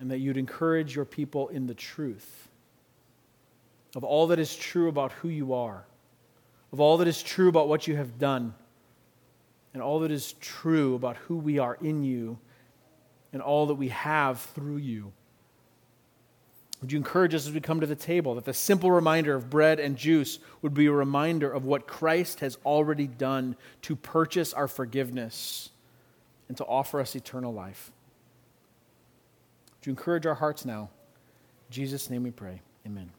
and 0.00 0.10
that 0.10 0.18
you'd 0.18 0.36
encourage 0.36 0.94
your 0.94 1.04
people 1.04 1.48
in 1.48 1.66
the 1.66 1.74
truth 1.74 2.48
of 3.96 4.04
all 4.04 4.28
that 4.28 4.38
is 4.38 4.54
true 4.54 4.88
about 4.88 5.12
who 5.12 5.28
you 5.28 5.54
are, 5.54 5.84
of 6.72 6.80
all 6.80 6.98
that 6.98 7.08
is 7.08 7.22
true 7.22 7.48
about 7.48 7.68
what 7.68 7.86
you 7.86 7.96
have 7.96 8.18
done 8.18 8.54
and 9.74 9.82
all 9.82 10.00
that 10.00 10.10
is 10.10 10.34
true 10.34 10.94
about 10.94 11.16
who 11.16 11.36
we 11.36 11.58
are 11.58 11.76
in 11.80 12.02
you 12.02 12.38
and 13.32 13.42
all 13.42 13.66
that 13.66 13.74
we 13.74 13.88
have 13.88 14.40
through 14.40 14.76
you. 14.76 15.12
Would 16.80 16.92
you 16.92 16.98
encourage 16.98 17.34
us 17.34 17.46
as 17.46 17.52
we 17.52 17.60
come 17.60 17.80
to 17.80 17.86
the 17.86 17.96
table 17.96 18.36
that 18.36 18.44
the 18.44 18.54
simple 18.54 18.90
reminder 18.90 19.34
of 19.34 19.50
bread 19.50 19.80
and 19.80 19.96
juice 19.96 20.38
would 20.62 20.74
be 20.74 20.86
a 20.86 20.92
reminder 20.92 21.50
of 21.50 21.64
what 21.64 21.88
Christ 21.88 22.40
has 22.40 22.56
already 22.64 23.08
done 23.08 23.56
to 23.82 23.96
purchase 23.96 24.52
our 24.52 24.68
forgiveness 24.68 25.70
and 26.46 26.56
to 26.56 26.64
offer 26.64 27.00
us 27.00 27.16
eternal 27.16 27.52
life? 27.52 27.90
Would 29.80 29.86
you 29.86 29.90
encourage 29.90 30.24
our 30.24 30.36
hearts 30.36 30.64
now? 30.64 30.90
In 31.68 31.74
Jesus' 31.74 32.10
name 32.10 32.22
we 32.22 32.30
pray. 32.30 32.60
Amen. 32.86 33.10